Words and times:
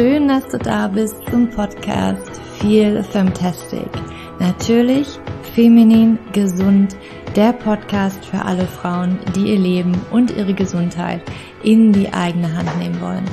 schön, 0.00 0.28
dass 0.28 0.48
du 0.48 0.56
da 0.56 0.88
bist 0.88 1.14
zum 1.30 1.50
Podcast 1.50 2.40
Feel 2.58 3.04
Fantastic. 3.04 3.90
Natürlich 4.38 5.06
feminin, 5.54 6.18
gesund, 6.32 6.96
der 7.36 7.52
Podcast 7.52 8.24
für 8.24 8.40
alle 8.42 8.66
Frauen, 8.66 9.18
die 9.36 9.50
ihr 9.50 9.58
Leben 9.58 9.92
und 10.10 10.34
ihre 10.34 10.54
Gesundheit 10.54 11.20
in 11.62 11.92
die 11.92 12.10
eigene 12.10 12.50
Hand 12.56 12.78
nehmen 12.78 12.98
wollen. 13.02 13.26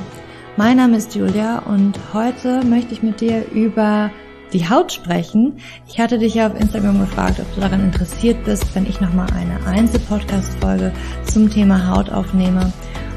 Mein 0.58 0.76
Name 0.76 0.98
ist 0.98 1.14
Julia 1.14 1.60
und 1.60 1.98
heute 2.12 2.62
möchte 2.66 2.92
ich 2.92 3.02
mit 3.02 3.22
dir 3.22 3.50
über 3.50 4.10
die 4.52 4.68
Haut 4.68 4.92
sprechen. 4.92 5.56
Ich 5.86 5.98
hatte 5.98 6.18
dich 6.18 6.34
ja 6.34 6.48
auf 6.48 6.60
Instagram 6.60 7.00
gefragt, 7.00 7.40
ob 7.40 7.54
du 7.54 7.62
daran 7.62 7.80
interessiert 7.80 8.44
bist, 8.44 8.74
wenn 8.74 8.84
ich 8.84 9.00
nochmal 9.00 9.28
eine 9.32 9.58
Einzel-Podcast-Folge 9.66 10.92
zum 11.24 11.48
Thema 11.48 11.88
Haut 11.88 12.10
aufnehme. 12.10 12.74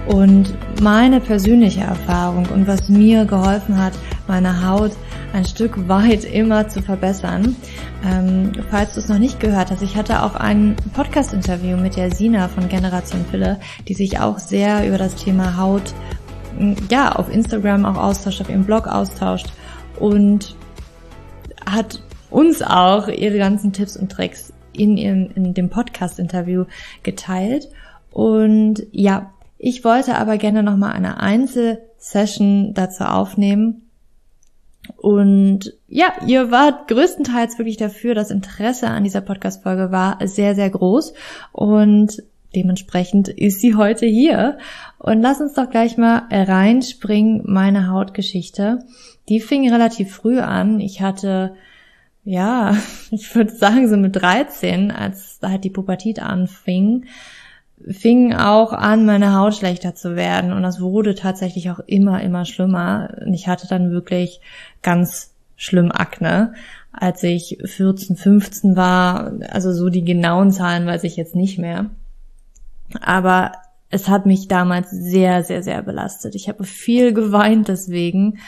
Und 0.08 0.54
meine 0.82 1.20
persönliche 1.20 1.82
Erfahrung 1.82 2.48
und 2.48 2.68
was 2.68 2.90
mir 2.90 3.26
geholfen 3.26 3.78
hat, 3.78 3.94
meine 4.28 4.68
Haut 4.68 4.92
ein 5.34 5.46
Stück 5.46 5.88
weit 5.88 6.26
immer 6.26 6.68
zu 6.68 6.82
verbessern. 6.82 7.56
Ähm, 8.06 8.52
falls 8.70 8.96
du 8.96 9.00
es 9.00 9.08
noch 9.08 9.20
nicht 9.20 9.40
gehört 9.40 9.72
hast, 9.72 9.82
ich 9.82 9.96
hatte 9.96 10.24
auch 10.24 10.36
ein 10.36 10.76
Podcast-Interview 10.94 11.78
mit 11.78 11.96
der 11.96 12.14
Sina 12.14 12.48
von 12.48 12.68
Generation 12.68 13.24
Pille, 13.30 13.60
die 13.88 13.94
sich 13.94 14.20
auch 14.20 14.40
sehr 14.40 14.88
über 14.88 14.98
das 14.98 15.16
Thema 15.16 15.58
Haut 15.58 15.94
ja 16.90 17.14
auf 17.14 17.32
Instagram 17.32 17.86
auch 17.86 17.98
austauscht, 17.98 18.42
auf 18.42 18.50
ihrem 18.50 18.66
Blog 18.66 18.88
austauscht 18.88 19.48
und 20.00 20.56
hat 21.66 22.02
uns 22.30 22.62
auch 22.62 23.08
ihre 23.08 23.38
ganzen 23.38 23.74
Tipps 23.74 23.98
und 23.98 24.12
Tricks 24.12 24.54
in, 24.74 24.98
ihrem, 24.98 25.30
in 25.36 25.54
dem 25.54 25.70
Podcast-Interview 25.70 26.66
geteilt. 27.04 27.70
Und 28.12 28.84
ja, 28.92 29.32
ich 29.64 29.84
wollte 29.84 30.16
aber 30.16 30.40
gerne 30.40 30.64
nochmal 30.64 30.94
eine 30.94 31.20
Einzelsession 31.20 32.74
dazu 32.74 33.04
aufnehmen. 33.04 33.84
Und 34.98 35.74
ja, 35.88 36.14
ihr 36.26 36.50
wart 36.50 36.88
größtenteils 36.88 37.60
wirklich 37.60 37.78
dafür. 37.78 38.16
Das 38.16 38.32
Interesse 38.32 38.88
an 38.88 39.04
dieser 39.04 39.22
Podcast-Folge 39.22 39.92
war 39.92 40.18
sehr, 40.26 40.56
sehr 40.56 40.72
groß. 40.72 41.14
Und 41.52 42.24
dementsprechend 42.56 43.28
ist 43.28 43.62
sie 43.62 43.76
heute 43.76 44.08
hier. 44.08 44.58
Und 44.98 45.22
lass 45.22 45.40
uns 45.40 45.54
doch 45.54 45.70
gleich 45.70 45.96
mal 45.96 46.24
reinspringen, 46.32 47.44
meine 47.46 47.92
Hautgeschichte. 47.92 48.80
Die 49.30 49.40
fing 49.40 49.72
relativ 49.72 50.12
früh 50.12 50.40
an. 50.40 50.80
Ich 50.80 51.02
hatte 51.02 51.54
ja, 52.24 52.76
ich 53.12 53.36
würde 53.36 53.54
sagen, 53.54 53.88
so 53.88 53.96
mit 53.96 54.16
13, 54.16 54.90
als 54.90 55.38
halt 55.44 55.64
die 55.64 55.70
Pubertät 55.70 56.20
anfing, 56.20 57.06
fing 57.90 58.34
auch 58.34 58.74
an, 58.74 59.06
meine 59.06 59.36
Haut 59.36 59.56
schlechter 59.56 59.96
zu 59.96 60.16
werden 60.16 60.54
und 60.54 60.64
das 60.64 60.82
wurde 60.82 61.16
tatsächlich 61.16 61.70
auch 61.70 61.80
immer, 61.80 62.22
immer 62.22 62.46
schlimmer. 62.46 63.10
Und 63.26 63.34
ich 63.34 63.48
hatte 63.48 63.68
dann 63.68 63.92
wirklich 63.92 64.42
ganz 64.82 65.34
schlimm 65.56 65.92
Akne, 65.92 66.54
als 66.92 67.24
ich 67.24 67.60
14, 67.64 68.16
15 68.16 68.76
war. 68.76 69.34
Also 69.50 69.74
so 69.74 69.90
die 69.90 70.04
genauen 70.04 70.52
Zahlen 70.52 70.86
weiß 70.86 71.04
ich 71.04 71.16
jetzt 71.16 71.36
nicht 71.36 71.58
mehr. 71.58 71.92
Aber 73.00 73.54
es 73.90 74.08
hat 74.08 74.26
mich 74.26 74.48
damals 74.48 74.90
sehr, 74.90 75.44
sehr, 75.44 75.64
sehr 75.64 75.82
belastet. 75.84 76.36
Ich 76.36 76.48
habe 76.48 76.64
viel 76.64 77.14
geweint 77.14 77.68
deswegen 77.68 78.40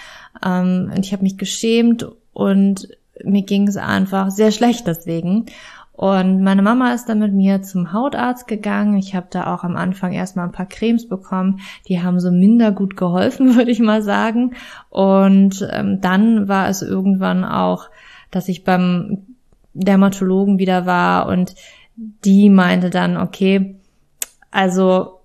ähm, 0.44 0.92
und 0.95 1.06
ich 1.06 1.14
habe 1.14 1.23
mich 1.23 1.38
geschämt 1.38 2.08
und 2.31 2.88
mir 3.23 3.44
ging 3.44 3.67
es 3.67 3.78
einfach 3.78 4.31
sehr 4.31 4.52
schlecht 4.52 4.88
deswegen. 4.88 5.45
Und 5.94 6.41
meine 6.41 6.63
Mama 6.63 6.94
ist 6.94 7.08
dann 7.08 7.19
mit 7.19 7.33
mir 7.33 7.61
zum 7.61 7.94
Hautarzt 7.94 8.47
gegangen. 8.47 8.97
Ich 8.97 9.16
habe 9.16 9.27
da 9.30 9.53
auch 9.53 9.63
am 9.63 9.75
Anfang 9.75 10.11
erstmal 10.11 10.45
ein 10.45 10.52
paar 10.52 10.66
Cremes 10.66 11.08
bekommen. 11.08 11.59
Die 11.87 12.02
haben 12.02 12.20
so 12.20 12.31
minder 12.31 12.71
gut 12.71 12.98
geholfen, 12.98 13.55
würde 13.55 13.71
ich 13.71 13.80
mal 13.80 14.02
sagen. 14.02 14.55
Und 14.89 15.67
ähm, 15.71 16.02
dann 16.02 16.48
war 16.48 16.67
es 16.67 16.81
irgendwann 16.81 17.45
auch, 17.45 17.89
dass 18.31 18.49
ich 18.49 18.64
beim 18.64 19.27
Dermatologen 19.73 20.58
wieder 20.58 20.86
war 20.86 21.27
und 21.27 21.55
die 21.95 22.49
meinte 22.49 22.89
dann, 22.89 23.17
okay, 23.17 23.75
also 24.52 25.20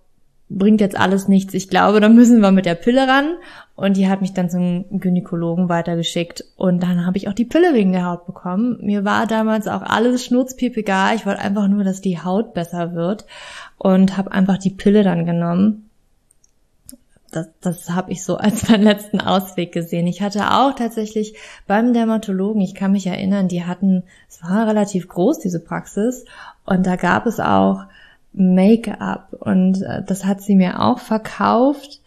bringt 0.50 0.80
jetzt 0.80 0.98
alles 0.98 1.28
nichts. 1.28 1.54
Ich 1.54 1.68
glaube, 1.68 2.00
da 2.00 2.08
müssen 2.08 2.40
wir 2.40 2.52
mit 2.52 2.66
der 2.66 2.74
Pille 2.74 3.06
ran. 3.06 3.36
Und 3.78 3.96
die 3.96 4.08
hat 4.08 4.20
mich 4.20 4.32
dann 4.32 4.50
zum 4.50 4.86
Gynäkologen 4.98 5.68
weitergeschickt. 5.68 6.44
Und 6.56 6.82
dann 6.82 7.06
habe 7.06 7.16
ich 7.16 7.28
auch 7.28 7.32
die 7.32 7.44
Pille 7.44 7.74
wegen 7.74 7.92
der 7.92 8.06
Haut 8.06 8.26
bekommen. 8.26 8.76
Mir 8.80 9.04
war 9.04 9.28
damals 9.28 9.68
auch 9.68 9.82
alles 9.82 10.24
schnurzpiep 10.24 10.76
egal. 10.76 11.14
Ich 11.14 11.24
wollte 11.26 11.42
einfach 11.42 11.68
nur, 11.68 11.84
dass 11.84 12.00
die 12.00 12.18
Haut 12.18 12.54
besser 12.54 12.94
wird. 12.94 13.24
Und 13.76 14.16
habe 14.16 14.32
einfach 14.32 14.58
die 14.58 14.72
Pille 14.72 15.04
dann 15.04 15.26
genommen. 15.26 15.90
Das, 17.30 17.46
das 17.60 17.90
habe 17.90 18.10
ich 18.10 18.24
so 18.24 18.36
als 18.36 18.68
meinen 18.68 18.82
letzten 18.82 19.20
Ausweg 19.20 19.70
gesehen. 19.70 20.08
Ich 20.08 20.22
hatte 20.22 20.50
auch 20.50 20.74
tatsächlich 20.74 21.36
beim 21.68 21.92
Dermatologen, 21.92 22.60
ich 22.60 22.74
kann 22.74 22.90
mich 22.90 23.06
erinnern, 23.06 23.46
die 23.46 23.64
hatten, 23.64 24.02
es 24.28 24.42
war 24.42 24.66
relativ 24.66 25.06
groß, 25.06 25.38
diese 25.38 25.60
Praxis. 25.60 26.24
Und 26.66 26.84
da 26.84 26.96
gab 26.96 27.26
es 27.26 27.38
auch 27.38 27.84
Make-up 28.32 29.34
und 29.38 29.82
äh, 29.82 30.02
das 30.04 30.24
hat 30.24 30.40
sie 30.40 30.56
mir 30.56 30.80
auch 30.80 30.98
verkauft. 30.98 32.00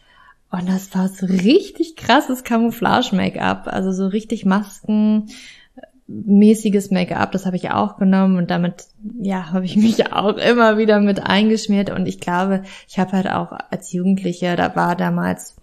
Und 0.51 0.67
das 0.67 0.93
war 0.93 1.07
so 1.07 1.25
richtig 1.25 1.95
krasses 1.95 2.43
Camouflage-Make-up, 2.43 3.67
also 3.67 3.93
so 3.93 4.07
richtig 4.07 4.45
maskenmäßiges 4.45 6.91
Make-up, 6.91 7.31
das 7.31 7.45
habe 7.45 7.55
ich 7.55 7.71
auch 7.71 7.95
genommen 7.97 8.37
und 8.37 8.51
damit, 8.51 8.87
ja, 9.21 9.53
habe 9.53 9.63
ich 9.63 9.77
mich 9.77 10.11
auch 10.13 10.35
immer 10.35 10.77
wieder 10.77 10.99
mit 10.99 11.23
eingeschmiert 11.23 11.89
und 11.89 12.05
ich 12.05 12.19
glaube, 12.19 12.63
ich 12.89 12.99
habe 12.99 13.13
halt 13.13 13.29
auch 13.29 13.53
als 13.69 13.93
Jugendliche, 13.93 14.57
da 14.57 14.75
war 14.75 14.97
damals 14.97 15.55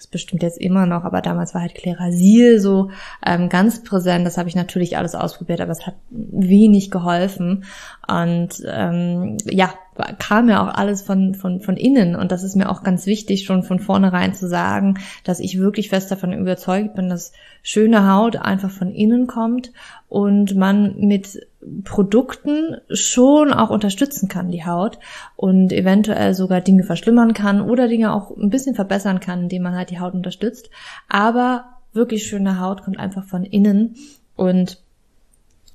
das 0.00 0.06
bestimmt 0.06 0.42
jetzt 0.42 0.58
immer 0.58 0.86
noch, 0.86 1.04
aber 1.04 1.20
damals 1.20 1.52
war 1.52 1.60
halt 1.60 1.74
Klerasil 1.74 2.58
so 2.58 2.90
ähm, 3.24 3.50
ganz 3.50 3.84
präsent. 3.84 4.26
Das 4.26 4.38
habe 4.38 4.48
ich 4.48 4.56
natürlich 4.56 4.96
alles 4.96 5.14
ausprobiert, 5.14 5.60
aber 5.60 5.72
es 5.72 5.86
hat 5.86 5.94
wenig 6.08 6.90
geholfen. 6.90 7.64
Und 8.08 8.62
ähm, 8.66 9.36
ja, 9.44 9.74
kam 10.18 10.48
ja 10.48 10.62
auch 10.62 10.72
alles 10.72 11.02
von, 11.02 11.34
von, 11.34 11.60
von 11.60 11.76
innen. 11.76 12.16
Und 12.16 12.32
das 12.32 12.42
ist 12.42 12.56
mir 12.56 12.70
auch 12.70 12.82
ganz 12.82 13.06
wichtig, 13.06 13.44
schon 13.44 13.62
von 13.62 13.78
vornherein 13.78 14.34
zu 14.34 14.48
sagen, 14.48 14.98
dass 15.24 15.40
ich 15.40 15.58
wirklich 15.58 15.88
fest 15.88 16.10
davon 16.10 16.32
überzeugt 16.32 16.94
bin, 16.94 17.08
dass 17.08 17.32
schöne 17.62 18.10
Haut 18.10 18.36
einfach 18.36 18.70
von 18.70 18.92
innen 18.92 19.26
kommt 19.26 19.72
und 20.08 20.56
man 20.56 20.96
mit 20.98 21.46
Produkten 21.84 22.76
schon 22.90 23.52
auch 23.52 23.70
unterstützen 23.70 24.28
kann, 24.28 24.50
die 24.50 24.64
Haut 24.64 24.98
und 25.36 25.72
eventuell 25.72 26.34
sogar 26.34 26.60
Dinge 26.60 26.84
verschlimmern 26.84 27.34
kann 27.34 27.60
oder 27.60 27.86
Dinge 27.86 28.14
auch 28.14 28.34
ein 28.36 28.50
bisschen 28.50 28.74
verbessern 28.74 29.20
kann, 29.20 29.42
indem 29.42 29.62
man 29.62 29.74
halt 29.74 29.90
die 29.90 30.00
Haut 30.00 30.14
unterstützt. 30.14 30.70
Aber 31.08 31.64
wirklich 31.92 32.26
schöne 32.26 32.60
Haut 32.60 32.82
kommt 32.82 32.98
einfach 32.98 33.24
von 33.24 33.44
innen 33.44 33.96
und 34.36 34.80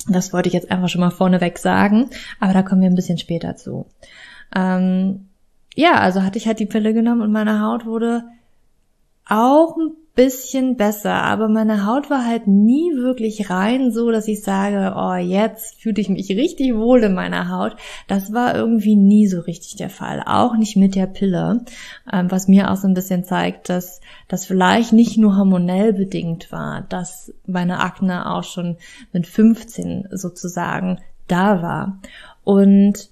das 0.07 0.33
wollte 0.33 0.47
ich 0.47 0.53
jetzt 0.53 0.71
einfach 0.71 0.89
schon 0.89 1.01
mal 1.01 1.11
vorneweg 1.11 1.57
sagen, 1.57 2.09
aber 2.39 2.53
da 2.53 2.61
kommen 2.61 2.81
wir 2.81 2.89
ein 2.89 2.95
bisschen 2.95 3.17
später 3.17 3.55
zu. 3.55 3.87
Ähm, 4.55 5.27
ja, 5.75 5.99
also 5.99 6.23
hatte 6.23 6.37
ich 6.37 6.47
halt 6.47 6.59
die 6.59 6.65
Pille 6.65 6.93
genommen 6.93 7.21
und 7.21 7.31
meine 7.31 7.61
Haut 7.61 7.85
wurde 7.85 8.23
auch 9.27 9.75
ein 9.77 9.91
bisschen 10.15 10.77
besser, 10.77 11.11
aber 11.11 11.49
meine 11.49 11.85
Haut 11.85 12.09
war 12.09 12.25
halt 12.25 12.47
nie 12.47 12.95
wirklich 12.95 13.49
rein, 13.49 13.91
so 13.91 14.11
dass 14.11 14.29
ich 14.29 14.41
sage, 14.43 14.93
oh, 14.95 15.15
jetzt 15.15 15.81
fühle 15.81 15.99
ich 15.99 16.07
mich 16.07 16.29
richtig 16.29 16.73
wohl 16.73 17.03
in 17.03 17.13
meiner 17.13 17.49
Haut. 17.49 17.75
Das 18.07 18.31
war 18.31 18.55
irgendwie 18.55 18.95
nie 18.95 19.27
so 19.27 19.41
richtig 19.41 19.75
der 19.75 19.89
Fall, 19.89 20.23
auch 20.25 20.55
nicht 20.55 20.77
mit 20.77 20.95
der 20.95 21.07
Pille, 21.07 21.65
ähm, 22.11 22.31
was 22.31 22.47
mir 22.47 22.71
auch 22.71 22.77
so 22.77 22.87
ein 22.87 22.93
bisschen 22.93 23.25
zeigt, 23.25 23.67
dass 23.67 23.99
das 24.29 24.45
vielleicht 24.45 24.93
nicht 24.93 25.17
nur 25.17 25.35
hormonell 25.35 25.91
bedingt 25.91 26.49
war, 26.51 26.85
dass 26.87 27.33
meine 27.45 27.81
Akne 27.81 28.31
auch 28.31 28.43
schon 28.45 28.77
mit 29.11 29.27
15 29.27 30.07
sozusagen 30.11 31.01
da 31.27 31.61
war. 31.61 31.99
Und 32.45 33.09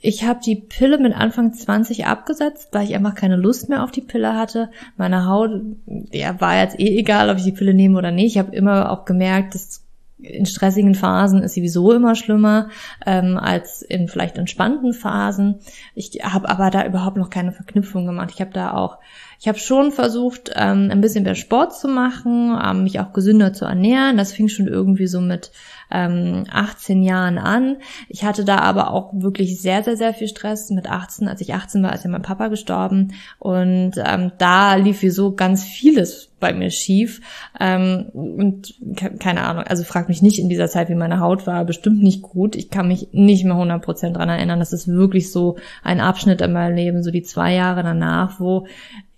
ich 0.00 0.24
habe 0.24 0.40
die 0.44 0.56
Pille 0.56 0.98
mit 0.98 1.14
Anfang 1.14 1.52
20 1.52 2.06
abgesetzt, 2.06 2.68
weil 2.72 2.84
ich 2.84 2.94
einfach 2.94 3.14
keine 3.14 3.36
Lust 3.36 3.68
mehr 3.68 3.82
auf 3.82 3.90
die 3.90 4.02
Pille 4.02 4.34
hatte. 4.34 4.70
Meine 4.96 5.26
Haut, 5.26 5.50
ja, 6.12 6.40
war 6.40 6.60
jetzt 6.60 6.78
eh 6.78 6.98
egal, 6.98 7.30
ob 7.30 7.38
ich 7.38 7.44
die 7.44 7.52
Pille 7.52 7.74
nehme 7.74 7.98
oder 7.98 8.12
nicht. 8.12 8.36
Ich 8.36 8.38
habe 8.38 8.54
immer 8.54 8.90
auch 8.90 9.04
gemerkt, 9.04 9.54
dass 9.54 9.82
in 10.18 10.46
stressigen 10.46 10.94
Phasen 10.94 11.42
ist 11.42 11.54
sowieso 11.54 11.92
immer 11.92 12.14
schlimmer 12.14 12.68
ähm, 13.04 13.36
als 13.36 13.82
in 13.82 14.08
vielleicht 14.08 14.38
entspannten 14.38 14.92
Phasen. 14.92 15.56
Ich 15.94 16.20
habe 16.22 16.48
aber 16.48 16.70
da 16.70 16.86
überhaupt 16.86 17.16
noch 17.16 17.28
keine 17.28 17.52
Verknüpfung 17.52 18.06
gemacht. 18.06 18.30
Ich 18.32 18.40
habe 18.40 18.52
da 18.52 18.72
auch, 18.72 18.98
ich 19.38 19.48
habe 19.48 19.58
schon 19.58 19.92
versucht, 19.92 20.50
ähm, 20.54 20.88
ein 20.90 21.00
bisschen 21.00 21.24
mehr 21.24 21.34
Sport 21.34 21.76
zu 21.76 21.88
machen, 21.88 22.58
ähm, 22.62 22.84
mich 22.84 23.00
auch 23.00 23.12
gesünder 23.12 23.52
zu 23.52 23.64
ernähren. 23.64 24.16
Das 24.16 24.32
fing 24.32 24.48
schon 24.48 24.66
irgendwie 24.66 25.06
so 25.06 25.20
mit 25.20 25.50
ähm, 25.90 26.44
18 26.50 27.02
Jahren 27.02 27.38
an. 27.38 27.76
Ich 28.08 28.24
hatte 28.24 28.44
da 28.44 28.58
aber 28.58 28.90
auch 28.90 29.12
wirklich 29.14 29.60
sehr, 29.60 29.82
sehr, 29.82 29.96
sehr 29.96 30.14
viel 30.14 30.28
Stress. 30.28 30.70
Mit 30.70 30.90
18, 30.90 31.28
als 31.28 31.40
ich 31.40 31.54
18 31.54 31.82
war, 31.82 31.94
ist 31.94 32.04
ja 32.04 32.10
mein 32.10 32.22
Papa 32.22 32.48
gestorben. 32.48 33.12
Und 33.38 33.92
ähm, 33.96 34.32
da 34.38 34.74
lief 34.74 35.02
wie 35.02 35.10
so 35.10 35.34
ganz 35.34 35.62
vieles 35.64 36.32
bei 36.40 36.52
mir 36.52 36.70
schief. 36.70 37.20
Ähm, 37.58 38.06
und 38.12 38.74
keine 39.18 39.42
Ahnung, 39.42 39.64
also 39.64 39.84
frag 39.84 40.08
mich 40.08 40.22
nicht 40.22 40.38
in 40.38 40.48
dieser 40.48 40.68
Zeit, 40.68 40.88
wie 40.88 40.94
meine 40.94 41.20
Haut 41.20 41.46
war, 41.46 41.64
bestimmt 41.64 42.02
nicht 42.02 42.22
gut. 42.22 42.56
Ich 42.56 42.70
kann 42.70 42.88
mich 42.88 43.08
nicht 43.12 43.44
mehr 43.44 43.54
100% 43.54 44.12
dran 44.12 44.28
erinnern. 44.28 44.58
Das 44.58 44.72
ist 44.72 44.88
wirklich 44.88 45.30
so 45.30 45.56
ein 45.82 46.00
Abschnitt 46.00 46.40
in 46.40 46.52
meinem 46.52 46.74
Leben, 46.74 47.02
so 47.02 47.10
die 47.10 47.22
zwei 47.22 47.54
Jahre 47.54 47.82
danach, 47.82 48.40
wo 48.40 48.66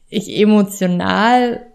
ich 0.08 0.38
emotional 0.38 1.66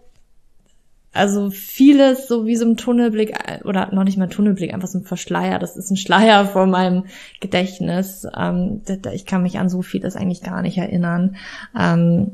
also 1.14 1.50
vieles 1.50 2.26
so 2.26 2.44
wie 2.44 2.56
so 2.56 2.66
ein 2.66 2.76
Tunnelblick 2.76 3.34
oder 3.64 3.94
noch 3.94 4.02
nicht 4.02 4.18
mal 4.18 4.28
Tunnelblick, 4.28 4.74
einfach 4.74 4.88
so 4.88 4.98
ein 4.98 5.04
Verschleier. 5.04 5.60
Das 5.60 5.76
ist 5.76 5.90
ein 5.90 5.96
Schleier 5.96 6.44
vor 6.44 6.66
meinem 6.66 7.04
Gedächtnis. 7.40 8.26
Ähm, 8.36 8.82
ich 9.12 9.24
kann 9.24 9.44
mich 9.44 9.58
an 9.58 9.68
so 9.68 9.80
vieles 9.80 10.16
eigentlich 10.16 10.42
gar 10.42 10.60
nicht 10.60 10.76
erinnern, 10.76 11.36
ähm, 11.78 12.32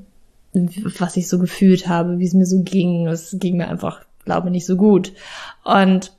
was 0.98 1.18
ich 1.18 1.28
so 1.28 1.38
gefühlt 1.38 1.88
habe, 1.88 2.18
wie 2.18 2.24
es 2.24 2.32
mir 2.32 2.46
so 2.46 2.62
ging. 2.62 3.06
Es 3.06 3.36
ging 3.38 3.58
mir 3.58 3.68
einfach, 3.68 4.00
glaube 4.24 4.50
nicht 4.50 4.64
so 4.64 4.76
gut. 4.76 5.12
Und 5.62 6.12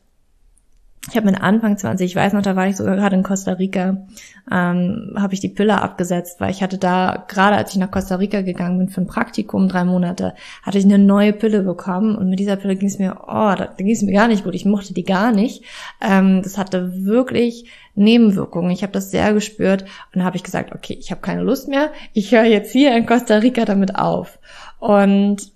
ich 1.09 1.15
habe 1.18 1.25
mit 1.25 1.42
Anfang 1.42 1.77
20, 1.77 2.06
ich 2.06 2.15
weiß 2.15 2.33
noch, 2.33 2.44
da 2.44 2.56
war 2.56 2.68
ich 2.68 2.75
sogar 2.75 2.95
gerade 2.95 3.15
in 3.15 3.24
Costa 3.24 3.53
Rica, 3.53 4.06
ähm, 4.51 5.15
habe 5.18 5.33
ich 5.33 5.39
die 5.39 5.50
Pille 5.50 5.81
abgesetzt, 5.81 6.39
weil 6.39 6.51
ich 6.51 6.62
hatte 6.62 6.77
da, 6.77 7.25
gerade 7.27 7.56
als 7.56 7.71
ich 7.71 7.77
nach 7.77 7.89
Costa 7.89 8.15
Rica 8.15 8.42
gegangen 8.42 8.77
bin 8.77 8.89
für 8.89 9.01
ein 9.01 9.07
Praktikum, 9.07 9.68
drei 9.68 9.83
Monate, 9.83 10.36
hatte 10.62 10.77
ich 10.77 10.86
eine 10.86 11.00
neue 11.00 11.33
Pille 11.33 11.63
bekommen 11.63 12.15
und 12.15 12.30
mit 12.30 12.39
dieser 12.39 12.56
Pille 12.56 12.75
ging 12.75 12.88
es 12.88 13.00
mir, 13.00 13.18
oh, 13.27 13.56
da, 13.57 13.74
ging 13.77 13.89
es 13.89 14.03
mir 14.03 14.13
gar 14.13 14.27
nicht 14.27 14.44
gut, 14.44 14.53
ich 14.53 14.65
mochte 14.65 14.94
die 14.94 15.03
gar 15.03 15.31
nicht. 15.31 15.63
Ähm, 16.01 16.44
das 16.44 16.59
hatte 16.59 17.04
wirklich 17.04 17.65
Nebenwirkungen. 17.95 18.69
Ich 18.69 18.83
habe 18.83 18.94
das 18.94 19.09
sehr 19.09 19.33
gespürt 19.33 19.83
und 20.13 20.19
da 20.19 20.24
habe 20.24 20.38
ich 20.38 20.44
gesagt, 20.44 20.71
okay, 20.74 20.95
ich 21.00 21.09
habe 21.09 21.21
keine 21.21 21.42
Lust 21.42 21.68
mehr, 21.68 21.92
ich 22.13 22.31
höre 22.31 22.44
jetzt 22.44 22.71
hier 22.71 22.95
in 22.95 23.07
Costa 23.07 23.38
Rica 23.38 23.65
damit 23.65 23.95
auf. 23.95 24.38
Und 24.77 25.51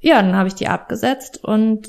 ja, 0.00 0.20
dann 0.20 0.34
habe 0.34 0.48
ich 0.48 0.54
die 0.54 0.66
abgesetzt 0.66 1.44
und 1.44 1.88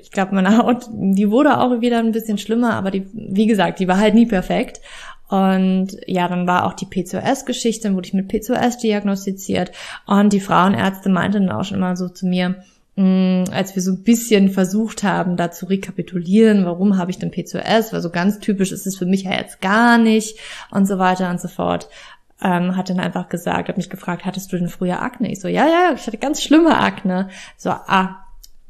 ich 0.00 0.10
glaube, 0.10 0.34
meine 0.34 0.58
Haut, 0.58 0.88
die 0.92 1.30
wurde 1.30 1.58
auch 1.58 1.80
wieder 1.80 1.98
ein 1.98 2.12
bisschen 2.12 2.38
schlimmer, 2.38 2.74
aber 2.74 2.90
die, 2.90 3.06
wie 3.12 3.46
gesagt, 3.46 3.78
die 3.80 3.88
war 3.88 3.98
halt 3.98 4.14
nie 4.14 4.26
perfekt. 4.26 4.80
Und 5.28 5.96
ja, 6.06 6.28
dann 6.28 6.46
war 6.46 6.66
auch 6.66 6.74
die 6.74 6.86
PCOS-Geschichte, 6.86 7.88
dann 7.88 7.96
wurde 7.96 8.06
ich 8.06 8.14
mit 8.14 8.28
PCOS 8.28 8.78
diagnostiziert. 8.78 9.72
Und 10.06 10.32
die 10.32 10.40
Frauenärzte 10.40 11.08
meinten 11.08 11.46
dann 11.46 11.56
auch 11.56 11.64
schon 11.64 11.78
immer 11.78 11.96
so 11.96 12.08
zu 12.08 12.26
mir, 12.26 12.56
mh, 12.96 13.04
mm, 13.04 13.44
als 13.52 13.74
wir 13.74 13.82
so 13.82 13.92
ein 13.92 14.04
bisschen 14.04 14.50
versucht 14.50 15.02
haben, 15.02 15.36
da 15.36 15.50
zu 15.50 15.66
rekapitulieren, 15.66 16.64
warum 16.66 16.98
habe 16.98 17.10
ich 17.10 17.18
denn 17.18 17.30
PCOS, 17.30 17.92
weil 17.92 18.00
so 18.00 18.10
ganz 18.10 18.38
typisch 18.38 18.70
ist 18.70 18.86
es 18.86 18.96
für 18.96 19.06
mich 19.06 19.22
ja 19.22 19.32
jetzt 19.32 19.60
gar 19.60 19.98
nicht 19.98 20.38
und 20.70 20.86
so 20.86 20.98
weiter 20.98 21.30
und 21.30 21.40
so 21.40 21.48
fort. 21.48 21.88
Ähm, 22.42 22.76
hat 22.76 22.90
dann 22.90 23.00
einfach 23.00 23.28
gesagt, 23.28 23.68
hat 23.68 23.76
mich 23.76 23.90
gefragt, 23.90 24.26
hattest 24.26 24.52
du 24.52 24.58
denn 24.58 24.68
früher 24.68 25.00
Akne? 25.00 25.32
Ich 25.32 25.40
so, 25.40 25.48
ja, 25.48 25.66
ja, 25.66 25.92
ich 25.94 26.06
hatte 26.06 26.18
ganz 26.18 26.42
schlimme 26.42 26.76
Akne. 26.76 27.28
So, 27.56 27.70
ah, 27.70 28.23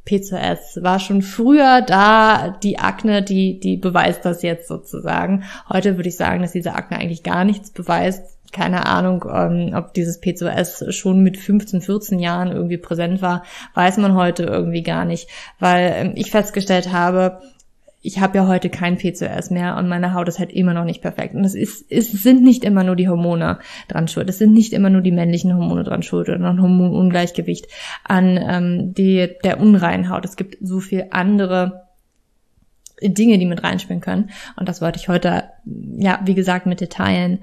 PCOS 0.05 0.81
war 0.81 0.99
schon 0.99 1.21
früher 1.21 1.81
da, 1.81 2.55
die 2.63 2.77
Akne, 2.79 3.23
die, 3.23 3.59
die 3.59 3.75
beweist 3.75 4.23
das 4.23 4.43
jetzt 4.43 4.67
sozusagen. 4.67 5.43
Heute 5.67 5.97
würde 5.97 6.09
ich 6.09 6.15
sagen, 6.15 6.41
dass 6.41 6.51
diese 6.51 6.73
Akne 6.73 6.97
eigentlich 6.97 7.23
gar 7.23 7.43
nichts 7.43 7.71
beweist. 7.71 8.37
Keine 8.51 8.85
Ahnung, 8.85 9.25
ähm, 9.29 9.73
ob 9.75 9.93
dieses 9.93 10.21
PCOS 10.21 10.95
schon 10.95 11.23
mit 11.23 11.37
15, 11.37 11.81
14 11.81 12.19
Jahren 12.19 12.51
irgendwie 12.51 12.77
präsent 12.77 13.21
war, 13.21 13.43
weiß 13.73 13.97
man 13.97 14.13
heute 14.13 14.43
irgendwie 14.43 14.83
gar 14.83 15.03
nicht, 15.03 15.27
weil 15.59 15.93
ähm, 15.97 16.11
ich 16.15 16.31
festgestellt 16.31 16.93
habe, 16.93 17.41
ich 18.05 18.19
habe 18.19 18.37
ja 18.37 18.47
heute 18.47 18.69
kein 18.69 18.97
PCOS 18.97 19.49
mehr 19.49 19.77
und 19.77 19.87
meine 19.87 20.13
Haut 20.13 20.27
ist 20.27 20.37
halt 20.37 20.51
immer 20.51 20.73
noch 20.73 20.85
nicht 20.85 21.01
perfekt. 21.01 21.33
Und 21.33 21.43
es 21.43 21.55
ist, 21.55 21.85
es 21.89 22.11
sind 22.11 22.43
nicht 22.43 22.63
immer 22.63 22.83
nur 22.83 22.95
die 22.95 23.09
Hormone 23.09 23.59
dran 23.87 24.07
schuld. 24.07 24.29
Es 24.29 24.37
sind 24.37 24.53
nicht 24.53 24.73
immer 24.73 24.91
nur 24.91 25.01
die 25.01 25.11
männlichen 25.11 25.55
Hormone 25.55 25.83
dran 25.83 26.03
schuld 26.03 26.29
oder 26.29 26.37
ein 26.47 26.61
Hormonungleichgewicht 26.61 27.67
an 28.03 28.37
ähm, 28.37 28.93
die, 28.93 29.29
der 29.43 29.59
unreinen 29.59 30.09
Haut. 30.09 30.23
Es 30.23 30.35
gibt 30.35 30.57
so 30.61 30.79
viel 30.79 31.07
andere 31.09 31.85
Dinge, 33.01 33.39
die 33.39 33.45
mit 33.45 33.63
reinspielen 33.63 34.01
können. 34.01 34.29
Und 34.55 34.69
das 34.69 34.81
wollte 34.81 34.99
ich 34.99 35.09
heute, 35.09 35.45
ja, 35.97 36.19
wie 36.23 36.35
gesagt, 36.35 36.67
mit 36.67 36.81
Detailen. 36.81 37.39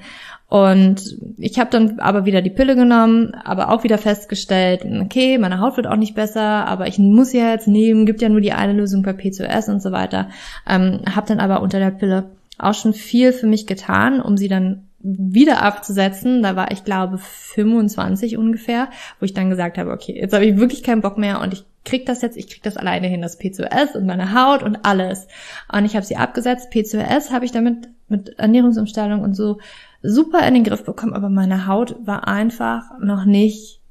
Und 0.52 1.16
ich 1.38 1.58
habe 1.58 1.70
dann 1.70 1.98
aber 2.00 2.26
wieder 2.26 2.42
die 2.42 2.50
Pille 2.50 2.76
genommen, 2.76 3.34
aber 3.42 3.70
auch 3.70 3.84
wieder 3.84 3.96
festgestellt, 3.96 4.84
okay, 5.00 5.38
meine 5.38 5.60
Haut 5.60 5.78
wird 5.78 5.86
auch 5.86 5.96
nicht 5.96 6.14
besser, 6.14 6.42
aber 6.42 6.86
ich 6.88 6.98
muss 6.98 7.32
ja 7.32 7.52
jetzt 7.52 7.68
nehmen, 7.68 8.04
gibt 8.04 8.20
ja 8.20 8.28
nur 8.28 8.42
die 8.42 8.52
eine 8.52 8.74
Lösung 8.74 9.02
bei 9.02 9.14
PCOS 9.14 9.70
und 9.70 9.80
so 9.80 9.92
weiter. 9.92 10.28
Ähm, 10.68 11.00
habe 11.08 11.26
dann 11.26 11.40
aber 11.40 11.62
unter 11.62 11.78
der 11.78 11.90
Pille 11.90 12.24
auch 12.58 12.74
schon 12.74 12.92
viel 12.92 13.32
für 13.32 13.46
mich 13.46 13.66
getan, 13.66 14.20
um 14.20 14.36
sie 14.36 14.48
dann 14.48 14.88
wieder 14.98 15.62
abzusetzen. 15.62 16.42
Da 16.42 16.54
war 16.54 16.70
ich 16.70 16.84
glaube 16.84 17.16
25 17.16 18.36
ungefähr, 18.36 18.90
wo 19.20 19.24
ich 19.24 19.32
dann 19.32 19.48
gesagt 19.48 19.78
habe, 19.78 19.90
okay, 19.90 20.20
jetzt 20.20 20.34
habe 20.34 20.44
ich 20.44 20.58
wirklich 20.58 20.82
keinen 20.82 21.00
Bock 21.00 21.16
mehr 21.16 21.40
und 21.40 21.54
ich 21.54 21.64
krieg 21.86 22.04
das 22.04 22.20
jetzt, 22.20 22.36
ich 22.36 22.48
krieg 22.48 22.62
das 22.62 22.76
alleine 22.76 23.06
hin, 23.06 23.22
das 23.22 23.38
PCOS 23.38 23.96
und 23.96 24.04
meine 24.04 24.34
Haut 24.34 24.62
und 24.62 24.84
alles. 24.84 25.28
Und 25.72 25.86
ich 25.86 25.96
habe 25.96 26.04
sie 26.04 26.16
abgesetzt. 26.16 26.70
PCOS 26.70 27.32
habe 27.32 27.46
ich 27.46 27.52
damit 27.52 27.88
mit 28.08 28.38
Ernährungsumstellung 28.38 29.22
und 29.22 29.34
so 29.34 29.58
super 30.02 30.46
in 30.46 30.54
den 30.54 30.64
Griff 30.64 30.84
bekommen, 30.84 31.14
aber 31.14 31.28
meine 31.28 31.66
Haut 31.66 31.96
war 32.04 32.28
einfach 32.28 32.98
noch 33.00 33.24
nicht 33.24 33.82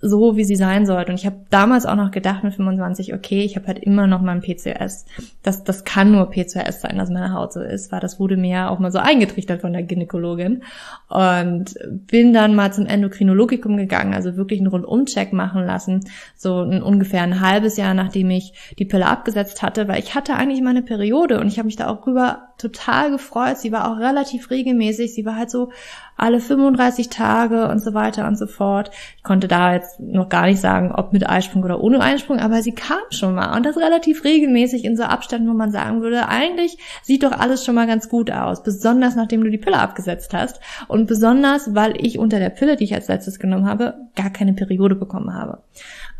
so, 0.00 0.36
wie 0.36 0.44
sie 0.44 0.54
sein 0.54 0.86
sollte. 0.86 1.10
Und 1.10 1.18
ich 1.18 1.26
habe 1.26 1.40
damals 1.50 1.84
auch 1.84 1.96
noch 1.96 2.12
gedacht 2.12 2.44
mit 2.44 2.54
25, 2.54 3.14
okay, 3.14 3.42
ich 3.42 3.56
habe 3.56 3.66
halt 3.66 3.80
immer 3.80 4.06
noch 4.06 4.20
mal 4.20 4.32
ein 4.32 4.40
PCOS. 4.40 5.06
Das, 5.42 5.64
das 5.64 5.84
kann 5.84 6.12
nur 6.12 6.30
PCOS 6.30 6.82
sein, 6.82 6.98
dass 6.98 7.10
meine 7.10 7.32
Haut 7.32 7.52
so 7.52 7.60
ist, 7.60 7.90
weil 7.90 7.98
das 7.98 8.20
wurde 8.20 8.36
mir 8.36 8.50
ja 8.50 8.68
auch 8.68 8.78
mal 8.78 8.92
so 8.92 8.98
eingetrichtert 8.98 9.62
von 9.62 9.72
der 9.72 9.82
Gynäkologin. 9.82 10.62
Und 11.08 11.74
bin 11.88 12.32
dann 12.32 12.54
mal 12.54 12.72
zum 12.72 12.86
Endokrinologikum 12.86 13.76
gegangen, 13.76 14.14
also 14.14 14.36
wirklich 14.36 14.60
einen 14.60 14.68
Rundumcheck 14.68 15.32
machen 15.32 15.66
lassen, 15.66 16.04
so 16.36 16.62
ein, 16.62 16.80
ungefähr 16.82 17.22
ein 17.22 17.40
halbes 17.40 17.76
Jahr, 17.76 17.94
nachdem 17.94 18.30
ich 18.30 18.52
die 18.78 18.84
Pille 18.84 19.06
abgesetzt 19.06 19.62
hatte, 19.62 19.88
weil 19.88 19.98
ich 19.98 20.14
hatte 20.14 20.36
eigentlich 20.36 20.62
meine 20.62 20.82
Periode 20.82 21.40
und 21.40 21.48
ich 21.48 21.58
habe 21.58 21.66
mich 21.66 21.76
da 21.76 21.88
auch 21.88 22.06
rüber 22.06 22.47
total 22.58 23.10
gefreut. 23.10 23.58
Sie 23.58 23.72
war 23.72 23.90
auch 23.90 23.98
relativ 23.98 24.50
regelmäßig. 24.50 25.14
Sie 25.14 25.24
war 25.24 25.36
halt 25.36 25.50
so 25.50 25.70
alle 26.16 26.40
35 26.40 27.08
Tage 27.08 27.68
und 27.68 27.78
so 27.78 27.94
weiter 27.94 28.26
und 28.26 28.36
so 28.36 28.48
fort. 28.48 28.90
Ich 29.16 29.22
konnte 29.22 29.46
da 29.46 29.74
jetzt 29.74 30.00
noch 30.00 30.28
gar 30.28 30.46
nicht 30.46 30.60
sagen, 30.60 30.92
ob 30.92 31.12
mit 31.12 31.28
Eisprung 31.28 31.62
oder 31.62 31.80
ohne 31.80 32.00
Eisprung, 32.00 32.40
aber 32.40 32.60
sie 32.60 32.74
kam 32.74 32.98
schon 33.10 33.36
mal 33.36 33.56
und 33.56 33.64
das 33.64 33.76
relativ 33.76 34.24
regelmäßig 34.24 34.84
in 34.84 34.96
so 34.96 35.04
Abständen, 35.04 35.48
wo 35.48 35.54
man 35.54 35.70
sagen 35.70 36.02
würde, 36.02 36.28
eigentlich 36.28 36.76
sieht 37.02 37.22
doch 37.22 37.32
alles 37.32 37.64
schon 37.64 37.76
mal 37.76 37.86
ganz 37.86 38.08
gut 38.08 38.32
aus, 38.32 38.64
besonders 38.64 39.14
nachdem 39.14 39.44
du 39.44 39.50
die 39.50 39.58
Pille 39.58 39.78
abgesetzt 39.78 40.34
hast 40.34 40.60
und 40.88 41.06
besonders, 41.06 41.74
weil 41.74 42.04
ich 42.04 42.18
unter 42.18 42.40
der 42.40 42.50
Pille, 42.50 42.74
die 42.74 42.84
ich 42.84 42.94
als 42.94 43.06
letztes 43.06 43.38
genommen 43.38 43.68
habe, 43.68 43.94
gar 44.16 44.30
keine 44.30 44.54
Periode 44.54 44.96
bekommen 44.96 45.32
habe. 45.32 45.62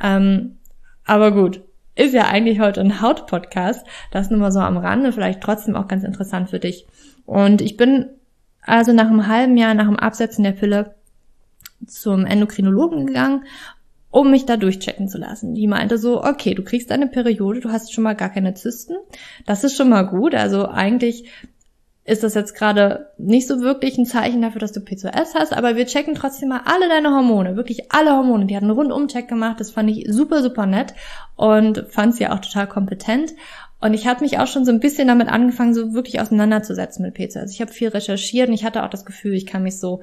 Ähm, 0.00 0.58
aber 1.05 1.32
gut, 1.32 1.62
ist 1.99 2.15
ja 2.15 2.29
eigentlich 2.29 2.61
heute 2.61 2.81
ein 2.81 3.03
Hautpodcast. 3.03 3.85
Das 4.11 4.31
nur 4.31 4.39
mal 4.39 4.53
so 4.53 4.61
am 4.61 4.77
Rande, 4.77 5.12
vielleicht 5.12 5.41
trotzdem 5.41 5.75
auch 5.75 5.89
ganz 5.89 6.05
interessant 6.05 6.49
für 6.49 6.61
dich. 6.61 6.87
Und 7.26 7.61
ich 7.61 7.76
bin 7.76 8.07
also 8.62 8.93
nach 8.93 9.09
einem 9.09 9.26
halben 9.26 9.57
Jahr 9.57 9.75
nach 9.75 9.87
dem 9.87 9.99
Absetzen 9.99 10.45
der 10.45 10.52
Pille 10.52 10.95
zum 11.87 12.25
Endokrinologen 12.25 13.07
gegangen, 13.07 13.45
um 14.11 14.31
mich 14.31 14.47
da 14.47 14.57
durchchecken 14.57 15.09
zu 15.09 15.19
lassen. 15.19 15.55
Die 15.55 15.67
meinte 15.67 15.99
so, 15.99 16.23
okay, 16.23 16.55
du 16.55 16.62
kriegst 16.62 16.90
deine 16.90 17.09
Periode, 17.09 17.61
du 17.61 17.71
hast 17.71 17.93
schon 17.93 18.05
mal 18.05 18.14
gar 18.14 18.31
keine 18.31 18.55
Zysten. 18.55 18.95
Das 19.45 19.64
ist 19.64 19.76
schon 19.76 19.88
mal 19.88 20.02
gut. 20.02 20.35
Also 20.35 20.69
eigentlich 20.69 21.28
ist 22.09 22.23
das 22.23 22.33
jetzt 22.33 22.55
gerade 22.55 23.11
nicht 23.19 23.47
so 23.47 23.61
wirklich 23.61 23.99
ein 23.99 24.07
Zeichen 24.07 24.41
dafür, 24.41 24.61
dass 24.61 24.73
du 24.73 24.81
PCOS 24.81 25.35
hast, 25.35 25.53
aber 25.53 25.77
wir 25.77 25.85
checken 25.85 26.15
trotzdem 26.15 26.49
mal 26.49 26.62
alle 26.65 26.88
deine 26.88 27.11
Hormone, 27.11 27.55
wirklich 27.55 27.93
alle 27.93 28.12
Hormone. 28.12 28.47
Die 28.47 28.57
hat 28.57 28.62
einen 28.62 28.71
Rundumcheck 28.71 29.29
gemacht, 29.29 29.61
das 29.61 29.73
fand 29.73 29.91
ich 29.91 30.07
super, 30.09 30.43
super 30.43 30.65
nett 30.65 30.95
und 31.37 31.85
fand 31.91 32.15
sie 32.15 32.27
auch 32.27 32.38
total 32.38 32.67
kompetent. 32.67 33.35
Und 33.81 33.93
ich 33.93 34.07
habe 34.07 34.23
mich 34.23 34.38
auch 34.38 34.47
schon 34.47 34.65
so 34.65 34.73
ein 34.73 34.81
bisschen 34.81 35.07
damit 35.07 35.29
angefangen, 35.29 35.75
so 35.75 35.93
wirklich 35.93 36.19
auseinanderzusetzen 36.19 37.05
mit 37.05 37.12
PCOS. 37.12 37.37
Also 37.37 37.53
ich 37.53 37.61
habe 37.61 37.73
viel 37.73 37.88
recherchiert 37.88 38.49
und 38.49 38.55
ich 38.55 38.65
hatte 38.65 38.85
auch 38.85 38.91
das 38.91 39.05
Gefühl, 39.05 39.35
ich 39.35 39.45
kann 39.45 39.62
mich 39.62 39.79
so 39.79 40.00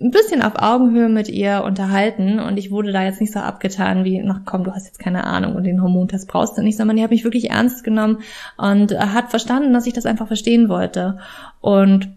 ein 0.00 0.12
bisschen 0.12 0.42
auf 0.42 0.52
Augenhöhe 0.56 1.08
mit 1.08 1.28
ihr 1.28 1.64
unterhalten 1.64 2.38
und 2.38 2.56
ich 2.56 2.70
wurde 2.70 2.92
da 2.92 3.02
jetzt 3.02 3.20
nicht 3.20 3.32
so 3.32 3.40
abgetan 3.40 4.04
wie, 4.04 4.24
ach 4.28 4.40
komm, 4.44 4.62
du 4.62 4.72
hast 4.72 4.86
jetzt 4.86 5.00
keine 5.00 5.24
Ahnung 5.24 5.56
und 5.56 5.64
den 5.64 5.82
Hormontest 5.82 6.28
brauchst 6.28 6.56
du 6.56 6.62
nicht, 6.62 6.76
sondern 6.76 6.96
die 6.96 7.02
hat 7.02 7.10
mich 7.10 7.24
wirklich 7.24 7.50
ernst 7.50 7.82
genommen 7.82 8.20
und 8.56 8.96
hat 8.96 9.30
verstanden, 9.30 9.72
dass 9.72 9.86
ich 9.86 9.94
das 9.94 10.06
einfach 10.06 10.28
verstehen 10.28 10.68
wollte. 10.68 11.18
Und 11.60 12.10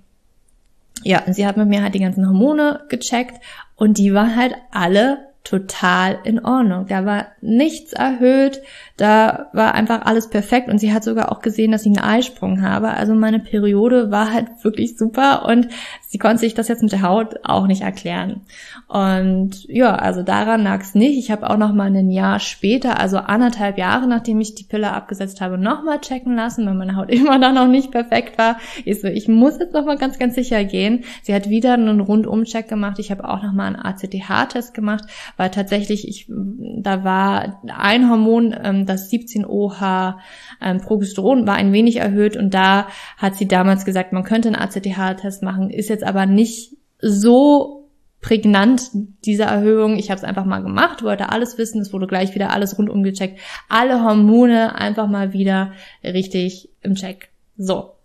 ja, 1.04 1.24
sie 1.28 1.48
hat 1.48 1.58
mit 1.58 1.70
mir 1.70 1.82
halt 1.82 1.96
die 1.96 2.00
ganzen 2.00 2.28
Hormone 2.28 2.82
gecheckt 2.90 3.42
und 3.76 3.98
die 3.98 4.14
waren 4.14 4.36
halt 4.36 4.54
alle 4.72 5.31
total 5.44 6.20
in 6.24 6.44
Ordnung. 6.44 6.86
Da 6.88 7.06
war 7.06 7.28
nichts 7.42 7.94
erhöht, 7.94 8.62
da 8.98 9.50
war 9.54 9.74
einfach 9.74 10.04
alles 10.06 10.30
perfekt 10.30 10.70
und 10.70 10.78
sie 10.78 10.94
hat 10.94 11.04
sogar 11.04 11.32
auch 11.32 11.42
gesehen, 11.42 11.72
dass 11.72 11.86
ich 11.86 11.98
einen 11.98 12.06
Eisprung 12.06 12.62
habe. 12.62 12.90
Also 12.90 13.16
meine 13.16 13.40
Periode 13.40 14.12
war 14.12 14.32
halt 14.32 14.48
wirklich 14.64 14.98
super 14.98 15.46
und 15.48 15.68
sie 16.08 16.20
konnte 16.20 16.40
sich 16.40 16.54
das 16.54 16.68
jetzt 16.68 16.84
mit 16.84 16.92
der 16.92 17.02
Haut 17.02 17.40
auch 17.44 17.66
nicht 17.66 17.82
erklären. 17.82 18.42
Und 18.88 19.64
ja, 19.68 19.96
also 19.96 20.22
daran 20.22 20.64
lag 20.64 20.82
es 20.82 20.94
nicht. 20.94 21.18
Ich 21.18 21.32
habe 21.32 21.50
auch 21.50 21.58
noch 21.58 21.74
mal 21.74 21.88
ein 21.88 22.12
Jahr 22.12 22.40
später, 22.40 23.00
also 23.00 23.18
anderthalb 23.18 23.80
Jahre, 23.80 24.08
nachdem 24.08 24.40
ich 24.42 24.54
die 24.54 24.64
Pille 24.64 24.92
abgesetzt 24.92 25.42
habe, 25.42 25.58
noch 25.58 25.84
mal 25.84 26.00
checken 26.00 26.36
lassen, 26.36 26.68
weil 26.68 26.76
meine 26.76 26.96
Haut 26.96 27.10
immer 27.14 27.40
dann 27.40 27.56
noch 27.56 27.68
nicht 27.68 27.92
perfekt 27.92 28.38
war. 28.38 28.58
Ich 28.86 29.02
so, 29.02 29.08
ich 29.08 29.28
muss 29.28 29.58
jetzt 29.58 29.74
noch 29.74 29.86
mal 29.86 29.98
ganz, 29.98 30.20
ganz 30.20 30.36
sicher 30.36 30.64
gehen. 30.66 31.04
Sie 31.24 31.34
hat 31.34 31.50
wieder 31.50 31.74
einen 31.74 32.00
Rundumcheck 32.00 32.68
gemacht. 32.68 33.00
Ich 33.00 33.10
habe 33.10 33.28
auch 33.28 33.42
noch 33.42 33.54
mal 33.54 33.66
einen 33.68 33.78
ACTH-Test 33.78 34.76
gemacht, 34.76 35.06
weil 35.38 35.50
tatsächlich 35.50 36.08
ich, 36.08 36.28
da 36.30 37.04
war 37.04 37.62
ein 37.68 38.10
Hormon, 38.10 38.56
ähm, 38.64 38.86
das 38.86 39.12
17-OH 39.12 40.20
ähm, 40.62 40.82
Progesteron 40.82 41.48
war 41.48 41.56
ein 41.56 41.74
wenig 41.74 41.98
erhöht 41.98 42.38
und 42.38 42.54
da 42.54 42.88
hat 43.18 43.36
sie 43.36 43.48
damals 43.48 43.86
gesagt, 43.86 44.14
man 44.14 44.24
könnte 44.24 44.50
einen 44.50 44.56
ACTH-Test 44.56 45.44
machen, 45.44 45.70
ist 45.70 45.90
jetzt 45.90 46.04
aber 46.04 46.26
nicht 46.26 46.76
so 47.00 47.82
prägnant, 48.22 48.92
diese 49.26 49.44
Erhöhung. 49.44 49.98
Ich 49.98 50.10
habe 50.10 50.20
es 50.20 50.24
einfach 50.24 50.46
mal 50.46 50.62
gemacht, 50.62 51.04
wollte 51.04 51.30
alles 51.30 51.58
wissen, 51.58 51.82
es 51.82 51.92
wurde 51.92 52.08
gleich 52.08 52.36
wieder 52.36 52.52
alles 52.52 52.78
rundum 52.78 53.04
gecheckt. 53.04 53.40
Alle 53.68 54.04
Hormone 54.04 54.76
einfach 54.76 55.08
mal 55.08 55.34
wieder 55.34 55.74
richtig 56.04 56.70
im 56.82 56.96
Check. 56.96 57.30
So. 57.58 57.96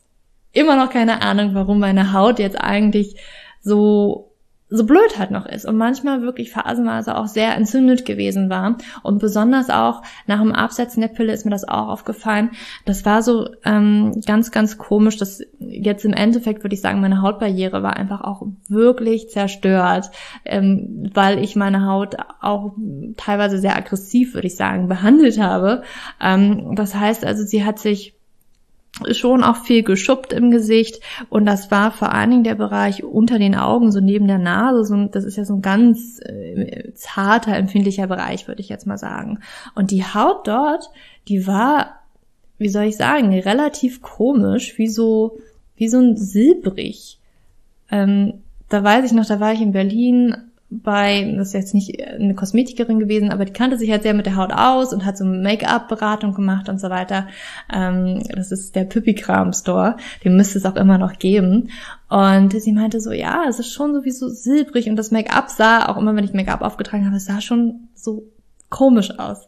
Immer 0.52 0.76
noch 0.76 0.90
keine 0.90 1.20
Ahnung, 1.20 1.50
warum 1.52 1.78
meine 1.78 2.14
Haut 2.14 2.38
jetzt 2.38 2.58
eigentlich 2.58 3.16
so 3.60 4.25
so 4.68 4.84
blöd 4.84 5.16
halt 5.16 5.30
noch 5.30 5.46
ist 5.46 5.64
und 5.64 5.76
manchmal 5.76 6.22
wirklich 6.22 6.50
phasenweise 6.50 7.16
auch 7.16 7.28
sehr 7.28 7.54
entzündet 7.54 8.04
gewesen 8.04 8.50
war. 8.50 8.78
Und 9.04 9.18
besonders 9.20 9.70
auch 9.70 10.02
nach 10.26 10.40
dem 10.40 10.52
Absetzen 10.52 11.00
der 11.00 11.08
Pille 11.08 11.32
ist 11.32 11.44
mir 11.44 11.52
das 11.52 11.68
auch 11.68 11.88
aufgefallen. 11.88 12.50
Das 12.84 13.04
war 13.04 13.22
so 13.22 13.48
ähm, 13.64 14.20
ganz, 14.26 14.50
ganz 14.50 14.76
komisch. 14.76 15.18
dass 15.18 15.40
jetzt 15.60 16.04
im 16.04 16.12
Endeffekt 16.12 16.64
würde 16.64 16.74
ich 16.74 16.80
sagen, 16.80 17.00
meine 17.00 17.22
Hautbarriere 17.22 17.84
war 17.84 17.96
einfach 17.96 18.22
auch 18.22 18.42
wirklich 18.68 19.28
zerstört, 19.28 20.10
ähm, 20.44 21.10
weil 21.14 21.38
ich 21.38 21.54
meine 21.54 21.86
Haut 21.86 22.16
auch 22.40 22.74
teilweise 23.16 23.58
sehr 23.58 23.76
aggressiv, 23.76 24.34
würde 24.34 24.48
ich 24.48 24.56
sagen, 24.56 24.88
behandelt 24.88 25.38
habe. 25.40 25.82
Ähm, 26.20 26.74
das 26.74 26.96
heißt 26.96 27.24
also, 27.24 27.44
sie 27.44 27.64
hat 27.64 27.78
sich 27.78 28.15
schon 29.12 29.44
auch 29.44 29.56
viel 29.56 29.82
geschuppt 29.82 30.32
im 30.32 30.50
Gesicht 30.50 31.00
und 31.28 31.46
das 31.46 31.70
war 31.70 31.90
vor 31.90 32.12
allen 32.12 32.30
Dingen 32.30 32.44
der 32.44 32.54
Bereich 32.54 33.04
unter 33.04 33.38
den 33.38 33.54
Augen, 33.54 33.92
so 33.92 34.00
neben 34.00 34.26
der 34.26 34.38
Nase, 34.38 34.84
so, 34.84 35.06
das 35.06 35.24
ist 35.24 35.36
ja 35.36 35.44
so 35.44 35.54
ein 35.54 35.62
ganz 35.62 36.20
äh, 36.22 36.92
zarter, 36.94 37.54
empfindlicher 37.56 38.06
Bereich, 38.06 38.48
würde 38.48 38.60
ich 38.60 38.68
jetzt 38.68 38.86
mal 38.86 38.98
sagen. 38.98 39.40
Und 39.74 39.90
die 39.90 40.04
Haut 40.04 40.46
dort, 40.46 40.90
die 41.28 41.46
war, 41.46 42.00
wie 42.58 42.68
soll 42.68 42.84
ich 42.84 42.96
sagen, 42.96 43.38
relativ 43.38 44.00
komisch, 44.00 44.78
wie 44.78 44.88
so, 44.88 45.38
wie 45.76 45.88
so 45.88 45.98
ein 45.98 46.16
silbrig. 46.16 47.18
Ähm, 47.90 48.42
da 48.68 48.82
weiß 48.82 49.04
ich 49.04 49.12
noch, 49.12 49.26
da 49.26 49.40
war 49.40 49.52
ich 49.52 49.60
in 49.60 49.72
Berlin 49.72 50.36
bei, 50.68 51.34
das 51.36 51.48
ist 51.48 51.52
jetzt 51.54 51.74
nicht 51.74 52.02
eine 52.02 52.34
Kosmetikerin 52.34 52.98
gewesen, 52.98 53.30
aber 53.30 53.44
die 53.44 53.52
kannte 53.52 53.78
sich 53.78 53.90
halt 53.90 54.02
sehr 54.02 54.14
mit 54.14 54.26
der 54.26 54.36
Haut 54.36 54.52
aus 54.52 54.92
und 54.92 55.04
hat 55.04 55.16
so 55.16 55.24
Make-up-Beratung 55.24 56.34
gemacht 56.34 56.68
und 56.68 56.80
so 56.80 56.90
weiter. 56.90 57.28
Ähm, 57.72 58.22
das 58.34 58.50
ist 58.50 58.74
der 58.74 58.84
Püppikram 58.84 59.52
Store, 59.52 59.96
den 60.24 60.36
müsste 60.36 60.58
es 60.58 60.66
auch 60.66 60.76
immer 60.76 60.98
noch 60.98 61.18
geben. 61.18 61.70
Und 62.08 62.52
sie 62.60 62.72
meinte 62.72 63.00
so, 63.00 63.12
ja, 63.12 63.44
es 63.48 63.60
ist 63.60 63.72
schon 63.72 63.94
sowieso 63.94 64.28
silbrig 64.28 64.88
und 64.88 64.96
das 64.96 65.12
Make-up 65.12 65.50
sah, 65.50 65.86
auch 65.86 65.96
immer 65.96 66.16
wenn 66.16 66.24
ich 66.24 66.32
Make-up 66.34 66.62
aufgetragen 66.62 67.06
habe, 67.06 67.16
es 67.16 67.26
sah 67.26 67.40
schon 67.40 67.88
so 67.94 68.24
komisch 68.68 69.18
aus 69.18 69.46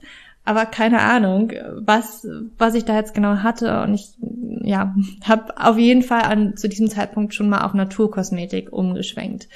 aber 0.48 0.64
keine 0.64 1.02
Ahnung, 1.02 1.52
was, 1.74 2.26
was 2.56 2.74
ich 2.74 2.86
da 2.86 2.96
jetzt 2.96 3.12
genau 3.12 3.42
hatte. 3.42 3.82
Und 3.82 3.92
ich, 3.92 4.14
ja, 4.62 4.94
habe 5.24 5.54
auf 5.56 5.78
jeden 5.78 6.02
Fall 6.02 6.22
an, 6.22 6.56
zu 6.56 6.68
diesem 6.68 6.88
Zeitpunkt 6.88 7.34
schon 7.34 7.48
mal 7.48 7.64
auf 7.64 7.74
Naturkosmetik 7.74 8.72
umgeschwenkt, 8.72 9.48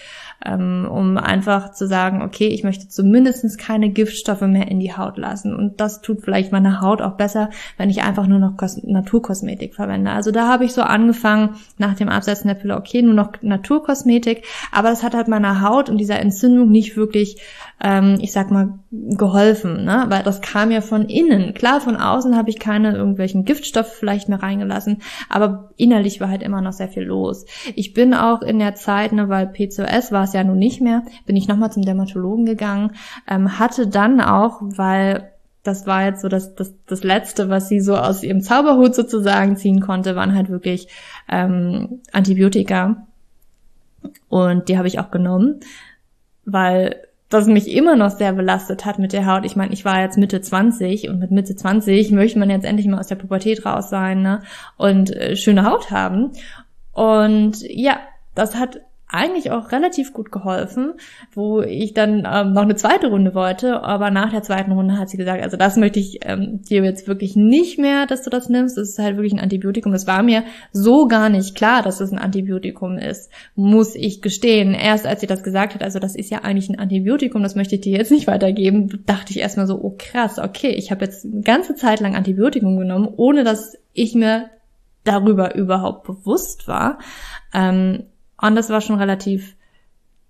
ähm, 0.45 0.89
um 0.91 1.17
einfach 1.17 1.73
zu 1.73 1.87
sagen, 1.87 2.23
okay, 2.23 2.49
ich 2.49 2.65
möchte 2.65 2.89
zumindest 2.89 3.59
keine 3.59 3.91
Giftstoffe 3.91 4.43
mehr 4.43 4.69
in 4.69 4.81
die 4.81 4.97
Haut 4.97 5.17
lassen. 5.17 5.55
Und 5.55 5.81
das 5.81 6.03
tut 6.03 6.23
vielleicht 6.23 6.53
meine 6.53 6.81
Haut 6.81 7.01
auch 7.01 7.17
besser, 7.17 7.51
wenn 7.77 7.91
ich 7.91 8.03
einfach 8.03 8.27
nur 8.27 8.39
noch 8.39 8.57
Kos 8.57 8.83
Naturkosmetik 8.83 9.75
verwende. 9.75 10.11
Also 10.11 10.31
da 10.31 10.49
habe 10.49 10.65
ich 10.65 10.73
so 10.73 10.83
angefangen, 10.83 11.57
nach 11.79 11.95
dem 11.95 12.09
Absetzen 12.09 12.49
der 12.49 12.55
Pille, 12.55 12.77
okay, 12.77 13.03
nur 13.03 13.15
noch 13.15 13.33
Naturkosmetik, 13.41 14.45
aber 14.71 14.91
das 14.91 15.03
hat 15.03 15.15
halt 15.15 15.29
meiner 15.29 15.61
Haut 15.61 15.89
und 15.89 15.99
dieser 15.99 16.21
Entzündung 16.21 16.71
nicht 16.71 16.97
wirklich, 16.97 17.41
ähm, 17.83 18.19
ich 18.21 18.33
sag 18.33 18.51
mal, 18.51 18.79
geholfen, 18.91 19.85
ne? 19.85 20.07
weil 20.09 20.23
das 20.23 20.41
kam 20.41 20.71
ja 20.71 20.81
von 20.81 21.07
innen. 21.07 21.55
Klar, 21.55 21.81
von 21.81 21.97
außen 21.97 22.37
habe 22.37 22.51
ich 22.51 22.59
keine 22.59 22.95
irgendwelchen 22.95 23.45
Giftstoffe 23.45 23.93
vielleicht 23.93 24.29
mehr 24.29 24.43
reingelassen, 24.43 24.82
aber 25.29 25.71
innerlich 25.77 26.21
war 26.21 26.29
halt 26.29 26.43
immer 26.43 26.61
noch 26.61 26.73
sehr 26.73 26.89
viel 26.89 27.03
los. 27.03 27.45
Ich 27.75 27.95
bin 27.95 28.15
auch 28.15 28.43
in 28.43 28.59
der 28.59 28.75
Zeit, 28.75 29.13
ne, 29.13 29.29
weil 29.29 29.47
PCOS 29.47 30.13
war 30.13 30.25
es 30.25 30.33
ja 30.33 30.45
nun 30.45 30.59
nicht 30.59 30.81
mehr, 30.81 31.03
bin 31.27 31.37
ich 31.37 31.49
nochmal 31.49 31.73
zum 31.73 31.85
Dermatologen 31.85 32.47
gegangen, 32.47 32.93
ähm, 33.29 33.59
hatte 33.59 33.87
dann 33.87 34.21
auch, 34.21 34.61
weil 34.61 35.33
das 35.63 35.87
war 35.87 36.05
jetzt 36.05 36.23
so 36.23 36.29
das, 36.29 36.55
das, 36.55 36.75
das 36.87 37.05
Letzte, 37.05 37.49
was 37.49 37.69
sie 37.69 37.81
so 37.81 37.97
aus 37.97 38.23
ihrem 38.23 38.43
Zauberhut 38.43 38.95
sozusagen 38.95 39.57
ziehen 39.57 39.81
konnte, 39.81 40.17
waren 40.17 40.35
halt 40.35 40.49
wirklich 40.49 40.89
ähm, 41.29 42.01
Antibiotika. 42.13 43.07
Und 44.29 44.69
die 44.69 44.77
habe 44.77 44.89
ich 44.89 44.99
auch 44.99 45.13
genommen, 45.13 45.61
weil 46.45 46.97
das 47.33 47.47
mich 47.47 47.71
immer 47.71 47.97
noch 47.97 48.11
sehr 48.11 48.33
belastet 48.33 48.85
hat 48.85 48.99
mit 48.99 49.13
der 49.13 49.27
Haut. 49.27 49.45
Ich 49.45 49.57
meine, 49.57 49.73
ich 49.73 49.85
war 49.85 50.01
jetzt 50.01 50.19
Mitte 50.19 50.41
20 50.41 51.09
und 51.09 51.19
mit 51.19 51.31
Mitte 51.31 51.57
20 51.57 52.11
möchte 52.13 52.39
man 52.39 52.51
jetzt 52.51 52.65
endlich 52.65 52.87
mal 52.87 52.99
aus 52.99 53.07
der 53.07 53.17
Pubertät 53.17 53.65
raus 53.65 53.91
sein 53.91 54.23
ne? 54.23 54.43
und 54.77 55.15
äh, 55.15 55.37
schöne 55.37 55.65
Haut 55.65 55.91
haben. 55.91 56.33
Und 56.93 57.63
ja, 57.63 57.99
das 58.35 58.55
hat 58.55 58.81
eigentlich 59.13 59.51
auch 59.51 59.73
relativ 59.73 60.13
gut 60.13 60.33
geholfen, 60.33 60.95
wo 61.35 61.61
ich 61.61 61.93
dann 61.95 62.27
ähm, 62.31 62.53
noch 62.53 62.63
eine 62.63 62.77
zweite 62.77 63.09
Runde 63.09 63.35
wollte, 63.35 63.83
aber 63.83 64.11
nach 64.11 64.31
der 64.31 64.43
zweiten 64.43 64.73
Runde 64.73 64.99
hat 64.99 65.11
sie 65.11 65.17
gesagt, 65.17 65.43
also 65.43 65.57
das 65.57 65.77
möchte 65.77 66.01
ich 66.01 66.21
ähm, 66.23 66.63
dir 66.63 66.83
jetzt 66.83 67.07
wirklich 67.07 67.37
nicht 67.37 67.79
mehr, 67.79 68.07
dass 68.07 68.23
du 68.23 68.31
das 68.31 68.49
nimmst, 68.49 68.79
das 68.79 68.91
ist 68.91 68.99
halt 68.99 69.17
wirklich 69.17 69.35
ein 69.35 69.41
Antibiotikum. 69.41 69.93
Das 69.93 70.07
war 70.07 70.23
mir 70.23 70.45
so 70.73 71.07
gar 71.09 71.29
nicht 71.29 71.55
klar, 71.55 71.83
dass 71.83 72.01
es 72.01 72.11
ein 72.11 72.19
Antibiotikum 72.19 72.99
ist, 72.99 73.31
muss 73.55 73.95
ich 73.95 74.23
gestehen. 74.23 74.75
Erst 74.75 75.07
als 75.07 75.21
sie 75.21 75.27
das 75.27 75.43
gesagt 75.43 75.75
hat, 75.75 75.83
also 75.83 75.99
das 75.99 76.17
ist 76.17 76.31
ja 76.31 76.39
eigentlich 76.39 76.71
ein 76.71 76.79
Antibiotikum, 76.79 77.43
das 77.43 77.55
möchte 77.55 77.75
ich 77.75 77.83
dir 77.83 77.99
jetzt 77.99 78.11
nicht 78.11 78.27
weitergeben, 78.27 79.03
dachte 79.07 79.33
ich 79.33 79.41
erstmal 79.41 79.67
so, 79.67 79.79
oh 79.81 79.95
krass, 79.99 80.39
okay, 80.39 80.71
ich 80.71 80.91
habe 80.91 81.05
jetzt 81.05 81.25
eine 81.25 81.43
ganze 81.43 81.75
Zeit 81.75 82.01
lang 82.01 82.17
Antibiotikum 82.17 82.79
genommen, 82.79 83.09
ohne 83.17 83.45
dass 83.45 83.77
ich 83.93 84.15
mir 84.15 84.49
darüber 85.05 85.55
überhaupt 85.55 86.05
bewusst 86.05 86.69
war. 86.69 86.99
Ähm, 87.53 88.05
und 88.43 88.55
das 88.57 88.71
war 88.71 88.81
schon 88.81 88.99
relativ 88.99 89.57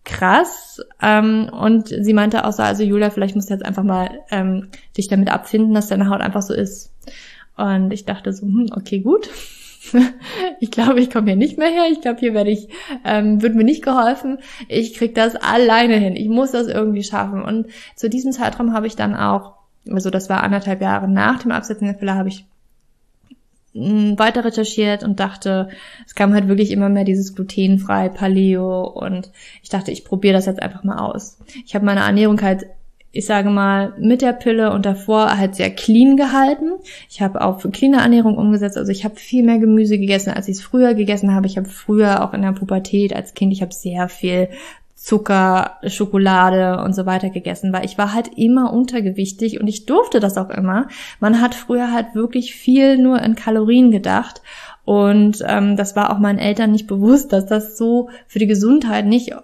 krass. 0.05 0.81
Ähm, 1.01 1.51
und 1.53 1.89
sie 1.89 2.13
meinte 2.13 2.45
auch 2.45 2.53
so, 2.53 2.63
also 2.63 2.83
Julia, 2.83 3.11
vielleicht 3.11 3.35
musst 3.35 3.51
du 3.51 3.55
jetzt 3.55 3.65
einfach 3.65 3.85
mal 3.85 4.21
ähm, 4.31 4.69
dich 4.97 5.09
damit 5.09 5.31
abfinden, 5.31 5.75
dass 5.75 5.89
deine 5.89 6.09
Haut 6.09 6.21
einfach 6.21 6.43
so 6.43 6.55
ist. 6.55 6.93
Und 7.57 7.93
ich 7.93 8.05
dachte 8.05 8.33
so, 8.33 8.43
hm, 8.43 8.69
okay, 8.75 9.01
gut. 9.01 9.31
ich 10.61 10.71
glaube, 10.71 11.01
ich 11.01 11.11
komme 11.11 11.29
hier 11.29 11.37
nicht 11.37 11.59
mehr 11.59 11.69
her. 11.69 11.85
Ich 11.91 12.01
glaube, 12.01 12.21
hier 12.21 12.35
werde 12.35 12.51
ich, 12.51 12.69
ähm, 13.05 13.43
wird 13.43 13.55
mir 13.55 13.65
nicht 13.65 13.85
geholfen. 13.85 14.39
Ich 14.69 14.95
krieg 14.95 15.15
das 15.15 15.37
alleine 15.37 15.97
hin. 15.97 16.17
Ich 16.17 16.29
muss 16.29 16.53
das 16.53 16.67
irgendwie 16.67 17.03
schaffen. 17.03 17.43
Und 17.43 17.67
zu 17.97 18.09
diesem 18.09 18.33
Zeitraum 18.33 18.73
habe 18.73 18.87
ich 18.87 18.97
dann 18.97 19.15
auch, 19.15 19.55
also 19.91 20.11
das 20.11 20.29
war 20.29 20.43
anderthalb 20.43 20.81
Jahre 20.81 21.09
nach 21.09 21.43
dem 21.43 21.53
Absetzen 21.53 21.87
der 21.87 21.97
Filler, 21.97 22.15
habe 22.15 22.29
ich 22.29 22.47
weiter 23.75 24.45
recherchiert 24.45 25.03
und 25.03 25.19
dachte, 25.19 25.69
es 26.07 26.15
kam 26.15 26.35
halt 26.35 26.49
wirklich 26.49 26.71
immer 26.71 26.89
mehr 26.89 27.05
dieses 27.05 27.35
glutenfrei 27.35 28.11
Paleo 28.11 28.85
und 28.85 29.31
ich 29.63 29.71
dachte, 29.71 29.91
ich 29.91 30.05
probiere 30.05 30.35
das 30.35 30.47
jetzt 30.47 30.63
einfach 30.63 30.85
mal 30.85 30.99
aus. 30.99 31.39
Ich 31.65 31.75
habe 31.75 31.87
meine 31.87 32.01
Ernährung 32.01 32.41
halt, 32.43 32.67
ich 33.13 33.25
sage 33.25 33.49
mal, 33.51 33.95
mit 33.99 34.21
der 34.21 34.35
Pille 34.35 34.73
und 34.73 34.85
davor 34.85 35.39
halt 35.39 35.55
sehr 35.55 35.71
clean 35.71 36.17
gehalten. 36.17 36.73
Ich 37.09 37.23
habe 37.23 37.41
auch 37.41 37.61
für 37.61 37.71
clean 37.71 37.95
Ernährung 37.95 38.37
umgesetzt, 38.37 38.77
also 38.77 38.93
ich 38.93 39.05
habe 39.05 39.17
viel 39.17 39.43
mehr 39.43 39.59
Gemüse 39.59 39.99
gegessen, 39.99 40.31
als 40.31 40.49
ich 40.49 40.57
es 40.57 40.63
früher 40.63 40.93
gegessen 40.93 41.35
habe. 41.35 41.47
Ich 41.47 41.57
habe 41.57 41.69
früher 41.69 42.25
auch 42.25 42.35
in 42.35 42.43
der 42.43 42.53
Pubertät 42.53 43.15
als 43.15 43.33
Kind, 43.33 43.53
ich 43.53 43.63
habe 43.63 43.73
sehr 43.73 44.09
viel 44.11 44.49
Zucker, 45.03 45.79
Schokolade 45.89 46.81
und 46.85 46.95
so 46.95 47.07
weiter 47.07 47.31
gegessen, 47.31 47.73
weil 47.73 47.85
ich 47.85 47.99
war 47.99 48.15
halt 48.15 48.31
immer 48.37 48.73
untergewichtig 48.73 49.61
und 49.61 49.67
ich 49.67 49.85
durfte 49.85 50.21
das 50.21 50.39
auch 50.39 50.49
immer. 50.49 50.87
Man 51.19 51.41
hat 51.41 51.57
früher 51.57 51.91
halt 51.91 52.15
wirklich 52.15 52.55
viel 52.55 52.99
nur 52.99 53.21
in 53.21 53.35
Kalorien 53.35 53.91
gedacht 53.91 54.43
und 54.85 55.43
ähm, 55.45 55.77
das 55.77 55.97
war 55.97 56.13
auch 56.13 56.19
meinen 56.21 56.39
Eltern 56.39 56.71
nicht 56.71 56.87
bewusst, 56.87 57.33
dass 57.33 57.47
das 57.47 57.77
so 57.77 58.11
für 58.29 58.39
die 58.39 58.47
Gesundheit 58.47 59.05
nicht 59.05 59.35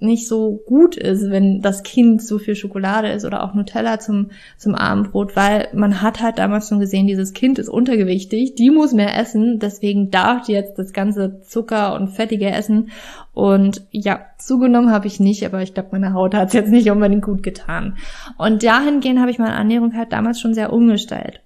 nicht 0.00 0.28
so 0.28 0.62
gut 0.66 0.96
ist, 0.96 1.28
wenn 1.30 1.60
das 1.60 1.82
Kind 1.82 2.22
so 2.22 2.38
viel 2.38 2.54
Schokolade 2.54 3.08
ist 3.08 3.24
oder 3.24 3.42
auch 3.42 3.54
Nutella 3.54 3.98
zum, 3.98 4.30
zum 4.56 4.74
Abendbrot, 4.74 5.34
weil 5.34 5.68
man 5.74 6.02
hat 6.02 6.20
halt 6.20 6.38
damals 6.38 6.68
schon 6.68 6.78
gesehen, 6.78 7.08
dieses 7.08 7.32
Kind 7.32 7.58
ist 7.58 7.68
untergewichtig, 7.68 8.54
die 8.54 8.70
muss 8.70 8.92
mehr 8.92 9.18
essen, 9.18 9.58
deswegen 9.58 10.10
darf 10.10 10.46
die 10.46 10.52
jetzt 10.52 10.78
das 10.78 10.92
ganze 10.92 11.40
Zucker 11.42 11.94
und 11.94 12.08
fettige 12.08 12.50
essen. 12.50 12.90
Und 13.32 13.86
ja, 13.90 14.20
zugenommen 14.38 14.92
habe 14.92 15.08
ich 15.08 15.18
nicht, 15.18 15.44
aber 15.44 15.62
ich 15.62 15.74
glaube, 15.74 15.90
meine 15.92 16.12
Haut 16.12 16.34
hat 16.34 16.48
es 16.48 16.54
jetzt 16.54 16.70
nicht 16.70 16.90
unbedingt 16.90 17.24
gut 17.24 17.42
getan. 17.42 17.96
Und 18.36 18.62
dahingehend 18.62 19.18
habe 19.18 19.30
ich 19.30 19.38
meine 19.38 19.54
Ernährung 19.54 19.96
halt 19.96 20.12
damals 20.12 20.40
schon 20.40 20.54
sehr 20.54 20.72
umgestellt. 20.72 21.40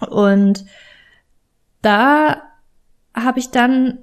Und 0.00 0.64
da 1.82 2.42
habe 3.14 3.38
ich 3.38 3.50
dann 3.50 3.98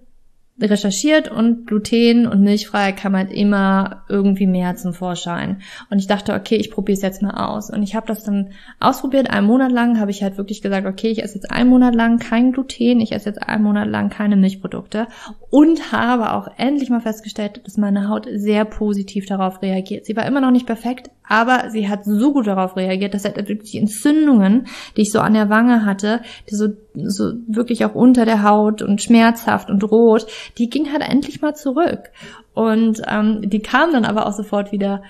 recherchiert 0.69 1.29
und 1.29 1.67
Gluten 1.67 2.27
und 2.27 2.41
milchfrei 2.41 2.91
kam 2.91 3.15
halt 3.15 3.31
immer 3.31 4.03
irgendwie 4.09 4.47
mehr 4.47 4.75
zum 4.75 4.93
Vorschein. 4.93 5.61
Und 5.89 5.99
ich 5.99 6.07
dachte, 6.07 6.33
okay, 6.33 6.55
ich 6.55 6.71
probiere 6.71 6.95
es 6.95 7.01
jetzt 7.01 7.21
mal 7.21 7.49
aus. 7.49 7.69
Und 7.69 7.83
ich 7.83 7.95
habe 7.95 8.07
das 8.07 8.23
dann 8.23 8.51
ausprobiert. 8.79 9.29
Einen 9.29 9.47
Monat 9.47 9.71
lang 9.71 9.99
habe 9.99 10.11
ich 10.11 10.23
halt 10.23 10.37
wirklich 10.37 10.61
gesagt, 10.61 10.85
okay, 10.85 11.09
ich 11.09 11.23
esse 11.23 11.35
jetzt 11.35 11.51
einen 11.51 11.69
Monat 11.69 11.95
lang 11.95 12.19
kein 12.19 12.51
Gluten, 12.51 12.99
ich 12.99 13.11
esse 13.11 13.29
jetzt 13.29 13.41
einen 13.41 13.63
Monat 13.63 13.87
lang 13.87 14.09
keine 14.09 14.35
Milchprodukte 14.35 15.07
und 15.49 15.91
habe 15.91 16.33
auch 16.33 16.47
endlich 16.57 16.89
mal 16.89 17.01
festgestellt, 17.01 17.61
dass 17.65 17.77
meine 17.77 18.07
Haut 18.07 18.27
sehr 18.33 18.65
positiv 18.65 19.25
darauf 19.25 19.61
reagiert. 19.61 20.05
Sie 20.05 20.15
war 20.15 20.25
immer 20.25 20.41
noch 20.41 20.51
nicht 20.51 20.65
perfekt, 20.65 21.09
Aber 21.31 21.69
sie 21.69 21.87
hat 21.87 22.03
so 22.03 22.33
gut 22.33 22.45
darauf 22.45 22.75
reagiert, 22.75 23.13
dass 23.13 23.23
halt 23.23 23.37
wirklich 23.37 23.71
die 23.71 23.77
Entzündungen, 23.77 24.67
die 24.97 25.03
ich 25.03 25.13
so 25.13 25.21
an 25.21 25.33
der 25.33 25.49
Wange 25.49 25.85
hatte, 25.85 26.19
die 26.49 26.55
so, 26.55 26.73
so 26.93 27.31
wirklich 27.47 27.85
auch 27.85 27.95
unter 27.95 28.25
der 28.25 28.43
Haut 28.43 28.81
und 28.81 29.01
schmerzhaft 29.01 29.69
und 29.69 29.81
rot, 29.89 30.27
die 30.57 30.69
ging 30.69 30.91
halt 30.91 31.09
endlich 31.09 31.41
mal 31.41 31.55
zurück. 31.55 32.09
Und 32.53 33.01
ähm, 33.07 33.49
die 33.49 33.61
kam 33.61 33.93
dann 33.93 34.03
aber 34.03 34.27
auch 34.27 34.33
sofort 34.33 34.73
wieder 34.73 35.03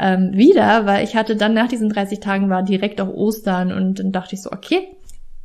ähm, 0.00 0.32
wieder, 0.32 0.84
weil 0.84 1.04
ich 1.04 1.14
hatte 1.14 1.36
dann 1.36 1.54
nach 1.54 1.68
diesen 1.68 1.90
30 1.90 2.18
Tagen 2.18 2.50
war 2.50 2.64
direkt 2.64 3.00
auch 3.00 3.14
Ostern 3.14 3.72
und 3.72 4.00
dann 4.00 4.10
dachte 4.10 4.34
ich 4.34 4.42
so, 4.42 4.50
okay, 4.50 4.88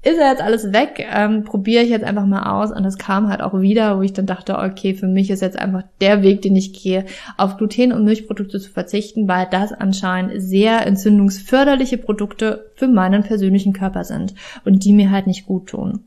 ist 0.03 0.17
ja 0.17 0.29
jetzt 0.29 0.41
alles 0.41 0.73
weg, 0.73 1.07
ähm, 1.09 1.45
probiere 1.45 1.83
ich 1.83 1.89
jetzt 1.89 2.03
einfach 2.03 2.25
mal 2.25 2.51
aus. 2.51 2.71
Und 2.71 2.83
das 2.83 2.97
kam 2.97 3.29
halt 3.29 3.41
auch 3.41 3.59
wieder, 3.61 3.97
wo 3.97 4.01
ich 4.01 4.11
dann 4.11 4.25
dachte, 4.25 4.57
okay, 4.57 4.93
für 4.95 5.07
mich 5.07 5.29
ist 5.29 5.41
jetzt 5.41 5.57
einfach 5.57 5.83
der 6.01 6.21
Weg, 6.21 6.41
den 6.41 6.55
ich 6.57 6.73
gehe, 6.73 7.05
auf 7.37 7.57
Gluten- 7.57 7.93
und 7.93 8.03
Milchprodukte 8.03 8.59
zu 8.59 8.69
verzichten, 8.69 9.29
weil 9.29 9.47
das 9.49 9.71
anscheinend 9.71 10.41
sehr 10.41 10.85
entzündungsförderliche 10.85 11.97
Produkte 11.97 12.69
für 12.75 12.89
meinen 12.89 13.23
persönlichen 13.23 13.71
Körper 13.71 14.03
sind 14.03 14.35
und 14.65 14.83
die 14.83 14.91
mir 14.91 15.09
halt 15.09 15.25
nicht 15.25 15.45
gut 15.45 15.67
tun. 15.67 16.03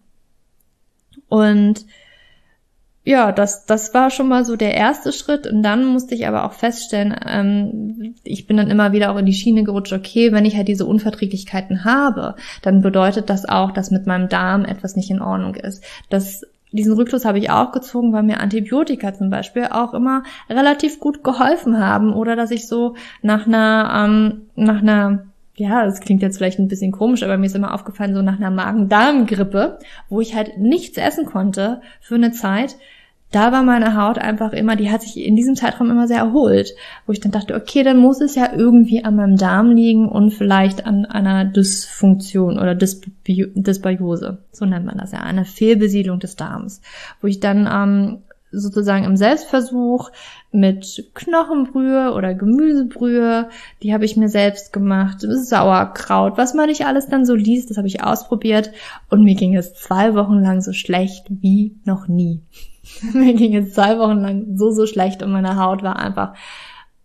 Und 1.28 1.86
ja, 3.06 3.30
das, 3.30 3.66
das 3.66 3.94
war 3.94 4.10
schon 4.10 4.26
mal 4.26 4.44
so 4.44 4.56
der 4.56 4.74
erste 4.74 5.12
Schritt. 5.12 5.46
Und 5.46 5.62
dann 5.62 5.84
musste 5.84 6.16
ich 6.16 6.26
aber 6.26 6.44
auch 6.44 6.52
feststellen, 6.52 7.14
ähm, 7.24 8.16
ich 8.24 8.48
bin 8.48 8.56
dann 8.56 8.68
immer 8.68 8.90
wieder 8.90 9.12
auch 9.12 9.16
in 9.16 9.26
die 9.26 9.32
Schiene 9.32 9.62
gerutscht, 9.62 9.92
okay, 9.92 10.32
wenn 10.32 10.44
ich 10.44 10.56
halt 10.56 10.66
diese 10.66 10.86
Unverträglichkeiten 10.86 11.84
habe, 11.84 12.34
dann 12.62 12.82
bedeutet 12.82 13.30
das 13.30 13.48
auch, 13.48 13.70
dass 13.70 13.92
mit 13.92 14.08
meinem 14.08 14.28
Darm 14.28 14.64
etwas 14.64 14.96
nicht 14.96 15.08
in 15.08 15.22
Ordnung 15.22 15.54
ist. 15.54 15.84
Das 16.10 16.44
diesen 16.72 16.94
Rückschluss 16.94 17.24
habe 17.24 17.38
ich 17.38 17.48
auch 17.48 17.70
gezogen, 17.70 18.12
weil 18.12 18.24
mir 18.24 18.40
Antibiotika 18.40 19.14
zum 19.14 19.30
Beispiel 19.30 19.68
auch 19.70 19.94
immer 19.94 20.24
relativ 20.50 20.98
gut 20.98 21.22
geholfen 21.22 21.78
haben 21.78 22.12
oder 22.12 22.34
dass 22.34 22.50
ich 22.50 22.66
so 22.66 22.96
nach 23.22 23.46
einer 23.46 24.04
ähm, 24.04 24.42
nach 24.56 24.82
einer 24.82 25.26
ja, 25.54 25.84
das 25.84 26.00
klingt 26.00 26.22
jetzt 26.22 26.36
vielleicht 26.36 26.58
ein 26.58 26.68
bisschen 26.68 26.92
komisch, 26.92 27.22
aber 27.22 27.38
mir 27.38 27.46
ist 27.46 27.54
immer 27.54 27.72
aufgefallen, 27.72 28.14
so 28.14 28.20
nach 28.20 28.36
einer 28.36 28.50
Magen-Darm-Grippe, 28.50 29.78
wo 30.10 30.20
ich 30.20 30.34
halt 30.34 30.58
nichts 30.58 30.98
essen 30.98 31.24
konnte 31.24 31.80
für 32.00 32.16
eine 32.16 32.32
Zeit, 32.32 32.76
da 33.32 33.50
war 33.52 33.62
meine 33.62 33.96
Haut 33.96 34.18
einfach 34.18 34.52
immer, 34.52 34.76
die 34.76 34.90
hat 34.90 35.02
sich 35.02 35.18
in 35.18 35.36
diesem 35.36 35.56
Zeitraum 35.56 35.90
immer 35.90 36.06
sehr 36.06 36.18
erholt, 36.18 36.74
wo 37.06 37.12
ich 37.12 37.20
dann 37.20 37.32
dachte, 37.32 37.54
okay, 37.54 37.82
dann 37.82 37.98
muss 37.98 38.20
es 38.20 38.34
ja 38.34 38.52
irgendwie 38.54 39.04
an 39.04 39.16
meinem 39.16 39.36
Darm 39.36 39.70
liegen 39.70 40.08
und 40.08 40.30
vielleicht 40.30 40.86
an 40.86 41.06
einer 41.06 41.44
Dysfunktion 41.44 42.58
oder 42.58 42.74
Dysbi 42.74 43.52
Dysbiose, 43.54 44.38
so 44.52 44.64
nennt 44.64 44.86
man 44.86 44.98
das 44.98 45.12
ja, 45.12 45.20
eine 45.20 45.44
Fehlbesiedlung 45.44 46.20
des 46.20 46.36
Darms, 46.36 46.80
wo 47.20 47.26
ich 47.26 47.40
dann 47.40 47.68
ähm, 47.70 48.22
sozusagen 48.52 49.04
im 49.04 49.16
Selbstversuch 49.16 50.10
mit 50.52 51.10
Knochenbrühe 51.14 52.12
oder 52.14 52.34
Gemüsebrühe, 52.34 53.48
die 53.82 53.92
habe 53.92 54.04
ich 54.04 54.16
mir 54.16 54.28
selbst 54.28 54.72
gemacht, 54.72 55.18
Sauerkraut, 55.20 56.38
was 56.38 56.54
man 56.54 56.68
nicht 56.68 56.86
alles 56.86 57.08
dann 57.08 57.26
so 57.26 57.34
liest, 57.34 57.70
das 57.70 57.76
habe 57.76 57.88
ich 57.88 58.02
ausprobiert 58.02 58.70
und 59.10 59.24
mir 59.24 59.34
ging 59.34 59.56
es 59.56 59.74
zwei 59.74 60.14
Wochen 60.14 60.40
lang 60.40 60.62
so 60.62 60.72
schlecht 60.72 61.26
wie 61.28 61.74
noch 61.84 62.08
nie. 62.08 62.40
Mir 63.12 63.34
ging 63.34 63.54
es 63.56 63.74
zwei 63.74 63.98
Wochen 63.98 64.20
lang 64.20 64.56
so, 64.56 64.70
so 64.70 64.86
schlecht 64.86 65.22
und 65.22 65.32
meine 65.32 65.56
Haut 65.56 65.82
war 65.82 65.96
einfach 65.96 66.34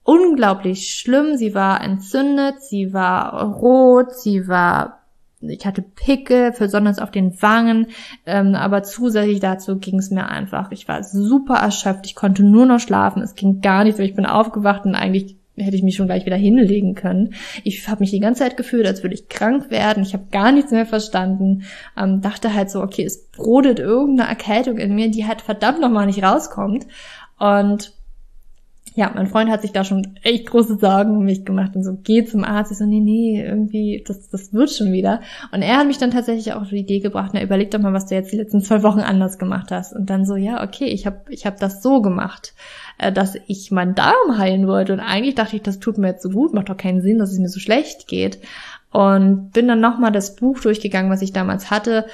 unglaublich 0.03 0.95
schlimm. 0.95 1.38
Sie 1.38 1.53
war 1.53 1.81
entzündet, 1.81 2.61
sie 2.61 2.93
war 2.93 3.43
rot, 3.43 4.13
sie 4.13 4.47
war 4.47 5.01
ich 5.41 5.65
hatte 5.65 5.81
Pickel, 5.81 6.53
besonders 6.57 7.00
auf 7.00 7.09
den 7.09 7.41
Wangen, 7.41 7.88
ähm, 8.25 8.53
aber 8.55 8.83
zusätzlich 8.83 9.39
dazu 9.39 9.79
ging 9.79 9.97
es 9.97 10.11
mir 10.11 10.27
einfach. 10.27 10.71
Ich 10.71 10.88
war 10.88 11.03
super 11.03 11.55
erschöpft, 11.55 12.05
ich 12.05 12.15
konnte 12.15 12.43
nur 12.43 12.65
noch 12.67 12.79
schlafen, 12.79 13.23
es 13.23 13.35
ging 13.35 13.61
gar 13.61 13.83
nichts, 13.83 14.00
ich 14.00 14.15
bin 14.15 14.27
aufgewacht 14.27 14.85
und 14.85 14.93
eigentlich 14.95 15.38
hätte 15.58 15.75
ich 15.75 15.84
mich 15.84 15.96
schon 15.96 16.08
gleich 16.08 16.25
wieder 16.25 16.36
hinlegen 16.36 16.96
können. 16.96 17.34
Ich 17.63 17.88
habe 17.88 18.01
mich 18.01 18.12
die 18.12 18.20
ganze 18.20 18.43
Zeit 18.43 18.58
gefühlt, 18.58 18.88
als 18.88 19.03
würde 19.03 19.15
ich 19.15 19.29
krank 19.29 19.70
werden. 19.70 20.03
Ich 20.03 20.13
habe 20.13 20.25
gar 20.31 20.51
nichts 20.51 20.72
mehr 20.72 20.86
verstanden. 20.86 21.63
Ähm, 21.98 22.22
dachte 22.22 22.53
halt 22.53 22.72
so, 22.72 22.81
okay, 22.81 23.03
es 23.03 23.27
brodelt 23.31 23.79
irgendeine 23.79 24.29
Erkältung 24.29 24.77
in 24.77 24.96
mir, 24.96 25.12
die 25.12 25.27
halt 25.27 25.41
verdammt 25.41 25.81
nochmal 25.81 26.05
nicht 26.05 26.24
rauskommt. 26.24 26.88
Und 27.38 27.93
ja, 28.93 29.10
mein 29.15 29.28
Freund 29.28 29.49
hat 29.49 29.62
sich 29.62 29.71
da 29.71 29.86
schon 29.86 30.17
echt 30.21 30.47
große 30.47 30.78
Sorgen 30.78 31.15
um 31.15 31.23
mich 31.23 31.45
gemacht 31.45 31.75
und 31.75 31.84
so, 31.84 31.97
geh 32.04 32.25
zum 32.25 32.43
Arzt. 32.43 32.71
Ich 32.71 32.78
so, 32.78 32.86
nee, 32.86 32.99
nee, 32.99 33.41
irgendwie, 33.41 34.04
das, 34.06 34.30
das 34.30 34.54
wird 34.54 34.69
schon 34.69 34.91
wieder. 34.91 35.21
Und 35.54 35.62
er 35.62 35.78
hat 35.78 35.88
mich 35.88 35.97
dann 35.97 36.12
tatsächlich 36.12 36.54
auch 36.54 36.67
die 36.67 36.80
Idee 36.80 36.99
gebracht, 36.99 37.32
na, 37.34 37.41
überleg 37.41 37.71
doch 37.71 37.80
mal, 37.80 37.93
was 37.93 38.08
du 38.08 38.15
jetzt 38.15 38.34
die 38.34 38.38
letzten 38.38 38.62
zwei 38.62 38.84
Wochen 38.84 38.99
anders 38.99 39.38
gemacht 39.38 39.71
hast. 39.71 39.95
Und 39.95 40.10
dann 40.10 40.25
so, 40.25 40.36
ja, 40.36 40.62
okay, 40.62 40.86
ich 40.86 41.06
habe 41.06 41.21
ich 41.30 41.45
hab 41.45 41.58
das 41.58 41.82
so 41.82 42.02
gemacht, 42.02 42.54
äh, 43.01 43.11
dass 43.11 43.35
ich 43.47 43.71
meinen 43.71 43.95
Darm 43.95 44.37
heilen 44.37 44.67
wollte. 44.67 44.93
Und 44.93 44.99
eigentlich 44.99 45.35
dachte 45.35 45.55
ich, 45.55 45.61
das 45.61 45.79
tut 45.79 45.97
mir 45.97 46.07
jetzt 46.07 46.23
so 46.23 46.29
gut, 46.29 46.53
macht 46.53 46.69
doch 46.69 46.77
keinen 46.77 47.01
Sinn, 47.01 47.19
dass 47.19 47.31
es 47.31 47.39
mir 47.39 47.49
so 47.49 47.59
schlecht 47.59 48.07
geht. 48.07 48.39
Und 48.91 49.51
bin 49.51 49.67
dann 49.67 49.79
nochmal 49.79 50.11
das 50.11 50.35
Buch 50.35 50.59
durchgegangen, 50.59 51.11
was 51.11 51.21
ich 51.21 51.31
damals 51.31 51.71
hatte, 51.71 52.05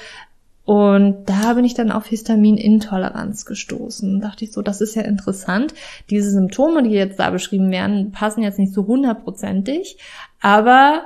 und 0.68 1.30
da 1.30 1.54
bin 1.54 1.64
ich 1.64 1.72
dann 1.72 1.90
auf 1.90 2.04
Histaminintoleranz 2.08 3.46
gestoßen. 3.46 4.20
Da 4.20 4.28
dachte 4.28 4.44
ich 4.44 4.52
so, 4.52 4.60
das 4.60 4.82
ist 4.82 4.96
ja 4.96 5.00
interessant. 5.00 5.72
Diese 6.10 6.30
Symptome, 6.30 6.82
die 6.82 6.90
jetzt 6.90 7.18
da 7.18 7.30
beschrieben 7.30 7.70
werden, 7.70 8.12
passen 8.12 8.42
jetzt 8.42 8.58
nicht 8.58 8.74
so 8.74 8.86
hundertprozentig, 8.86 9.96
aber 10.42 11.04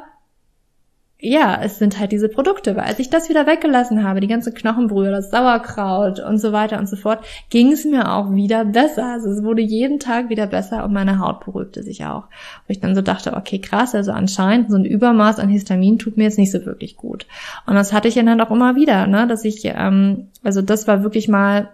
ja, 1.24 1.60
es 1.62 1.78
sind 1.78 2.00
halt 2.00 2.10
diese 2.10 2.28
Produkte, 2.28 2.74
weil 2.74 2.82
als 2.82 2.98
ich 2.98 3.08
das 3.08 3.28
wieder 3.28 3.46
weggelassen 3.46 4.02
habe, 4.02 4.18
die 4.18 4.26
ganze 4.26 4.52
Knochenbrühe, 4.52 5.12
das 5.12 5.30
Sauerkraut 5.30 6.18
und 6.18 6.38
so 6.38 6.50
weiter 6.50 6.80
und 6.80 6.88
so 6.88 6.96
fort, 6.96 7.24
ging 7.48 7.70
es 7.70 7.84
mir 7.84 8.12
auch 8.12 8.32
wieder 8.32 8.64
besser. 8.64 9.12
Also 9.12 9.30
es 9.30 9.44
wurde 9.44 9.62
jeden 9.62 10.00
Tag 10.00 10.30
wieder 10.30 10.48
besser 10.48 10.84
und 10.84 10.92
meine 10.92 11.20
Haut 11.20 11.44
beruhigte 11.44 11.84
sich 11.84 12.04
auch. 12.04 12.24
Wo 12.66 12.72
ich 12.72 12.80
dann 12.80 12.96
so 12.96 13.02
dachte, 13.02 13.34
okay, 13.34 13.60
krass, 13.60 13.94
also 13.94 14.10
anscheinend 14.10 14.72
so 14.72 14.76
ein 14.76 14.84
Übermaß 14.84 15.38
an 15.38 15.48
Histamin 15.48 16.00
tut 16.00 16.16
mir 16.16 16.24
jetzt 16.24 16.38
nicht 16.38 16.50
so 16.50 16.66
wirklich 16.66 16.96
gut. 16.96 17.26
Und 17.66 17.76
das 17.76 17.92
hatte 17.92 18.08
ich 18.08 18.16
dann 18.16 18.40
auch 18.40 18.50
immer 18.50 18.74
wieder, 18.74 19.06
ne, 19.06 19.28
dass 19.28 19.44
ich, 19.44 19.62
ähm, 19.64 20.26
also 20.42 20.60
das 20.60 20.88
war 20.88 21.04
wirklich 21.04 21.28
mal, 21.28 21.68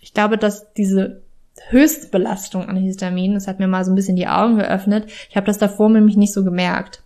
ich 0.00 0.14
glaube, 0.14 0.38
dass 0.38 0.72
diese 0.72 1.20
Höchstbelastung 1.68 2.70
an 2.70 2.76
Histamin, 2.76 3.34
das 3.34 3.48
hat 3.48 3.58
mir 3.58 3.68
mal 3.68 3.84
so 3.84 3.92
ein 3.92 3.96
bisschen 3.96 4.16
die 4.16 4.28
Augen 4.28 4.56
geöffnet. 4.56 5.04
Ich 5.28 5.36
habe 5.36 5.46
das 5.46 5.58
davor 5.58 5.90
nämlich 5.90 6.16
nicht 6.16 6.32
so 6.32 6.42
gemerkt 6.42 7.03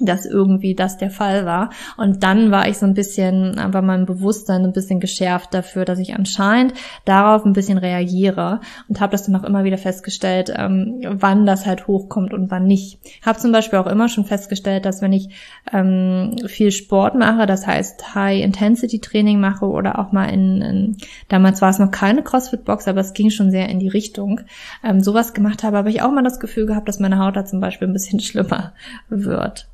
dass 0.00 0.26
irgendwie 0.26 0.74
das 0.74 0.98
der 0.98 1.10
Fall 1.10 1.46
war. 1.46 1.70
Und 1.96 2.22
dann 2.22 2.50
war 2.50 2.68
ich 2.68 2.78
so 2.78 2.86
ein 2.86 2.94
bisschen, 2.94 3.56
war 3.56 3.82
mein 3.82 4.06
Bewusstsein 4.06 4.64
ein 4.64 4.72
bisschen 4.72 5.00
geschärft 5.00 5.54
dafür, 5.54 5.84
dass 5.84 5.98
ich 5.98 6.14
anscheinend 6.14 6.74
darauf 7.04 7.44
ein 7.44 7.52
bisschen 7.52 7.78
reagiere 7.78 8.60
und 8.88 9.00
habe 9.00 9.12
das 9.12 9.24
dann 9.24 9.36
auch 9.36 9.44
immer 9.44 9.64
wieder 9.64 9.78
festgestellt, 9.78 10.52
ähm, 10.54 11.00
wann 11.02 11.46
das 11.46 11.66
halt 11.66 11.86
hochkommt 11.86 12.34
und 12.34 12.50
wann 12.50 12.66
nicht. 12.66 12.98
Habe 13.24 13.38
zum 13.38 13.52
Beispiel 13.52 13.78
auch 13.78 13.86
immer 13.86 14.08
schon 14.08 14.24
festgestellt, 14.24 14.84
dass 14.84 15.02
wenn 15.02 15.12
ich 15.12 15.28
ähm, 15.72 16.36
viel 16.46 16.70
Sport 16.70 17.14
mache, 17.14 17.46
das 17.46 17.66
heißt 17.66 18.14
High-Intensity-Training 18.14 19.40
mache 19.40 19.66
oder 19.66 19.98
auch 19.98 20.12
mal 20.12 20.26
in, 20.26 20.62
in 20.62 20.96
damals 21.28 21.62
war 21.62 21.70
es 21.70 21.78
noch 21.78 21.90
keine 21.90 22.22
CrossFit-Box, 22.22 22.88
aber 22.88 23.00
es 23.00 23.14
ging 23.14 23.30
schon 23.30 23.50
sehr 23.50 23.68
in 23.68 23.78
die 23.78 23.88
Richtung, 23.88 24.40
ähm, 24.84 25.00
sowas 25.00 25.34
gemacht 25.34 25.62
habe, 25.62 25.76
habe 25.76 25.90
ich 25.90 26.02
auch 26.02 26.10
mal 26.10 26.24
das 26.24 26.40
Gefühl 26.40 26.66
gehabt, 26.66 26.88
dass 26.88 27.00
meine 27.00 27.18
Haut 27.18 27.36
da 27.36 27.44
zum 27.44 27.60
Beispiel 27.60 27.88
ein 27.88 27.92
bisschen 27.94 28.20
schlimmer 28.26 28.72
wird. 29.08 29.68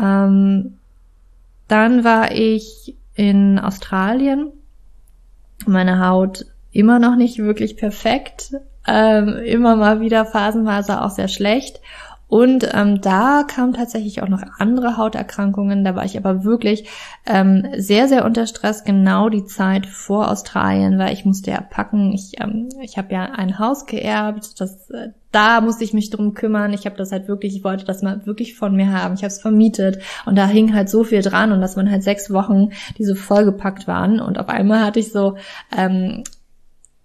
Ähm, 0.00 0.78
dann 1.68 2.04
war 2.04 2.32
ich 2.32 2.96
in 3.14 3.58
Australien. 3.58 4.52
Meine 5.66 6.06
Haut 6.06 6.46
immer 6.72 6.98
noch 6.98 7.16
nicht 7.16 7.38
wirklich 7.38 7.76
perfekt. 7.76 8.54
Ähm, 8.86 9.36
immer 9.44 9.76
mal 9.76 10.00
wieder 10.00 10.26
phasenweise 10.26 11.00
auch 11.00 11.10
sehr 11.10 11.28
schlecht. 11.28 11.80
Und 12.34 12.68
ähm, 12.74 13.00
da 13.00 13.44
kamen 13.44 13.74
tatsächlich 13.74 14.20
auch 14.20 14.28
noch 14.28 14.42
andere 14.58 14.96
Hauterkrankungen. 14.96 15.84
Da 15.84 15.94
war 15.94 16.04
ich 16.04 16.16
aber 16.16 16.42
wirklich 16.42 16.88
ähm, 17.26 17.64
sehr, 17.76 18.08
sehr 18.08 18.24
unter 18.24 18.48
Stress, 18.48 18.82
genau 18.82 19.28
die 19.28 19.44
Zeit 19.44 19.86
vor 19.86 20.32
Australien, 20.32 20.98
weil 20.98 21.12
ich 21.12 21.24
musste 21.24 21.52
ja 21.52 21.60
packen. 21.60 22.12
Ich, 22.12 22.40
ähm, 22.40 22.70
ich 22.82 22.98
habe 22.98 23.14
ja 23.14 23.26
ein 23.26 23.60
Haus 23.60 23.86
geerbt, 23.86 24.60
das 24.60 24.90
äh, 24.90 25.10
da 25.30 25.60
musste 25.60 25.84
ich 25.84 25.94
mich 25.94 26.10
drum 26.10 26.34
kümmern. 26.34 26.72
Ich 26.72 26.86
habe 26.86 26.96
das 26.96 27.12
halt 27.12 27.28
wirklich, 27.28 27.54
ich 27.54 27.62
wollte 27.62 27.84
das 27.84 28.02
mal 28.02 28.26
wirklich 28.26 28.56
von 28.56 28.74
mir 28.74 28.90
haben. 28.90 29.14
Ich 29.14 29.22
habe 29.22 29.28
es 29.28 29.40
vermietet 29.40 30.02
und 30.26 30.36
da 30.36 30.48
hing 30.48 30.74
halt 30.74 30.90
so 30.90 31.04
viel 31.04 31.22
dran 31.22 31.52
und 31.52 31.60
dass 31.60 31.76
man 31.76 31.88
halt 31.88 32.02
sechs 32.02 32.32
Wochen, 32.32 32.70
die 32.98 33.04
so 33.04 33.14
vollgepackt 33.14 33.86
waren 33.86 34.18
und 34.18 34.40
auf 34.40 34.48
einmal 34.48 34.84
hatte 34.84 34.98
ich 34.98 35.12
so 35.12 35.36
ähm, 35.70 36.24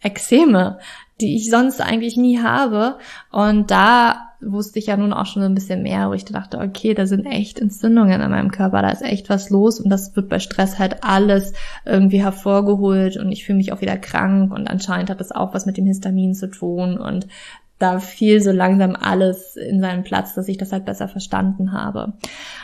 Exzeme, 0.02 0.80
die 1.22 1.36
ich 1.36 1.52
sonst 1.52 1.82
eigentlich 1.82 2.18
nie 2.18 2.42
habe 2.42 2.98
und 3.30 3.70
da 3.70 4.29
wusste 4.42 4.80
ich 4.80 4.88
ja 4.88 4.98
nun 4.98 5.14
auch 5.14 5.26
schon 5.26 5.44
ein 5.44 5.54
bisschen 5.54 5.84
mehr, 5.84 6.10
wo 6.10 6.14
ich 6.14 6.26
dachte, 6.26 6.60
okay, 6.60 6.94
da 6.94 7.06
sind 7.06 7.26
echt 7.26 7.60
Entzündungen 7.60 8.22
in 8.22 8.30
meinem 8.30 8.52
Körper, 8.52 8.82
da 8.82 8.90
ist 8.90 9.02
echt 9.02 9.30
was 9.30 9.50
los 9.50 9.80
und 9.80 9.90
das 9.90 10.16
wird 10.16 10.30
bei 10.30 10.40
Stress 10.40 10.80
halt 10.80 11.04
alles 11.04 11.54
irgendwie 11.86 12.22
hervorgeholt 12.22 13.18
und 13.18 13.32
ich 13.32 13.46
fühle 13.46 13.58
mich 13.58 13.74
auch 13.74 13.82
wieder 13.82 13.98
krank 13.98 14.54
und 14.54 14.70
anscheinend 14.70 15.10
hat 15.10 15.20
das 15.20 15.32
auch 15.32 15.54
was 15.54 15.66
mit 15.66 15.78
dem 15.78 15.86
Histamin 15.86 16.34
zu 16.34 16.50
tun 16.50 16.98
und 16.98 17.28
da 17.80 18.00
fiel 18.00 18.42
so 18.42 18.52
langsam 18.52 18.96
alles 18.96 19.56
in 19.56 19.80
seinen 19.80 20.04
Platz, 20.04 20.34
dass 20.36 20.50
ich 20.50 20.58
das 20.58 20.74
halt 20.74 20.86
besser 20.86 21.08
verstanden 21.08 21.72
habe. 21.72 22.14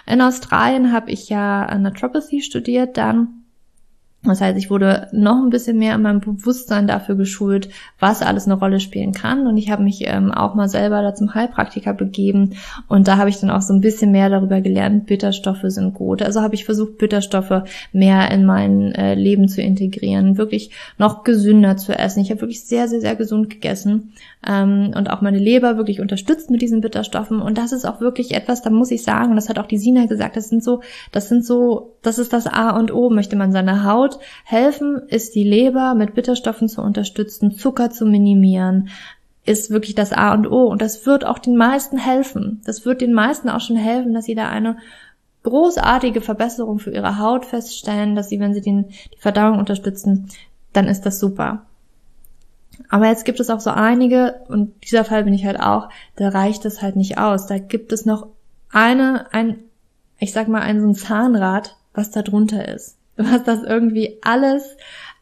In 0.06 0.22
Australien 0.22 0.92
habe 0.92 1.10
ich 1.12 1.30
ja 1.30 1.78
Naturopathy 1.78 2.42
studiert 2.42 2.98
dann 2.98 3.45
Das 4.26 4.42
heißt, 4.42 4.58
ich 4.58 4.70
wurde 4.70 5.08
noch 5.12 5.42
ein 5.42 5.50
bisschen 5.50 5.78
mehr 5.78 5.96
in 5.96 6.02
meinem 6.02 6.20
Bewusstsein 6.20 6.88
dafür 6.88 7.16
geschult, 7.16 7.70
was 8.00 8.22
alles 8.22 8.46
eine 8.46 8.56
Rolle 8.56 8.80
spielen 8.80 9.12
kann. 9.12 9.48
Und 9.48 9.58
ich 9.58 9.72
habe 9.72 9.84
mich 9.84 10.04
ähm, 10.06 10.32
auch 10.32 10.56
mal 10.56 10.68
selber 10.68 11.02
da 11.02 11.14
zum 11.14 11.34
Heilpraktiker 11.34 11.94
begeben. 11.94 12.56
Und 12.88 13.08
da 13.08 13.18
habe 13.18 13.30
ich 13.30 13.40
dann 13.40 13.52
auch 13.52 13.62
so 13.62 13.74
ein 13.74 13.82
bisschen 13.82 14.12
mehr 14.12 14.30
darüber 14.30 14.62
gelernt, 14.62 15.06
Bitterstoffe 15.06 15.64
sind 15.66 15.94
gut. 15.94 16.22
Also 16.22 16.42
habe 16.42 16.56
ich 16.56 16.66
versucht, 16.66 16.98
Bitterstoffe 16.98 17.64
mehr 17.92 18.32
in 18.32 18.46
mein 18.46 18.94
äh, 18.94 19.16
Leben 19.16 19.48
zu 19.48 19.62
integrieren, 19.62 20.38
wirklich 20.38 20.72
noch 20.98 21.24
gesünder 21.24 21.78
zu 21.78 21.98
essen. 21.98 22.22
Ich 22.22 22.32
habe 22.32 22.42
wirklich 22.42 22.66
sehr, 22.66 22.88
sehr, 22.88 23.02
sehr 23.02 23.16
gesund 23.16 23.50
gegessen 23.50 24.14
ähm, 24.48 24.94
und 24.96 25.10
auch 25.10 25.22
meine 25.22 25.40
Leber 25.40 25.78
wirklich 25.78 26.02
unterstützt 26.02 26.50
mit 26.50 26.62
diesen 26.62 26.82
Bitterstoffen. 26.82 27.42
Und 27.42 27.58
das 27.58 27.72
ist 27.72 27.86
auch 27.86 28.00
wirklich 28.00 28.34
etwas, 28.34 28.62
da 28.62 28.70
muss 28.70 28.92
ich 28.92 29.04
sagen, 29.04 29.36
das 29.36 29.50
hat 29.50 29.60
auch 29.60 29.66
die 29.66 29.78
Sina 29.78 30.06
gesagt, 30.06 30.38
das 30.38 30.50
sind 30.50 30.64
so, 30.64 30.82
das 31.12 31.30
sind 31.30 31.46
so, 31.46 31.96
das 32.02 32.20
ist 32.20 32.34
das 32.34 32.48
A 32.48 32.72
und 32.78 32.94
O, 32.94 33.10
möchte 33.10 33.36
man 33.36 33.52
seiner 33.52 33.84
Haut 33.84 34.20
helfen, 34.44 35.02
ist 35.08 35.36
die 35.36 35.44
Leber 35.44 35.96
mit 35.96 36.14
Bitterstoffen 36.14 36.68
zu 36.68 36.82
unterstützen, 36.82 37.52
Zucker 37.52 37.90
zu 37.90 38.06
minimieren, 38.06 38.90
ist 39.46 39.70
wirklich 39.70 39.96
das 39.96 40.12
A 40.12 40.34
und 40.34 40.48
O. 40.48 40.66
Und 40.66 40.82
das 40.82 41.06
wird 41.06 41.26
auch 41.26 41.40
den 41.40 41.56
meisten 41.56 41.98
helfen. 41.98 42.62
Das 42.66 42.86
wird 42.86 43.02
den 43.02 43.14
meisten 43.14 43.50
auch 43.50 43.62
schon 43.62 43.78
helfen, 43.78 44.14
dass 44.14 44.26
sie 44.26 44.36
da 44.36 44.50
eine 44.50 44.78
großartige 45.44 46.22
Verbesserung 46.22 46.80
für 46.80 46.92
ihre 46.92 47.20
Haut 47.20 47.46
feststellen, 47.46 48.16
dass 48.16 48.30
sie, 48.30 48.40
wenn 48.40 48.54
sie 48.54 48.62
den, 48.62 48.90
die 49.14 49.20
Verdauung 49.20 49.60
unterstützen, 49.60 50.30
dann 50.74 50.88
ist 50.88 51.06
das 51.06 51.20
super. 51.20 51.66
Aber 52.90 53.08
jetzt 53.08 53.26
gibt 53.26 53.40
es 53.40 53.50
auch 53.50 53.60
so 53.60 53.70
einige, 53.70 54.42
und 54.48 54.74
dieser 54.84 55.06
Fall 55.06 55.24
bin 55.24 55.34
ich 55.34 55.46
halt 55.46 55.60
auch, 55.60 55.90
da 56.16 56.30
reicht 56.30 56.66
es 56.66 56.82
halt 56.82 56.96
nicht 56.96 57.18
aus. 57.18 57.48
Da 57.48 57.58
gibt 57.58 57.92
es 57.92 58.06
noch 58.06 58.28
eine, 58.72 59.28
ein, 59.34 59.60
ich 60.20 60.34
sag 60.34 60.48
mal, 60.48 60.62
ein 60.62 60.82
so 60.82 60.88
ein 60.88 60.96
Zahnrad, 60.96 61.76
was 61.94 62.12
da 62.12 62.22
drunter 62.22 62.68
ist. 62.68 62.98
Was 63.18 63.46
das 63.46 63.64
irgendwie 63.64 64.18
alles 64.24 64.76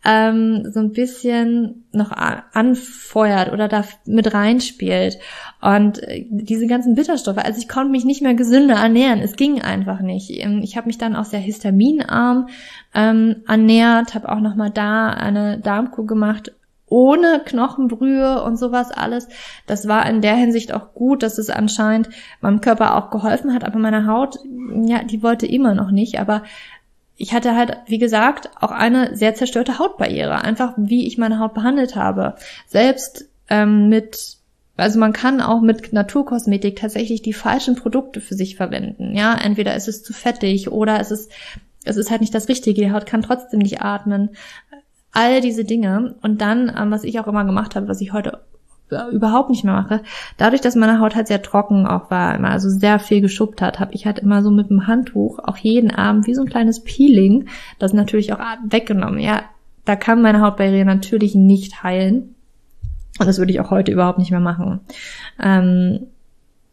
ähm, 0.05 0.69
so 0.71 0.79
ein 0.79 0.91
bisschen 0.91 1.85
noch 1.91 2.11
anfeuert 2.11 3.53
oder 3.53 3.67
da 3.67 3.85
mit 4.05 4.33
reinspielt. 4.33 5.17
Und 5.61 6.03
äh, 6.03 6.25
diese 6.29 6.67
ganzen 6.67 6.95
Bitterstoffe, 6.95 7.37
also 7.37 7.59
ich 7.59 7.69
konnte 7.69 7.91
mich 7.91 8.03
nicht 8.03 8.21
mehr 8.21 8.33
gesünder 8.33 8.75
ernähren. 8.75 9.21
Es 9.21 9.35
ging 9.35 9.61
einfach 9.61 10.01
nicht. 10.01 10.29
Ähm, 10.31 10.61
ich 10.63 10.75
habe 10.75 10.87
mich 10.87 10.97
dann 10.97 11.15
auch 11.15 11.25
sehr 11.25 11.39
histaminarm 11.39 12.49
ähm, 12.93 13.37
ernährt, 13.47 14.13
habe 14.13 14.29
auch 14.29 14.41
nochmal 14.41 14.71
da 14.71 15.09
eine 15.09 15.59
Darmkur 15.59 16.05
gemacht 16.05 16.51
ohne 16.93 17.41
Knochenbrühe 17.43 18.43
und 18.43 18.57
sowas 18.57 18.91
alles. 18.91 19.27
Das 19.65 19.87
war 19.87 20.07
in 20.07 20.21
der 20.21 20.35
Hinsicht 20.35 20.71
auch 20.75 20.93
gut, 20.93 21.23
dass 21.23 21.39
es 21.39 21.49
anscheinend 21.49 22.09
meinem 22.39 22.61
Körper 22.61 22.95
auch 22.95 23.09
geholfen 23.09 23.51
hat, 23.51 23.63
aber 23.63 23.79
meine 23.79 24.05
Haut, 24.05 24.37
ja, 24.85 25.03
die 25.03 25.23
wollte 25.23 25.47
immer 25.47 25.73
noch 25.73 25.89
nicht, 25.89 26.19
aber 26.19 26.43
ich 27.17 27.33
hatte 27.33 27.55
halt, 27.55 27.77
wie 27.87 27.97
gesagt, 27.97 28.51
auch 28.59 28.69
eine 28.69 29.15
sehr 29.15 29.33
zerstörte 29.33 29.79
Hautbarriere, 29.79 30.43
einfach 30.43 30.73
wie 30.77 31.07
ich 31.07 31.17
meine 31.17 31.39
Haut 31.39 31.55
behandelt 31.55 31.95
habe. 31.95 32.35
Selbst 32.67 33.25
ähm, 33.49 33.89
mit 33.89 34.37
also 34.75 34.99
man 34.99 35.13
kann 35.13 35.39
auch 35.39 35.61
mit 35.61 35.93
Naturkosmetik 35.93 36.75
tatsächlich 36.75 37.21
die 37.21 37.33
falschen 37.33 37.75
Produkte 37.75 38.21
für 38.21 38.33
sich 38.33 38.55
verwenden. 38.55 39.15
Ja, 39.15 39.35
entweder 39.35 39.75
ist 39.75 39.87
es 39.87 40.03
zu 40.03 40.13
fettig 40.13 40.71
oder 40.71 40.99
es 40.99 41.11
ist 41.11 41.31
es 41.85 41.97
ist 41.97 42.11
halt 42.11 42.21
nicht 42.21 42.33
das 42.33 42.49
Richtige. 42.49 42.81
Die 42.81 42.91
Haut 42.91 43.05
kann 43.05 43.21
trotzdem 43.23 43.59
nicht 43.59 43.81
atmen 43.81 44.29
all 45.13 45.41
diese 45.41 45.63
Dinge. 45.63 46.15
Und 46.21 46.41
dann, 46.41 46.71
ähm, 46.77 46.91
was 46.91 47.03
ich 47.03 47.19
auch 47.19 47.27
immer 47.27 47.45
gemacht 47.45 47.75
habe, 47.75 47.87
was 47.87 48.01
ich 48.01 48.11
heute 48.11 48.39
überhaupt 49.11 49.49
nicht 49.49 49.63
mehr 49.63 49.73
mache, 49.73 50.03
dadurch, 50.37 50.61
dass 50.61 50.75
meine 50.75 50.99
Haut 50.99 51.15
halt 51.15 51.27
sehr 51.27 51.41
trocken 51.41 51.87
auch 51.87 52.11
war, 52.11 52.35
immer 52.35 52.51
also 52.51 52.69
sehr 52.69 52.99
viel 52.99 53.21
geschuppt 53.21 53.61
hat, 53.61 53.79
habe 53.79 53.93
ich 53.93 54.05
halt 54.05 54.19
immer 54.19 54.43
so 54.43 54.51
mit 54.51 54.69
dem 54.69 54.85
Handtuch 54.85 55.39
auch 55.39 55.57
jeden 55.57 55.89
Abend 55.89 56.27
wie 56.27 56.35
so 56.35 56.41
ein 56.41 56.49
kleines 56.49 56.83
Peeling, 56.83 57.47
das 57.79 57.93
natürlich 57.93 58.33
auch 58.33 58.39
weggenommen. 58.65 59.19
Ja, 59.19 59.43
da 59.85 59.95
kann 59.95 60.21
meine 60.21 60.41
Hautbarriere 60.41 60.85
natürlich 60.85 61.33
nicht 61.33 61.81
heilen. 61.81 62.35
Und 63.19 63.27
das 63.27 63.37
würde 63.37 63.51
ich 63.51 63.59
auch 63.59 63.71
heute 63.71 63.91
überhaupt 63.91 64.19
nicht 64.19 64.31
mehr 64.31 64.39
machen. 64.39 64.81
Ähm, 65.41 66.07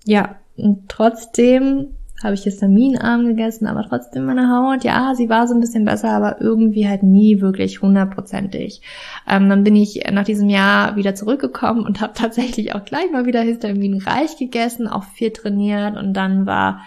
ja, 0.05 0.37
und 0.57 0.89
trotzdem 0.89 1.95
habe 2.23 2.35
ich 2.35 2.43
Histaminarm 2.43 3.27
gegessen, 3.27 3.67
aber 3.67 3.87
trotzdem 3.89 4.27
meine 4.27 4.49
Haut, 4.51 4.85
ja, 4.85 5.15
sie 5.15 5.29
war 5.29 5.49
so 5.49 5.55
ein 5.55 5.61
bisschen 5.61 5.85
besser, 5.85 6.11
aber 6.11 6.41
irgendwie 6.41 6.87
halt 6.87 7.03
nie 7.03 7.41
wirklich 7.41 7.83
hundertprozentig. 7.83 8.83
Ähm, 9.29 9.49
dann 9.49 9.65
bin 9.65 9.77
ich 9.77 10.03
nach 10.13 10.25
diesem 10.25 10.49
Jahr 10.49 10.97
wieder 10.97 11.15
zurückgekommen 11.15 11.85
und 11.85 12.01
habe 12.01 12.13
tatsächlich 12.17 12.75
auch 12.75 12.85
gleich 12.85 13.11
mal 13.11 13.27
wieder 13.27 13.41
histaminreich 13.41 14.37
gegessen, 14.37 14.87
auch 14.87 15.05
viel 15.05 15.31
trainiert 15.31 15.97
und 15.97 16.15
dann 16.15 16.47
war, 16.47 16.81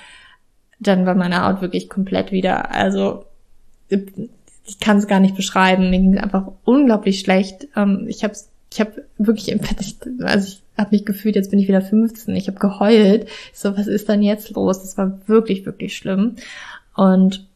dann 0.80 1.06
war 1.06 1.15
meine 1.15 1.46
Haut 1.46 1.62
wirklich 1.62 1.89
komplett 1.89 2.32
wieder, 2.32 2.72
also 2.72 3.26
ich 3.89 4.80
kann 4.80 4.98
es 4.98 5.08
gar 5.08 5.19
nicht 5.19 5.36
beschreiben, 5.36 5.89
mir 5.89 6.00
ging 6.00 6.15
es 6.15 6.24
einfach 6.24 6.48
unglaublich 6.63 7.19
schlecht. 7.19 7.67
Ähm, 7.76 8.06
ich 8.08 8.24
habe 8.24 8.34
ich 8.73 8.79
habe 8.79 9.05
wirklich, 9.19 9.55
also 10.23 10.47
ich 10.47 10.62
habe 10.77 10.89
mich 10.91 11.05
gefühlt, 11.05 11.36
jetzt 11.36 11.51
bin 11.51 11.59
ich 11.59 11.67
wieder 11.67 11.81
15. 11.81 12.36
Ich 12.36 12.47
habe 12.47 12.57
geheult. 12.57 13.29
so, 13.53 13.77
was 13.77 13.88
ist 13.88 14.09
dann 14.09 14.23
jetzt 14.23 14.49
los? 14.51 14.81
Das 14.81 14.97
war 14.97 15.19
wirklich, 15.27 15.65
wirklich 15.65 15.95
schlimm. 15.95 16.36
Und 16.95 17.47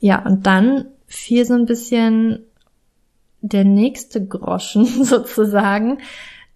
ja, 0.00 0.24
und 0.24 0.46
dann 0.46 0.86
fiel 1.06 1.44
so 1.44 1.54
ein 1.54 1.66
bisschen 1.66 2.40
der 3.42 3.64
nächste 3.64 4.24
Groschen 4.24 4.86
sozusagen, 5.04 5.98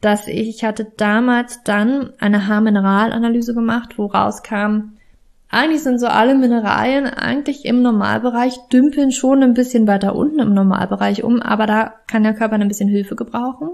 dass 0.00 0.26
ich, 0.26 0.48
ich 0.48 0.64
hatte 0.64 0.86
damals 0.96 1.62
dann 1.64 2.14
eine 2.18 2.46
Haarmineralanalyse 2.46 3.52
gemacht, 3.52 3.98
wo 3.98 4.06
rauskam, 4.06 4.92
eigentlich 5.50 5.82
sind 5.82 5.98
so 5.98 6.06
alle 6.06 6.34
Mineralien 6.34 7.06
eigentlich 7.06 7.64
im 7.64 7.80
Normalbereich, 7.80 8.58
dümpeln 8.72 9.12
schon 9.12 9.42
ein 9.42 9.54
bisschen 9.54 9.86
weiter 9.86 10.14
unten 10.14 10.40
im 10.40 10.54
Normalbereich 10.54 11.24
um, 11.24 11.40
aber 11.40 11.66
da 11.66 11.94
kann 12.06 12.22
der 12.22 12.34
Körper 12.34 12.56
ein 12.56 12.68
bisschen 12.68 12.88
Hilfe 12.88 13.16
gebrauchen. 13.16 13.70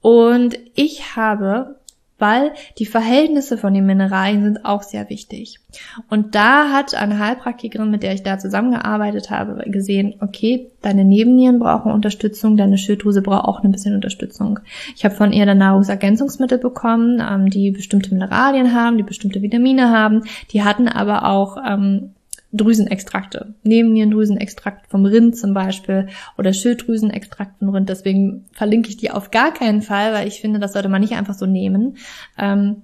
Und 0.00 0.58
ich 0.74 1.16
habe 1.16 1.76
weil 2.18 2.52
die 2.78 2.86
Verhältnisse 2.86 3.58
von 3.58 3.74
den 3.74 3.86
Mineralien 3.86 4.42
sind 4.42 4.64
auch 4.64 4.82
sehr 4.82 5.10
wichtig. 5.10 5.60
Und 6.08 6.34
da 6.34 6.70
hat 6.70 6.94
eine 6.94 7.18
Heilpraktikerin, 7.18 7.90
mit 7.90 8.02
der 8.02 8.14
ich 8.14 8.22
da 8.22 8.38
zusammengearbeitet 8.38 9.30
habe, 9.30 9.62
gesehen, 9.70 10.14
okay, 10.20 10.70
deine 10.82 11.04
Nebennieren 11.04 11.58
brauchen 11.58 11.92
Unterstützung, 11.92 12.56
deine 12.56 12.78
Schilddrüse 12.78 13.22
braucht 13.22 13.44
auch 13.44 13.62
ein 13.62 13.72
bisschen 13.72 13.94
Unterstützung. 13.94 14.60
Ich 14.94 15.04
habe 15.04 15.14
von 15.14 15.32
ihr 15.32 15.44
dann 15.44 15.58
Nahrungsergänzungsmittel 15.58 16.58
bekommen, 16.58 17.20
ähm, 17.20 17.50
die 17.50 17.70
bestimmte 17.70 18.14
Mineralien 18.14 18.74
haben, 18.74 18.96
die 18.96 19.02
bestimmte 19.02 19.42
Vitamine 19.42 19.90
haben, 19.90 20.22
die 20.52 20.62
hatten 20.62 20.88
aber 20.88 21.26
auch 21.26 21.58
ähm, 21.66 22.12
Drüsenextrakte. 22.56 23.54
Nebennierendrüsenextrakt 23.62 24.88
vom 24.88 25.04
Rind 25.04 25.36
zum 25.36 25.54
Beispiel 25.54 26.08
oder 26.38 26.52
Schilddrüsenextrakt 26.52 27.58
vom 27.58 27.70
Rind. 27.70 27.88
Deswegen 27.88 28.46
verlinke 28.52 28.88
ich 28.88 28.96
die 28.96 29.10
auf 29.10 29.30
gar 29.30 29.52
keinen 29.52 29.82
Fall, 29.82 30.12
weil 30.12 30.28
ich 30.28 30.40
finde, 30.40 30.58
das 30.58 30.72
sollte 30.72 30.88
man 30.88 31.00
nicht 31.00 31.14
einfach 31.14 31.34
so 31.34 31.46
nehmen. 31.46 31.96
Ähm, 32.38 32.82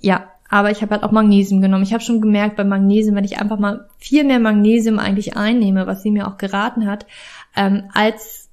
ja, 0.00 0.28
aber 0.48 0.70
ich 0.70 0.82
habe 0.82 0.92
halt 0.92 1.02
auch 1.02 1.12
Magnesium 1.12 1.62
genommen. 1.62 1.82
Ich 1.82 1.94
habe 1.94 2.02
schon 2.02 2.20
gemerkt 2.20 2.56
bei 2.56 2.64
Magnesium, 2.64 3.16
wenn 3.16 3.24
ich 3.24 3.38
einfach 3.38 3.58
mal 3.58 3.88
viel 3.96 4.22
mehr 4.22 4.38
Magnesium 4.38 4.98
eigentlich 4.98 5.36
einnehme, 5.36 5.86
was 5.86 6.02
sie 6.02 6.10
mir 6.10 6.28
auch 6.28 6.36
geraten 6.36 6.86
hat, 6.86 7.06
ähm, 7.56 7.84
als 7.94 8.50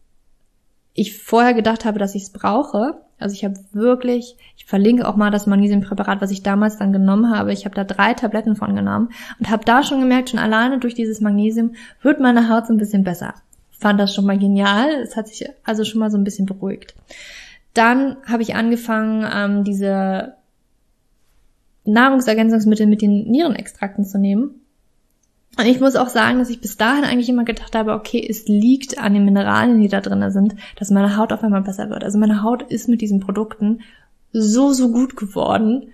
ich 0.94 1.22
vorher 1.22 1.54
gedacht 1.54 1.86
habe, 1.86 2.00
dass 2.00 2.16
ich 2.16 2.24
es 2.24 2.32
brauche, 2.32 3.02
also 3.20 3.34
ich 3.34 3.44
habe 3.44 3.56
wirklich, 3.74 4.38
ich 4.58 4.66
verlinke 4.66 5.08
auch 5.08 5.16
mal 5.16 5.30
das 5.30 5.46
Magnesiumpräparat, 5.46 6.22
was 6.22 6.32
ich 6.32 6.42
damals 6.42 6.78
dann 6.78 6.94
genommen 6.94 7.36
habe. 7.36 7.52
Ich 7.52 7.66
habe 7.66 7.76
da 7.76 7.84
drei 7.84 8.14
Tabletten 8.14 8.56
von 8.56 8.76
genommen 8.76 9.10
und 9.40 9.50
habe 9.50 9.66
da 9.66 9.84
schon 9.84 10.00
gemerkt, 10.00 10.30
schon 10.30 10.40
alleine 10.40 10.80
durch 10.80 10.96
dieses 10.96 11.22
Magnesium 11.22 11.74
wird 12.02 12.20
meine 12.20 12.50
Haut 12.50 12.68
so 12.68 12.74
ein 12.74 12.78
bisschen 12.78 13.04
besser. 13.04 13.36
Fand 13.72 14.00
das 14.00 14.14
schon 14.14 14.26
mal 14.26 14.38
genial. 14.38 14.90
Es 15.02 15.16
hat 15.16 15.28
sich 15.28 15.50
also 15.64 15.84
schon 15.84 16.00
mal 16.00 16.12
so 16.12 16.18
ein 16.18 16.24
bisschen 16.24 16.46
beruhigt. 16.46 16.96
Dann 17.74 18.18
habe 18.26 18.42
ich 18.42 18.56
angefangen, 18.56 19.28
ähm, 19.34 19.64
diese 19.64 20.34
Nahrungsergänzungsmittel 21.86 22.88
mit 22.88 23.02
den 23.02 23.30
Nierenextrakten 23.30 24.06
zu 24.06 24.18
nehmen. 24.18 24.62
Und 25.58 25.66
ich 25.66 25.80
muss 25.80 25.96
auch 25.96 26.10
sagen, 26.10 26.40
dass 26.40 26.50
ich 26.50 26.62
bis 26.62 26.78
dahin 26.78 27.04
eigentlich 27.04 27.30
immer 27.30 27.44
gedacht 27.44 27.76
habe, 27.76 27.94
okay, 27.94 28.26
es 28.28 28.48
liegt 28.48 28.98
an 29.00 29.14
den 29.14 29.26
Mineralien, 29.26 29.82
die 29.82 29.90
da 29.90 30.00
drin 30.00 30.32
sind, 30.32 30.56
dass 30.78 30.90
meine 30.90 31.18
Haut 31.18 31.34
auf 31.34 31.44
einmal 31.44 31.64
besser 31.64 31.90
wird. 31.90 32.04
Also 32.04 32.18
meine 32.18 32.44
Haut 32.44 32.64
ist 32.64 32.88
mit 32.88 33.02
diesen 33.02 33.20
Produkten 33.20 33.82
so, 34.32 34.72
so 34.74 34.92
gut 34.92 35.16
geworden, 35.18 35.92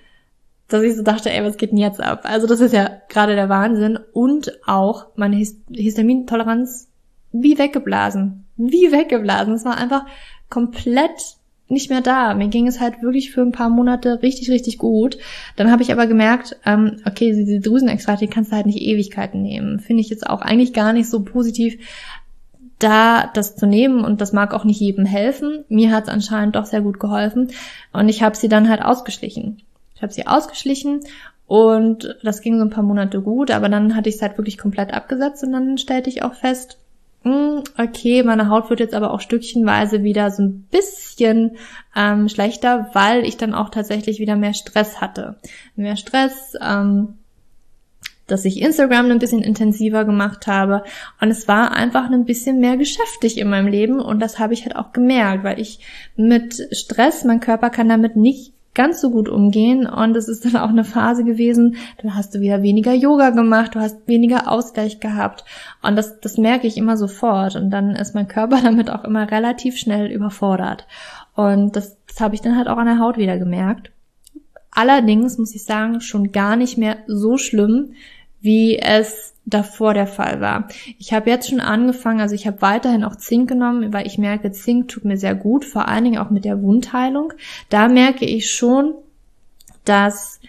dass 0.67 0.83
ich 0.83 0.95
so 0.95 1.03
dachte, 1.03 1.31
ey, 1.31 1.43
was 1.43 1.57
geht 1.57 1.71
denn 1.71 1.77
jetzt 1.77 2.01
ab? 2.01 2.21
Also 2.23 2.47
das 2.47 2.59
ist 2.59 2.73
ja 2.73 2.89
gerade 3.09 3.35
der 3.35 3.49
Wahnsinn. 3.49 3.99
Und 4.13 4.59
auch 4.67 5.07
meine 5.15 5.37
Histamintoleranz 5.37 6.89
wie 7.31 7.57
weggeblasen. 7.57 8.45
Wie 8.57 8.91
weggeblasen. 8.91 9.53
Es 9.53 9.65
war 9.65 9.77
einfach 9.77 10.05
komplett 10.49 11.37
nicht 11.67 11.89
mehr 11.89 12.01
da. 12.01 12.33
Mir 12.35 12.47
ging 12.47 12.67
es 12.67 12.79
halt 12.79 13.01
wirklich 13.01 13.31
für 13.31 13.41
ein 13.41 13.51
paar 13.51 13.69
Monate 13.69 14.21
richtig, 14.21 14.49
richtig 14.51 14.77
gut. 14.77 15.17
Dann 15.55 15.71
habe 15.71 15.81
ich 15.81 15.91
aber 15.91 16.05
gemerkt, 16.05 16.57
ähm, 16.65 16.97
okay, 17.05 17.33
diese 17.33 17.59
Drüsenextrakte, 17.59 18.27
kannst 18.27 18.51
du 18.51 18.55
halt 18.55 18.67
nicht 18.67 18.81
Ewigkeiten 18.81 19.41
nehmen. 19.41 19.79
Finde 19.79 20.01
ich 20.01 20.09
jetzt 20.09 20.27
auch 20.27 20.41
eigentlich 20.41 20.73
gar 20.73 20.93
nicht 20.93 21.09
so 21.09 21.23
positiv, 21.23 21.77
da 22.79 23.29
das 23.33 23.55
zu 23.55 23.65
nehmen 23.65 24.03
und 24.03 24.21
das 24.21 24.33
mag 24.33 24.53
auch 24.53 24.65
nicht 24.65 24.79
jedem 24.79 25.05
helfen. 25.05 25.63
Mir 25.69 25.91
hat 25.91 26.03
es 26.03 26.09
anscheinend 26.09 26.55
doch 26.55 26.65
sehr 26.65 26.81
gut 26.81 26.99
geholfen 26.99 27.49
und 27.93 28.09
ich 28.09 28.21
habe 28.21 28.35
sie 28.35 28.49
dann 28.49 28.69
halt 28.69 28.83
ausgeschlichen. 28.83 29.61
Ich 29.95 30.01
habe 30.01 30.13
sie 30.13 30.27
ausgeschlichen 30.27 31.01
und 31.47 32.17
das 32.21 32.41
ging 32.41 32.57
so 32.57 32.65
ein 32.65 32.69
paar 32.69 32.83
Monate 32.83 33.21
gut, 33.21 33.49
aber 33.51 33.69
dann 33.69 33.95
hatte 33.95 34.09
ich 34.09 34.15
es 34.15 34.21
halt 34.21 34.37
wirklich 34.37 34.57
komplett 34.57 34.93
abgesetzt 34.93 35.43
und 35.43 35.53
dann 35.53 35.77
stellte 35.77 36.09
ich 36.09 36.21
auch 36.21 36.33
fest, 36.33 36.77
okay, 37.25 38.23
meine 38.23 38.49
Haut 38.49 38.69
wird 38.69 38.79
jetzt 38.79 38.93
aber 38.93 39.11
auch 39.11 39.19
stückchenweise 39.19 40.03
wieder 40.03 40.29
so 40.29 40.43
ein 40.43 40.67
bisschen 40.69 41.57
ähm, 41.95 42.29
schlechter, 42.29 42.89
weil 42.93 43.25
ich 43.25 43.37
dann 43.37 43.55
auch 43.55 43.69
tatsächlich 43.69 44.19
wieder 44.19 44.35
mehr 44.35 44.53
Stress 44.53 45.01
hatte. 45.01 45.37
Mehr 45.75 45.97
Stress, 45.97 46.53
ähm, 46.61 47.15
dass 48.27 48.45
ich 48.45 48.61
Instagram 48.61 49.11
ein 49.11 49.19
bisschen 49.19 49.41
intensiver 49.41 50.05
gemacht 50.05 50.47
habe 50.47 50.83
und 51.21 51.29
es 51.29 51.47
war 51.47 51.71
einfach 51.71 52.09
ein 52.09 52.25
bisschen 52.25 52.59
mehr 52.59 52.77
geschäftig 52.77 53.37
in 53.37 53.49
meinem 53.49 53.67
Leben 53.67 53.99
und 53.99 54.19
das 54.19 54.39
habe 54.39 54.53
ich 54.53 54.65
halt 54.65 54.75
auch 54.75 54.93
gemerkt, 54.93 55.43
weil 55.43 55.59
ich 55.59 55.79
mit 56.15 56.67
Stress, 56.71 57.23
mein 57.23 57.39
Körper 57.39 57.69
kann 57.69 57.89
damit 57.89 58.15
nicht 58.15 58.54
ganz 58.75 59.01
so 59.01 59.09
gut 59.09 59.27
umgehen. 59.27 59.87
Und 59.87 60.15
es 60.15 60.27
ist 60.27 60.45
dann 60.45 60.57
auch 60.57 60.69
eine 60.69 60.83
Phase 60.83 61.23
gewesen, 61.23 61.77
dann 62.01 62.15
hast 62.15 62.35
du 62.35 62.41
wieder 62.41 62.61
weniger 62.61 62.93
Yoga 62.93 63.31
gemacht, 63.31 63.73
du 63.73 63.79
hast 63.79 64.07
weniger 64.07 64.51
Ausgleich 64.51 64.99
gehabt. 64.99 65.43
Und 65.81 65.95
das, 65.95 66.19
das 66.19 66.37
merke 66.37 66.67
ich 66.67 66.77
immer 66.77 66.97
sofort. 66.97 67.55
Und 67.55 67.71
dann 67.71 67.95
ist 67.95 68.13
mein 68.13 68.27
Körper 68.27 68.61
damit 68.63 68.91
auch 68.91 69.03
immer 69.03 69.31
relativ 69.31 69.77
schnell 69.77 70.11
überfordert. 70.11 70.85
Und 71.33 71.75
das, 71.75 71.97
das 72.07 72.19
habe 72.21 72.35
ich 72.35 72.41
dann 72.41 72.55
halt 72.55 72.67
auch 72.67 72.77
an 72.77 72.85
der 72.85 72.99
Haut 72.99 73.17
wieder 73.17 73.39
gemerkt. 73.39 73.91
Allerdings 74.71 75.37
muss 75.37 75.55
ich 75.55 75.63
sagen, 75.63 76.01
schon 76.01 76.33
gar 76.33 76.57
nicht 76.57 76.77
mehr 76.77 76.97
so 77.07 77.37
schlimm, 77.37 77.93
wie 78.45 78.77
es 78.77 79.33
davor 79.45 79.93
der 79.93 80.07
Fall 80.07 80.39
war. 80.39 80.67
Ich 80.97 81.13
habe 81.13 81.29
jetzt 81.29 81.49
schon 81.49 81.59
angefangen, 81.59 82.21
also 82.21 82.33
ich 82.33 82.47
habe 82.47 82.61
weiterhin 82.61 83.03
auch 83.03 83.15
Zink 83.15 83.49
genommen, 83.49 83.91
weil 83.93 84.07
ich 84.07 84.17
merke, 84.17 84.51
Zink 84.51 84.87
tut 84.87 85.05
mir 85.05 85.17
sehr 85.17 85.35
gut, 85.35 85.65
vor 85.65 85.87
allen 85.87 86.03
Dingen 86.03 86.17
auch 86.19 86.29
mit 86.29 86.45
der 86.45 86.61
Wundheilung. 86.61 87.33
Da 87.69 87.87
merke 87.87 88.25
ich 88.25 88.51
schon, 88.51 88.93
dass 89.83 90.39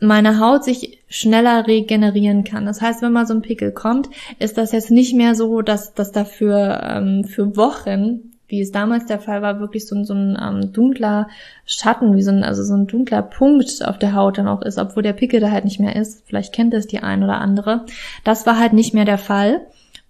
meine 0.00 0.38
Haut 0.40 0.64
sich 0.64 0.98
schneller 1.08 1.66
regenerieren 1.66 2.44
kann. 2.44 2.66
Das 2.66 2.82
heißt, 2.82 3.00
wenn 3.00 3.12
mal 3.12 3.26
so 3.26 3.34
ein 3.34 3.42
Pickel 3.42 3.72
kommt, 3.72 4.10
ist 4.38 4.58
das 4.58 4.72
jetzt 4.72 4.90
nicht 4.90 5.14
mehr 5.14 5.34
so, 5.34 5.62
dass 5.62 5.94
das 5.94 6.12
dafür 6.12 6.80
ähm, 6.82 7.24
für 7.24 7.56
Wochen 7.56 8.33
wie 8.48 8.60
es 8.60 8.72
damals 8.72 9.06
der 9.06 9.18
Fall 9.18 9.42
war, 9.42 9.60
wirklich 9.60 9.86
so, 9.86 10.02
so 10.04 10.14
ein 10.14 10.38
ähm, 10.40 10.72
dunkler 10.72 11.28
Schatten, 11.64 12.14
wie 12.14 12.22
so 12.22 12.30
ein, 12.30 12.44
also 12.44 12.62
so 12.62 12.74
ein 12.74 12.86
dunkler 12.86 13.22
Punkt 13.22 13.84
auf 13.84 13.98
der 13.98 14.14
Haut 14.14 14.38
dann 14.38 14.48
auch 14.48 14.62
ist, 14.62 14.78
obwohl 14.78 15.02
der 15.02 15.14
Pickel 15.14 15.40
da 15.40 15.50
halt 15.50 15.64
nicht 15.64 15.80
mehr 15.80 15.96
ist. 15.96 16.26
Vielleicht 16.26 16.52
kennt 16.52 16.74
das 16.74 16.86
die 16.86 17.02
ein 17.02 17.22
oder 17.22 17.40
andere. 17.40 17.86
Das 18.22 18.46
war 18.46 18.58
halt 18.58 18.72
nicht 18.72 18.94
mehr 18.94 19.06
der 19.06 19.18
Fall. 19.18 19.66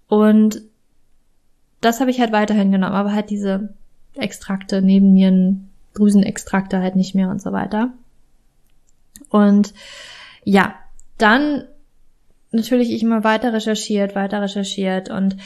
Und 0.07 0.61
das 1.81 1.99
habe 1.99 2.11
ich 2.11 2.19
halt 2.19 2.31
weiterhin 2.31 2.71
genommen, 2.71 2.95
aber 2.95 3.13
halt 3.13 3.29
diese 3.29 3.69
Extrakte, 4.15 4.81
Nebennieren, 4.81 5.69
Drüsenextrakte 5.93 6.79
halt 6.79 6.95
nicht 6.95 7.15
mehr 7.15 7.29
und 7.29 7.41
so 7.41 7.51
weiter. 7.51 7.93
Und 9.29 9.73
ja, 10.43 10.75
dann 11.17 11.65
natürlich 12.51 12.91
ich 12.91 13.03
immer 13.03 13.23
weiter 13.23 13.53
recherchiert, 13.53 14.15
weiter 14.15 14.41
recherchiert 14.41 15.09
und 15.09 15.37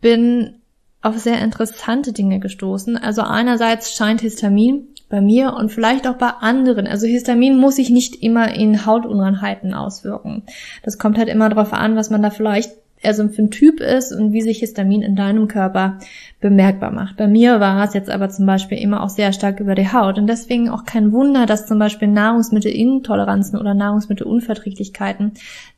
bin 0.00 0.60
auf 1.04 1.18
sehr 1.18 1.40
interessante 1.42 2.12
Dinge 2.12 2.40
gestoßen. 2.40 2.96
Also 2.96 3.22
einerseits 3.22 3.94
scheint 3.94 4.22
Histamin 4.22 4.88
bei 5.10 5.20
mir 5.20 5.52
und 5.52 5.70
vielleicht 5.70 6.08
auch 6.08 6.16
bei 6.16 6.30
anderen. 6.30 6.86
Also 6.86 7.06
Histamin 7.06 7.58
muss 7.58 7.76
sich 7.76 7.90
nicht 7.90 8.22
immer 8.22 8.54
in 8.54 8.86
Hautunreinheiten 8.86 9.74
auswirken. 9.74 10.44
Das 10.82 10.98
kommt 10.98 11.18
halt 11.18 11.28
immer 11.28 11.50
darauf 11.50 11.74
an, 11.74 11.94
was 11.94 12.08
man 12.08 12.22
da 12.22 12.30
vielleicht 12.30 12.72
eher 13.02 13.12
so 13.12 13.28
für 13.28 13.42
ein 13.42 13.50
Typ 13.50 13.80
ist 13.80 14.12
und 14.12 14.32
wie 14.32 14.40
sich 14.40 14.60
Histamin 14.60 15.02
in 15.02 15.14
deinem 15.14 15.46
Körper 15.46 15.98
bemerkbar 16.40 16.90
macht. 16.90 17.18
Bei 17.18 17.26
mir 17.26 17.60
war 17.60 17.84
es 17.84 17.92
jetzt 17.92 18.08
aber 18.08 18.30
zum 18.30 18.46
Beispiel 18.46 18.78
immer 18.78 19.02
auch 19.02 19.10
sehr 19.10 19.34
stark 19.34 19.60
über 19.60 19.74
die 19.74 19.92
Haut 19.92 20.16
und 20.16 20.26
deswegen 20.26 20.70
auch 20.70 20.86
kein 20.86 21.12
Wunder, 21.12 21.44
dass 21.44 21.66
zum 21.66 21.78
Beispiel 21.78 22.08
Nahrungsmittelintoleranzen 22.08 23.58
oder 23.58 23.74
Nahrungsmittelunverträglichkeiten 23.74 25.32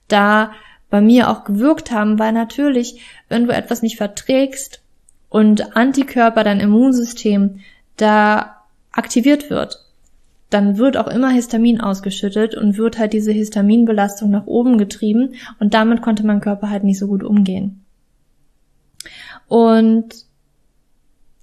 da 0.06 0.52
bei 0.88 1.00
mir 1.00 1.28
auch 1.30 1.42
gewirkt 1.42 1.90
haben, 1.90 2.20
weil 2.20 2.32
natürlich, 2.32 3.00
wenn 3.28 3.48
du 3.48 3.52
etwas 3.52 3.82
nicht 3.82 3.96
verträgst 3.96 4.82
und 5.36 5.76
Antikörper, 5.76 6.44
dein 6.44 6.60
Immunsystem 6.60 7.60
da 7.98 8.62
aktiviert 8.90 9.50
wird, 9.50 9.84
dann 10.48 10.78
wird 10.78 10.96
auch 10.96 11.08
immer 11.08 11.28
Histamin 11.28 11.78
ausgeschüttet 11.78 12.54
und 12.54 12.78
wird 12.78 12.96
halt 12.96 13.12
diese 13.12 13.32
Histaminbelastung 13.32 14.30
nach 14.30 14.46
oben 14.46 14.78
getrieben 14.78 15.34
und 15.60 15.74
damit 15.74 16.00
konnte 16.00 16.24
mein 16.24 16.40
Körper 16.40 16.70
halt 16.70 16.84
nicht 16.84 16.98
so 16.98 17.06
gut 17.06 17.22
umgehen. 17.22 17.84
Und 19.46 20.06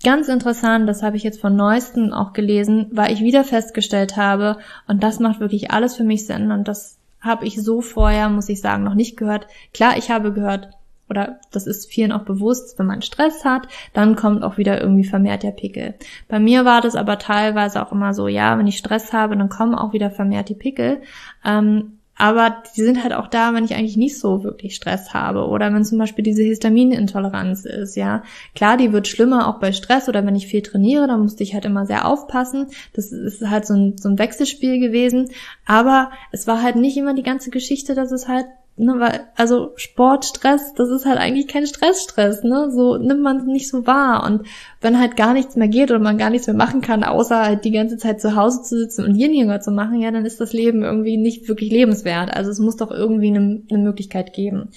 ganz 0.03 0.27
interessant, 0.27 0.89
das 0.89 1.03
habe 1.03 1.15
ich 1.15 1.21
jetzt 1.21 1.39
von 1.39 1.55
neuesten 1.55 2.13
auch 2.13 2.33
gelesen, 2.33 2.87
weil 2.93 3.13
ich 3.13 3.21
wieder 3.21 3.43
festgestellt 3.43 4.17
habe, 4.17 4.57
und 4.87 5.03
das 5.03 5.19
macht 5.19 5.39
wirklich 5.39 5.69
alles 5.69 5.95
für 5.95 6.03
mich 6.03 6.25
Sinn 6.25 6.49
und 6.49 6.67
das 6.67 6.97
habe 7.21 7.45
ich 7.45 7.61
so 7.61 7.81
vorher, 7.81 8.29
muss 8.29 8.49
ich 8.49 8.59
sagen, 8.59 8.83
noch 8.83 8.95
nicht 8.95 9.17
gehört. 9.17 9.45
Klar, 9.71 9.97
ich 9.99 10.09
habe 10.09 10.33
gehört, 10.33 10.69
oder 11.13 11.39
das 11.51 11.67
ist 11.67 11.91
vielen 11.91 12.11
auch 12.11 12.23
bewusst, 12.23 12.79
wenn 12.79 12.87
man 12.87 13.03
Stress 13.03 13.45
hat, 13.45 13.67
dann 13.93 14.15
kommt 14.15 14.43
auch 14.43 14.57
wieder 14.57 14.81
irgendwie 14.81 15.03
vermehrt 15.03 15.43
der 15.43 15.51
Pickel. 15.51 15.93
Bei 16.27 16.39
mir 16.39 16.65
war 16.65 16.81
das 16.81 16.95
aber 16.95 17.19
teilweise 17.19 17.85
auch 17.85 17.91
immer 17.91 18.15
so, 18.15 18.27
ja, 18.27 18.57
wenn 18.57 18.65
ich 18.65 18.79
Stress 18.79 19.13
habe, 19.13 19.37
dann 19.37 19.49
kommen 19.49 19.75
auch 19.75 19.93
wieder 19.93 20.09
vermehrt 20.09 20.49
die 20.49 20.55
Pickel. 20.55 21.01
Ähm, 21.45 21.99
aber 22.15 22.61
die 22.75 22.83
sind 22.83 23.01
halt 23.03 23.13
auch 23.13 23.27
da, 23.27 23.53
wenn 23.53 23.65
ich 23.65 23.73
eigentlich 23.73 23.97
nicht 23.97 24.19
so 24.19 24.43
wirklich 24.43 24.75
Stress 24.75 25.13
habe 25.13 25.47
oder 25.47 25.73
wenn 25.73 25.83
zum 25.83 25.97
Beispiel 25.97 26.23
diese 26.23 26.43
Histaminintoleranz 26.43 27.65
ist, 27.65 27.95
ja. 27.95 28.21
Klar, 28.53 28.77
die 28.77 28.93
wird 28.93 29.07
schlimmer 29.07 29.47
auch 29.47 29.59
bei 29.59 29.71
Stress 29.71 30.07
oder 30.07 30.23
wenn 30.25 30.35
ich 30.35 30.45
viel 30.45 30.61
trainiere, 30.61 31.07
da 31.07 31.17
musste 31.17 31.41
ich 31.41 31.55
halt 31.55 31.65
immer 31.65 31.87
sehr 31.87 32.07
aufpassen. 32.07 32.67
Das 32.93 33.11
ist 33.11 33.49
halt 33.49 33.65
so 33.65 33.73
ein, 33.73 33.97
so 33.97 34.09
ein 34.09 34.19
Wechselspiel 34.19 34.79
gewesen. 34.79 35.31
Aber 35.65 36.11
es 36.31 36.45
war 36.45 36.61
halt 36.61 36.75
nicht 36.75 36.97
immer 36.97 37.15
die 37.15 37.23
ganze 37.23 37.49
Geschichte, 37.49 37.95
dass 37.95 38.11
es 38.11 38.27
halt 38.27 38.45
ne, 38.75 38.99
weil, 38.99 39.27
also 39.35 39.71
Sportstress, 39.75 40.73
das 40.73 40.89
ist 40.89 41.05
halt 41.05 41.19
eigentlich 41.19 41.47
kein 41.47 41.67
Stressstress, 41.67 42.43
ne? 42.43 42.71
So 42.71 42.97
nimmt 42.97 43.21
man 43.21 43.37
es 43.37 43.45
nicht 43.45 43.69
so 43.69 43.85
wahr. 43.85 44.25
Und 44.25 44.47
wenn 44.81 44.99
halt 44.99 45.15
gar 45.15 45.33
nichts 45.33 45.55
mehr 45.55 45.67
geht 45.67 45.91
oder 45.91 45.99
man 45.99 46.17
gar 46.17 46.29
nichts 46.29 46.47
mehr 46.47 46.55
machen 46.55 46.81
kann, 46.81 47.03
außer 47.03 47.39
halt 47.39 47.65
die 47.65 47.71
ganze 47.71 47.97
Zeit 47.97 48.19
zu 48.19 48.35
Hause 48.35 48.63
zu 48.63 48.77
sitzen 48.77 49.05
und 49.05 49.15
Yin 49.15 49.61
zu 49.61 49.71
machen, 49.71 49.99
ja, 49.99 50.11
dann 50.11 50.25
ist 50.25 50.41
das 50.41 50.53
Leben 50.53 50.83
irgendwie 50.83 51.17
nicht 51.17 51.47
wirklich 51.47 51.71
lebenswert. 51.71 52.35
Also 52.35 52.51
es 52.51 52.59
muss 52.59 52.77
doch 52.77 52.91
irgendwie 52.91 53.27
eine, 53.27 53.61
eine 53.69 53.83
Möglichkeit 53.83 54.33
geben. 54.33 54.69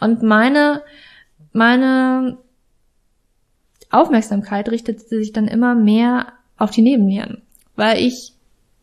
Und 0.00 0.22
meine, 0.22 0.82
meine 1.52 2.38
Aufmerksamkeit 3.90 4.68
richtet 4.70 5.00
sich 5.00 5.32
dann 5.32 5.46
immer 5.46 5.74
mehr 5.74 6.32
auf 6.56 6.70
die 6.70 6.82
Nebennieren, 6.82 7.42
weil 7.76 7.98
ich 7.98 8.33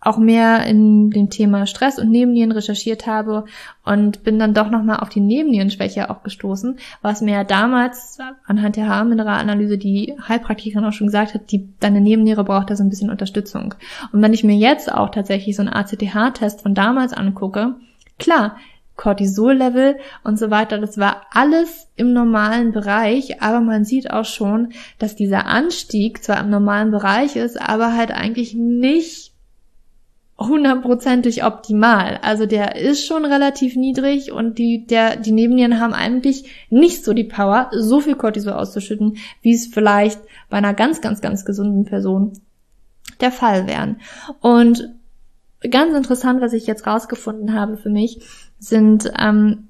auch 0.01 0.17
mehr 0.17 0.65
in 0.65 1.11
dem 1.11 1.29
Thema 1.29 1.67
Stress 1.67 1.99
und 1.99 2.09
Nebennieren 2.09 2.51
recherchiert 2.51 3.05
habe 3.05 3.45
und 3.85 4.23
bin 4.23 4.39
dann 4.39 4.55
doch 4.55 4.71
nochmal 4.71 4.99
auf 4.99 5.09
die 5.09 5.19
Nebennierenschwäche 5.19 6.09
auch 6.09 6.23
gestoßen, 6.23 6.79
was 7.03 7.21
mir 7.21 7.43
damals 7.43 8.17
anhand 8.45 8.75
der 8.75 8.89
Haarmineralanalyse 8.89 9.77
die 9.77 10.15
Heilpraktikerin 10.27 10.85
auch 10.85 10.93
schon 10.93 11.07
gesagt 11.07 11.35
hat, 11.35 11.51
die, 11.51 11.69
deine 11.79 12.01
Nebenniere 12.01 12.43
braucht 12.43 12.71
da 12.71 12.75
so 12.75 12.83
ein 12.83 12.89
bisschen 12.89 13.11
Unterstützung. 13.11 13.75
Und 14.11 14.21
wenn 14.23 14.33
ich 14.33 14.43
mir 14.43 14.55
jetzt 14.55 14.91
auch 14.91 15.09
tatsächlich 15.09 15.55
so 15.55 15.61
einen 15.61 15.73
ACTH-Test 15.73 16.61
von 16.61 16.73
damals 16.73 17.13
angucke, 17.13 17.75
klar, 18.17 18.57
Cortisol-Level 18.97 19.97
und 20.23 20.37
so 20.37 20.51
weiter, 20.51 20.77
das 20.79 20.97
war 20.97 21.23
alles 21.31 21.87
im 21.95 22.13
normalen 22.13 22.71
Bereich, 22.71 23.41
aber 23.41 23.61
man 23.61 23.85
sieht 23.85 24.11
auch 24.11 24.25
schon, 24.25 24.73
dass 24.99 25.15
dieser 25.15 25.45
Anstieg 25.45 26.23
zwar 26.23 26.39
im 26.39 26.49
normalen 26.49 26.91
Bereich 26.91 27.35
ist, 27.35 27.59
aber 27.59 27.95
halt 27.95 28.11
eigentlich 28.11 28.53
nicht 28.53 29.30
hundertprozentig 30.47 31.43
optimal. 31.43 32.19
Also 32.21 32.45
der 32.45 32.75
ist 32.75 33.05
schon 33.05 33.25
relativ 33.25 33.75
niedrig 33.75 34.31
und 34.31 34.57
die, 34.57 34.85
der, 34.85 35.15
die 35.15 35.31
Nebennieren 35.31 35.79
haben 35.79 35.93
eigentlich 35.93 36.67
nicht 36.69 37.03
so 37.03 37.13
die 37.13 37.23
Power, 37.23 37.69
so 37.73 37.99
viel 37.99 38.15
Cortisol 38.15 38.53
auszuschütten, 38.53 39.17
wie 39.41 39.53
es 39.53 39.67
vielleicht 39.67 40.19
bei 40.49 40.57
einer 40.57 40.73
ganz, 40.73 41.01
ganz, 41.01 41.21
ganz 41.21 41.45
gesunden 41.45 41.85
Person 41.85 42.33
der 43.19 43.31
Fall 43.31 43.67
wären. 43.67 43.97
Und 44.39 44.89
ganz 45.69 45.95
interessant, 45.95 46.41
was 46.41 46.53
ich 46.53 46.67
jetzt 46.67 46.87
rausgefunden 46.87 47.53
habe 47.53 47.77
für 47.77 47.89
mich, 47.89 48.21
sind 48.59 49.11
ähm, 49.19 49.67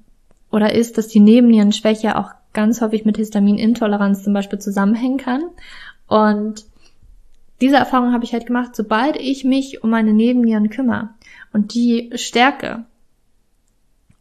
oder 0.50 0.74
ist, 0.74 0.98
dass 0.98 1.08
die 1.08 1.20
Nebennierenschwäche 1.20 2.16
auch 2.16 2.30
ganz 2.52 2.80
häufig 2.80 3.04
mit 3.04 3.16
Histaminintoleranz 3.16 4.22
zum 4.24 4.32
Beispiel 4.32 4.58
zusammenhängen 4.58 5.18
kann. 5.18 5.42
Und 6.06 6.64
diese 7.62 7.76
Erfahrung 7.76 8.12
habe 8.12 8.24
ich 8.24 8.32
halt 8.32 8.44
gemacht, 8.44 8.74
sobald 8.74 9.16
ich 9.16 9.44
mich 9.44 9.84
um 9.84 9.90
meine 9.90 10.12
Nebennieren 10.12 10.68
kümmere 10.68 11.10
und 11.52 11.74
die 11.74 12.10
stärke 12.16 12.84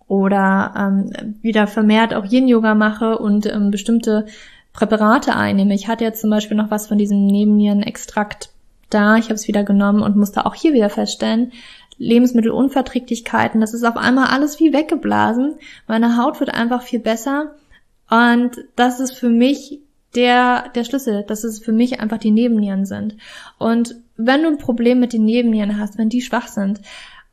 oder 0.07 0.73
ähm, 0.77 1.35
wieder 1.41 1.65
vermehrt 1.65 2.13
auch 2.13 2.25
Yin-Yoga 2.25 2.75
mache 2.75 3.17
und 3.17 3.47
ähm, 3.47 3.71
bestimmte 3.71 4.27
Präparate 4.73 5.35
einnehme. 5.35 5.73
Ich 5.73 5.87
hatte 5.87 6.03
jetzt 6.03 6.21
zum 6.21 6.29
Beispiel 6.29 6.55
noch 6.55 6.69
was 6.69 6.87
von 6.87 6.99
diesem 6.99 7.25
Nebennierenextrakt 7.25 8.51
da. 8.91 9.17
Ich 9.17 9.25
habe 9.25 9.35
es 9.35 9.47
wieder 9.47 9.63
genommen 9.63 10.03
und 10.03 10.15
musste 10.15 10.45
auch 10.45 10.53
hier 10.53 10.73
wieder 10.73 10.89
feststellen, 10.89 11.51
Lebensmittelunverträglichkeiten, 11.97 13.59
das 13.59 13.73
ist 13.73 13.83
auf 13.83 13.97
einmal 13.97 14.27
alles 14.27 14.59
wie 14.59 14.71
weggeblasen. 14.71 15.55
Meine 15.87 16.17
Haut 16.17 16.39
wird 16.39 16.53
einfach 16.53 16.83
viel 16.83 16.99
besser 16.99 17.55
und 18.09 18.51
das 18.75 18.99
ist 18.99 19.13
für 19.13 19.29
mich 19.29 19.79
der, 20.15 20.69
der 20.75 20.83
Schlüssel, 20.83 21.23
dass 21.23 21.43
es 21.43 21.59
für 21.59 21.71
mich 21.71 21.99
einfach 21.99 22.17
die 22.17 22.31
Nebennieren 22.31 22.85
sind. 22.85 23.15
Und 23.57 23.95
wenn 24.17 24.43
du 24.43 24.49
ein 24.49 24.57
Problem 24.57 24.99
mit 24.99 25.13
den 25.13 25.25
Nebennieren 25.25 25.79
hast, 25.79 25.97
wenn 25.97 26.09
die 26.09 26.21
schwach 26.21 26.47
sind 26.47 26.81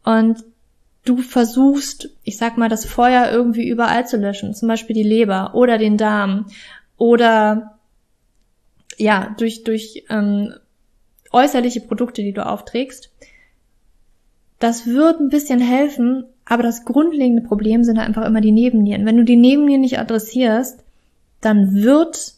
und 0.05 0.45
du 1.05 1.19
versuchst, 1.19 2.11
ich 2.23 2.37
sag 2.37 2.59
mal, 2.59 2.69
das 2.69 2.85
Feuer 2.85 3.31
irgendwie 3.31 3.69
überall 3.69 4.07
zu 4.07 4.17
löschen, 4.17 4.55
zum 4.55 4.69
Beispiel 4.69 4.95
die 4.95 5.03
Leber 5.03 5.55
oder 5.55 5.79
den 5.79 5.97
Darm, 5.97 6.47
oder 6.99 7.79
ja, 8.99 9.35
durch, 9.39 9.63
durch 9.63 10.05
ähm, 10.11 10.53
äußerliche 11.33 11.81
Produkte, 11.81 12.23
die 12.23 12.33
du 12.33 12.45
aufträgst. 12.45 13.11
Das 14.59 14.87
wird 14.87 15.21
ein 15.21 15.29
bisschen 15.29 15.61
helfen, 15.61 16.25
aber 16.45 16.65
das 16.65 16.85
grundlegende 16.85 17.43
Problem 17.43 17.85
sind 17.85 17.99
einfach 17.99 18.27
immer 18.27 18.41
die 18.41 18.51
Nebennieren. 18.51 19.07
Wenn 19.07 19.17
du 19.17 19.25
die 19.25 19.37
Nebennieren 19.37 19.83
nicht 19.83 20.01
adressierst, 20.01 20.83
dann 21.41 21.75
wird 21.75 22.35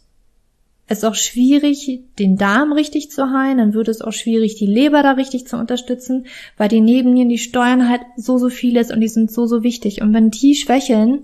es 0.90 1.04
auch 1.04 1.14
schwierig, 1.14 2.02
den 2.18 2.36
Darm 2.36 2.72
richtig 2.72 3.12
zu 3.12 3.30
heilen, 3.30 3.58
dann 3.58 3.74
wird 3.74 3.86
es 3.86 4.02
auch 4.02 4.12
schwierig, 4.12 4.56
die 4.56 4.66
Leber 4.66 5.04
da 5.04 5.12
richtig 5.12 5.46
zu 5.46 5.56
unterstützen, 5.56 6.26
weil 6.56 6.68
die 6.68 6.80
Nebennieren, 6.80 7.28
die 7.28 7.38
steuern 7.38 7.88
halt 7.88 8.00
so, 8.16 8.38
so 8.38 8.48
vieles 8.48 8.90
und 8.90 9.00
die 9.00 9.08
sind 9.08 9.30
so, 9.30 9.46
so 9.46 9.62
wichtig. 9.62 10.02
Und 10.02 10.12
wenn 10.12 10.30
die 10.30 10.56
schwächeln, 10.56 11.20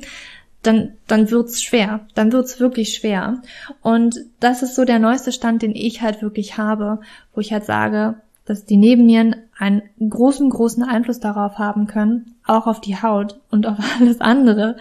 dann, 0.62 0.92
dann 1.08 1.32
wird's 1.32 1.64
schwer. 1.64 2.06
Dann 2.14 2.32
wird's 2.32 2.60
wirklich 2.60 2.94
schwer. 2.94 3.42
Und 3.82 4.20
das 4.38 4.62
ist 4.62 4.76
so 4.76 4.84
der 4.84 5.00
neueste 5.00 5.32
Stand, 5.32 5.62
den 5.62 5.74
ich 5.74 6.00
halt 6.00 6.22
wirklich 6.22 6.56
habe, 6.56 7.00
wo 7.34 7.40
ich 7.40 7.52
halt 7.52 7.64
sage, 7.64 8.20
dass 8.44 8.66
die 8.66 8.76
Nebennieren 8.76 9.34
einen 9.58 9.82
großen, 9.98 10.48
großen 10.48 10.84
Einfluss 10.84 11.18
darauf 11.18 11.58
haben 11.58 11.88
können, 11.88 12.36
auch 12.46 12.68
auf 12.68 12.80
die 12.80 13.02
Haut 13.02 13.40
und 13.50 13.66
auf 13.66 13.78
alles 14.00 14.20
andere 14.20 14.76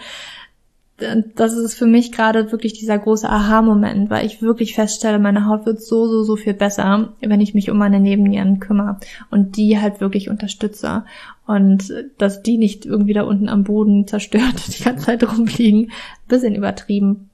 das 0.98 1.54
ist 1.54 1.74
für 1.74 1.88
mich 1.88 2.14
gerade 2.14 2.54
wirklich 2.54 2.72
dieser 2.72 2.98
große 2.98 3.30
Aha-Moment, 3.30 4.10
weil 4.10 4.26
ich 4.26 4.42
wirklich 4.42 4.76
feststelle, 4.76 5.20
meine 5.20 5.46
Haut 5.46 5.66
wird 5.66 5.82
so, 5.82 6.08
so, 6.08 6.24
so 6.24 6.38
viel 6.38 6.54
besser, 6.54 7.14
wenn 7.20 7.42
ich 7.42 7.54
mich 7.54 7.70
um 7.70 7.78
meine 7.78 8.00
Nebennieren 8.00 8.62
kümmere 8.62 9.00
und 9.30 9.58
die 9.58 9.80
halt 9.80 10.00
wirklich 10.00 10.30
unterstütze 10.30 11.04
und 11.46 11.94
dass 12.18 12.44
die 12.44 12.58
nicht 12.58 12.86
irgendwie 12.86 13.14
da 13.14 13.24
unten 13.24 13.50
am 13.50 13.66
Boden 13.66 14.08
zerstört 14.08 14.68
die 14.68 14.84
ganze 14.84 15.06
Zeit 15.06 15.24
rumfliegen. 15.24 15.92
Bisschen 16.30 16.56
übertrieben. 16.56 17.30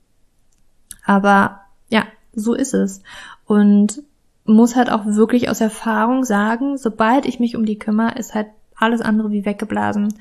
Aber 1.06 1.62
ja, 1.90 2.06
so 2.34 2.56
ist 2.56 2.74
es. 2.74 3.04
Und 3.46 4.02
muss 4.46 4.76
halt 4.76 4.92
auch 4.92 5.06
wirklich 5.06 5.50
aus 5.50 5.62
Erfahrung 5.62 6.24
sagen, 6.24 6.78
sobald 6.78 7.28
ich 7.28 7.40
mich 7.40 7.56
um 7.56 7.66
die 7.66 7.78
kümmere, 7.78 8.18
ist 8.18 8.34
halt 8.34 8.48
alles 8.76 9.02
andere 9.02 9.32
wie 9.32 9.46
weggeblasen. 9.46 10.14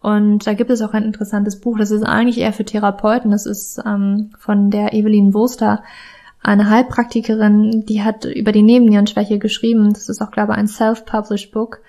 Und 0.00 0.46
da 0.46 0.54
gibt 0.54 0.70
es 0.70 0.82
auch 0.82 0.92
ein 0.92 1.02
interessantes 1.02 1.60
Buch, 1.60 1.76
das 1.78 1.90
ist 1.90 2.02
eigentlich 2.02 2.38
eher 2.38 2.52
für 2.52 2.64
Therapeuten, 2.64 3.30
das 3.30 3.46
ist 3.46 3.80
ähm, 3.84 4.30
von 4.38 4.70
der 4.70 4.92
Evelyn 4.92 5.34
Wurster, 5.34 5.82
eine 6.40 6.70
Heilpraktikerin, 6.70 7.84
die 7.84 8.02
hat 8.02 8.24
über 8.24 8.52
die 8.52 8.62
Nebennierenschwäche 8.62 9.38
geschrieben. 9.38 9.92
Das 9.92 10.08
ist 10.08 10.22
auch, 10.22 10.30
glaube 10.30 10.52
ich, 10.52 10.58
ein 10.58 10.68
self-published 10.68 11.52
Book. 11.52 11.80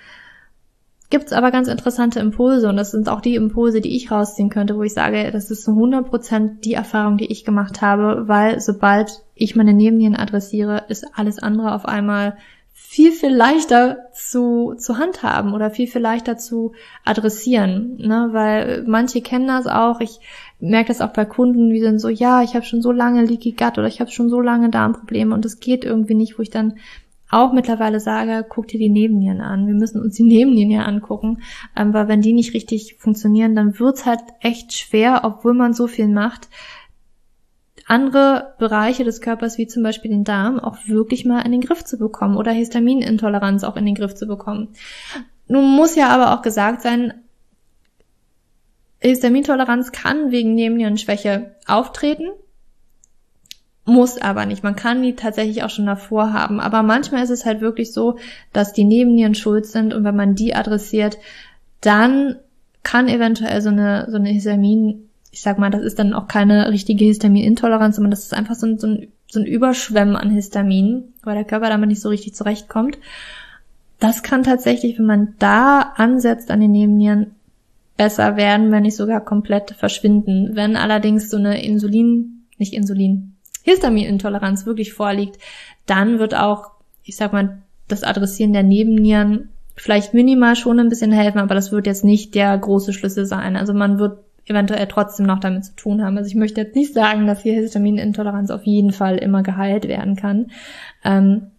Gibt's 1.09 1.33
aber 1.33 1.49
ganz 1.49 1.67
interessante 1.67 2.19
Impulse 2.19 2.69
und 2.69 2.77
das 2.77 2.91
sind 2.91 3.09
auch 3.09 3.21
die 3.21 3.33
Impulse, 3.33 3.81
die 3.81 3.95
ich 3.95 4.11
rausziehen 4.11 4.49
könnte, 4.49 4.75
wo 4.75 4.83
ich 4.83 4.93
sage, 4.93 5.31
das 5.31 5.49
ist 5.49 5.63
zu 5.63 5.71
100% 5.71 6.59
die 6.61 6.73
Erfahrung, 6.73 7.17
die 7.17 7.31
ich 7.31 7.45
gemacht 7.45 7.81
habe, 7.81 8.27
weil 8.27 8.59
sobald 8.59 9.23
ich 9.33 9.55
meine 9.55 9.73
Nebennieren 9.73 10.15
adressiere, 10.15 10.83
ist 10.87 11.07
alles 11.15 11.39
andere 11.39 11.73
auf 11.73 11.85
einmal 11.85 12.37
viel, 12.91 13.11
viel 13.11 13.29
leichter 13.29 14.09
zu, 14.13 14.73
zu 14.75 14.97
handhaben 14.97 15.53
oder 15.53 15.69
viel, 15.69 15.85
viel 15.85 16.01
leichter 16.01 16.39
zu 16.39 16.71
adressieren. 17.05 17.97
Ne? 17.99 18.29
Weil 18.31 18.83
manche 18.87 19.21
kennen 19.21 19.45
das 19.45 19.67
auch. 19.67 19.99
Ich 19.99 20.19
merke 20.59 20.87
das 20.87 20.99
auch 20.99 21.13
bei 21.13 21.25
Kunden, 21.25 21.69
die 21.69 21.81
sind 21.81 21.99
so, 21.99 22.09
ja, 22.09 22.41
ich 22.41 22.55
habe 22.55 22.65
schon 22.65 22.81
so 22.81 22.91
lange 22.91 23.23
Leaky 23.23 23.51
Gut 23.51 23.77
oder 23.77 23.85
ich 23.85 23.99
habe 23.99 24.09
schon 24.09 24.31
so 24.31 24.41
lange 24.41 24.71
Darmprobleme 24.71 25.35
und 25.35 25.45
es 25.45 25.59
geht 25.59 25.85
irgendwie 25.85 26.15
nicht, 26.15 26.39
wo 26.39 26.41
ich 26.41 26.49
dann 26.49 26.79
auch 27.29 27.53
mittlerweile 27.53 27.99
sage, 27.99 28.43
guck 28.49 28.67
dir 28.67 28.79
die 28.79 28.89
Nebennieren 28.89 29.39
an. 29.39 29.67
Wir 29.67 29.75
müssen 29.75 30.01
uns 30.01 30.15
die 30.15 30.23
Nebennieren 30.23 30.71
ja 30.71 30.81
angucken, 30.81 31.43
weil 31.75 32.07
wenn 32.07 32.21
die 32.21 32.33
nicht 32.33 32.55
richtig 32.55 32.95
funktionieren, 32.97 33.53
dann 33.53 33.77
wird's 33.77 34.07
halt 34.07 34.21
echt 34.39 34.73
schwer, 34.73 35.21
obwohl 35.25 35.53
man 35.53 35.73
so 35.73 35.85
viel 35.85 36.07
macht, 36.07 36.49
andere 37.89 38.53
Bereiche 38.59 39.03
des 39.03 39.19
Körpers, 39.19 39.57
wie 39.57 39.67
zum 39.67 39.81
Beispiel 39.81 40.11
den 40.11 40.23
Darm, 40.23 40.59
auch 40.59 40.77
wirklich 40.85 41.25
mal 41.25 41.41
in 41.41 41.51
den 41.51 41.61
Griff 41.61 41.83
zu 41.83 41.97
bekommen 41.97 42.37
oder 42.37 42.51
Histaminintoleranz 42.51 43.63
auch 43.63 43.75
in 43.75 43.85
den 43.85 43.95
Griff 43.95 44.13
zu 44.13 44.27
bekommen. 44.27 44.69
Nun 45.47 45.75
muss 45.75 45.95
ja 45.95 46.09
aber 46.09 46.33
auch 46.33 46.43
gesagt 46.43 46.83
sein, 46.83 47.13
Histamintoleranz 48.99 49.91
kann 49.91 50.31
wegen 50.31 50.53
Nebennierenschwäche 50.53 51.55
auftreten, 51.65 52.29
muss 53.85 54.21
aber 54.21 54.45
nicht. 54.45 54.63
Man 54.63 54.75
kann 54.75 55.01
die 55.01 55.15
tatsächlich 55.15 55.63
auch 55.63 55.71
schon 55.71 55.87
davor 55.87 56.31
haben. 56.31 56.59
Aber 56.59 56.83
manchmal 56.83 57.23
ist 57.23 57.31
es 57.31 57.45
halt 57.45 57.59
wirklich 57.59 57.91
so, 57.91 58.19
dass 58.53 58.71
die 58.71 58.83
Nebennieren 58.83 59.33
schuld 59.33 59.65
sind 59.65 59.95
und 59.95 60.03
wenn 60.03 60.15
man 60.15 60.35
die 60.35 60.53
adressiert, 60.53 61.17
dann 61.81 62.35
kann 62.83 63.07
eventuell 63.07 63.61
so 63.61 63.69
eine, 63.69 64.05
so 64.11 64.17
eine 64.17 64.29
Histamin 64.29 65.08
ich 65.39 65.43
sag 65.43 65.57
mal, 65.57 65.69
das 65.69 65.83
ist 65.83 65.97
dann 65.97 66.13
auch 66.13 66.27
keine 66.27 66.69
richtige 66.69 67.05
Histaminintoleranz, 67.05 67.95
sondern 67.95 68.11
das 68.11 68.25
ist 68.25 68.33
einfach 68.33 68.55
so 68.55 68.67
ein, 68.67 68.77
so 68.77 68.87
ein, 68.87 69.07
so 69.31 69.39
ein 69.39 69.45
Überschwemmen 69.45 70.17
an 70.17 70.31
Histamin, 70.31 71.13
weil 71.23 71.35
der 71.35 71.45
Körper 71.45 71.69
damit 71.69 71.87
nicht 71.87 72.01
so 72.01 72.09
richtig 72.09 72.35
zurechtkommt. 72.35 72.97
Das 74.01 74.21
kann 74.21 74.43
tatsächlich, 74.43 74.99
wenn 74.99 75.05
man 75.05 75.35
da 75.39 75.93
ansetzt 75.95 76.51
an 76.51 76.59
den 76.59 76.73
Nebennieren, 76.73 77.35
besser 77.95 78.35
werden, 78.35 78.69
wenn 78.73 78.81
nicht 78.83 78.97
sogar 78.97 79.23
komplett 79.23 79.71
verschwinden. 79.71 80.57
Wenn 80.57 80.75
allerdings 80.75 81.29
so 81.29 81.37
eine 81.37 81.63
Insulin, 81.63 82.43
nicht 82.57 82.73
Insulin, 82.73 83.37
Histaminintoleranz 83.63 84.65
wirklich 84.65 84.91
vorliegt, 84.91 85.37
dann 85.85 86.19
wird 86.19 86.35
auch, 86.35 86.71
ich 87.05 87.15
sag 87.15 87.31
mal, 87.31 87.61
das 87.87 88.03
Adressieren 88.03 88.51
der 88.51 88.63
Nebennieren 88.63 89.47
vielleicht 89.77 90.13
minimal 90.13 90.57
schon 90.57 90.81
ein 90.81 90.89
bisschen 90.89 91.13
helfen, 91.13 91.39
aber 91.39 91.55
das 91.55 91.71
wird 91.71 91.87
jetzt 91.87 92.03
nicht 92.03 92.35
der 92.35 92.57
große 92.57 92.91
Schlüssel 92.91 93.25
sein. 93.25 93.55
Also 93.55 93.73
man 93.73 93.99
wird 93.99 94.19
eventuell 94.49 94.87
trotzdem 94.87 95.25
noch 95.25 95.39
damit 95.39 95.65
zu 95.65 95.75
tun 95.75 96.03
haben. 96.03 96.17
Also 96.17 96.27
ich 96.27 96.35
möchte 96.35 96.61
jetzt 96.61 96.75
nicht 96.75 96.93
sagen, 96.93 97.27
dass 97.27 97.43
hier 97.43 97.53
Histaminintoleranz 97.53 98.51
auf 98.51 98.63
jeden 98.65 98.91
Fall 98.91 99.17
immer 99.17 99.43
geheilt 99.43 99.87
werden 99.87 100.15
kann. 100.15 100.47
Ähm, 101.03 101.51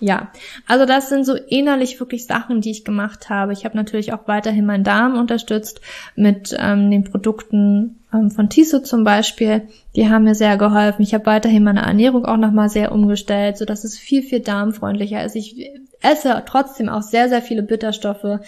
ja, 0.00 0.32
also 0.66 0.86
das 0.86 1.10
sind 1.10 1.24
so 1.24 1.34
innerlich 1.34 2.00
wirklich 2.00 2.24
Sachen, 2.24 2.62
die 2.62 2.70
ich 2.70 2.84
gemacht 2.84 3.28
habe. 3.28 3.52
Ich 3.52 3.66
habe 3.66 3.76
natürlich 3.76 4.14
auch 4.14 4.26
weiterhin 4.26 4.64
meinen 4.64 4.84
Darm 4.84 5.18
unterstützt 5.18 5.82
mit 6.16 6.56
ähm, 6.58 6.90
den 6.90 7.04
Produkten 7.04 8.00
ähm, 8.12 8.30
von 8.30 8.48
Tiso 8.48 8.80
zum 8.80 9.04
Beispiel. 9.04 9.68
Die 9.94 10.08
haben 10.08 10.24
mir 10.24 10.34
sehr 10.34 10.56
geholfen. 10.56 11.02
Ich 11.02 11.12
habe 11.12 11.26
weiterhin 11.26 11.64
meine 11.64 11.82
Ernährung 11.82 12.24
auch 12.24 12.38
nochmal 12.38 12.70
sehr 12.70 12.92
umgestellt, 12.92 13.58
so 13.58 13.66
dass 13.66 13.84
es 13.84 13.98
viel, 13.98 14.22
viel 14.22 14.40
darmfreundlicher 14.40 15.22
ist. 15.22 15.36
Ich 15.36 15.70
esse 16.02 16.42
trotzdem 16.46 16.88
auch 16.88 17.02
sehr, 17.02 17.28
sehr 17.28 17.42
viele 17.42 17.62
Bitterstoffe 17.62 18.40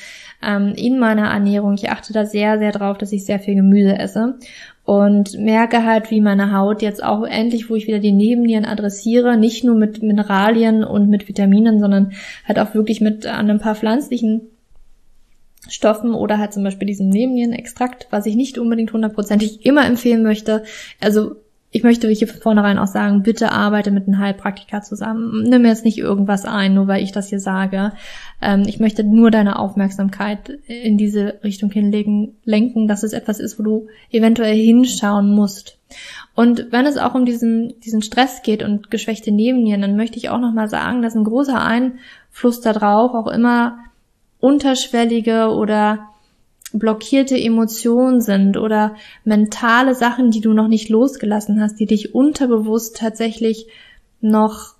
ähm, 0.42 0.72
in 0.76 0.98
meiner 0.98 1.28
Ernährung. 1.28 1.74
Ich 1.74 1.90
achte 1.90 2.12
da 2.12 2.24
sehr, 2.24 2.58
sehr 2.58 2.72
drauf, 2.72 2.98
dass 2.98 3.12
ich 3.12 3.24
sehr 3.24 3.38
viel 3.38 3.54
Gemüse 3.54 3.98
esse 3.98 4.38
und 4.84 5.38
merke 5.38 5.84
halt, 5.84 6.10
wie 6.10 6.20
meine 6.20 6.56
Haut 6.56 6.82
jetzt 6.82 7.02
auch 7.02 7.24
endlich, 7.24 7.70
wo 7.70 7.76
ich 7.76 7.86
wieder 7.86 8.00
die 8.00 8.12
Nebennieren 8.12 8.64
adressiere, 8.64 9.36
nicht 9.36 9.64
nur 9.64 9.76
mit 9.76 10.02
Mineralien 10.02 10.82
und 10.82 11.08
mit 11.08 11.28
Vitaminen, 11.28 11.78
sondern 11.78 12.12
halt 12.46 12.58
auch 12.58 12.74
wirklich 12.74 13.00
mit 13.00 13.26
ein 13.26 13.60
paar 13.60 13.76
pflanzlichen 13.76 14.42
Stoffen 15.68 16.14
oder 16.14 16.38
halt 16.38 16.52
zum 16.52 16.64
Beispiel 16.64 16.88
diesem 16.88 17.08
Nebennierenextrakt, 17.08 18.08
was 18.10 18.26
ich 18.26 18.34
nicht 18.34 18.58
unbedingt 18.58 18.92
hundertprozentig 18.92 19.64
immer 19.64 19.86
empfehlen 19.86 20.24
möchte. 20.24 20.64
Also 21.00 21.36
ich 21.74 21.82
möchte 21.82 22.06
hier 22.08 22.28
von 22.28 22.40
vornherein 22.40 22.78
auch 22.78 22.86
sagen, 22.86 23.22
bitte 23.22 23.50
arbeite 23.50 23.90
mit 23.90 24.06
einem 24.06 24.18
Heilpraktiker 24.18 24.82
zusammen. 24.82 25.42
Nimm 25.44 25.64
jetzt 25.64 25.86
nicht 25.86 25.96
irgendwas 25.96 26.44
ein, 26.44 26.74
nur 26.74 26.86
weil 26.86 27.02
ich 27.02 27.12
das 27.12 27.30
hier 27.30 27.40
sage. 27.40 27.92
Ähm, 28.42 28.64
ich 28.66 28.78
möchte 28.78 29.02
nur 29.02 29.30
deine 29.30 29.58
Aufmerksamkeit 29.58 30.50
in 30.66 30.98
diese 30.98 31.40
Richtung 31.42 31.70
hinlegen, 31.70 32.36
lenken, 32.44 32.88
dass 32.88 33.02
es 33.02 33.14
etwas 33.14 33.40
ist, 33.40 33.58
wo 33.58 33.62
du 33.62 33.86
eventuell 34.10 34.54
hinschauen 34.54 35.34
musst. 35.34 35.78
Und 36.34 36.66
wenn 36.70 36.84
es 36.84 36.98
auch 36.98 37.14
um 37.14 37.24
diesen, 37.24 37.80
diesen 37.80 38.02
Stress 38.02 38.42
geht 38.42 38.62
und 38.62 38.90
geschwächte 38.90 39.32
Nebennieren, 39.32 39.80
dann 39.80 39.96
möchte 39.96 40.18
ich 40.18 40.28
auch 40.28 40.40
nochmal 40.40 40.68
sagen, 40.68 41.00
dass 41.00 41.16
ein 41.16 41.24
großer 41.24 41.62
Einfluss 41.62 42.60
darauf 42.60 43.14
auch 43.14 43.28
immer 43.28 43.78
unterschwellige 44.40 45.48
oder 45.48 46.11
blockierte 46.72 47.38
Emotionen 47.38 48.20
sind 48.20 48.56
oder 48.56 48.96
mentale 49.24 49.94
Sachen, 49.94 50.30
die 50.30 50.40
du 50.40 50.52
noch 50.52 50.68
nicht 50.68 50.88
losgelassen 50.88 51.60
hast, 51.60 51.78
die 51.80 51.86
dich 51.86 52.14
unterbewusst 52.14 52.96
tatsächlich 52.96 53.66
noch 54.20 54.74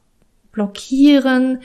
blockieren, 0.52 1.60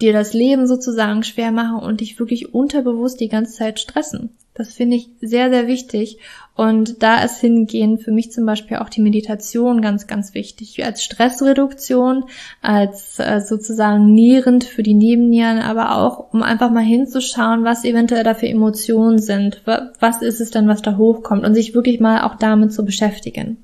dir 0.00 0.12
das 0.12 0.32
Leben 0.32 0.66
sozusagen 0.66 1.22
schwer 1.22 1.52
machen 1.52 1.78
und 1.78 2.00
dich 2.00 2.18
wirklich 2.18 2.52
unterbewusst 2.52 3.20
die 3.20 3.28
ganze 3.28 3.54
Zeit 3.54 3.80
stressen. 3.80 4.30
Das 4.56 4.72
finde 4.72 4.94
ich 4.94 5.08
sehr, 5.20 5.50
sehr 5.50 5.66
wichtig. 5.66 6.18
Und 6.54 7.02
da 7.02 7.24
ist 7.24 7.40
hingehend 7.40 8.02
für 8.02 8.12
mich 8.12 8.30
zum 8.30 8.46
Beispiel 8.46 8.76
auch 8.76 8.88
die 8.88 9.00
Meditation 9.00 9.82
ganz, 9.82 10.06
ganz 10.06 10.32
wichtig. 10.32 10.84
Als 10.84 11.02
Stressreduktion, 11.02 12.26
als 12.62 13.18
äh, 13.18 13.40
sozusagen 13.40 14.14
nährend 14.14 14.62
für 14.62 14.84
die 14.84 14.94
Nebennieren, 14.94 15.58
aber 15.58 15.96
auch, 15.96 16.32
um 16.32 16.44
einfach 16.44 16.70
mal 16.70 16.84
hinzuschauen, 16.84 17.64
was 17.64 17.84
eventuell 17.84 18.22
da 18.22 18.34
für 18.34 18.46
Emotionen 18.46 19.18
sind. 19.18 19.62
Was 19.98 20.22
ist 20.22 20.40
es 20.40 20.52
denn, 20.52 20.68
was 20.68 20.82
da 20.82 20.96
hochkommt? 20.96 21.44
Und 21.44 21.54
sich 21.54 21.74
wirklich 21.74 21.98
mal 21.98 22.22
auch 22.22 22.36
damit 22.36 22.72
zu 22.72 22.84
beschäftigen. 22.84 23.56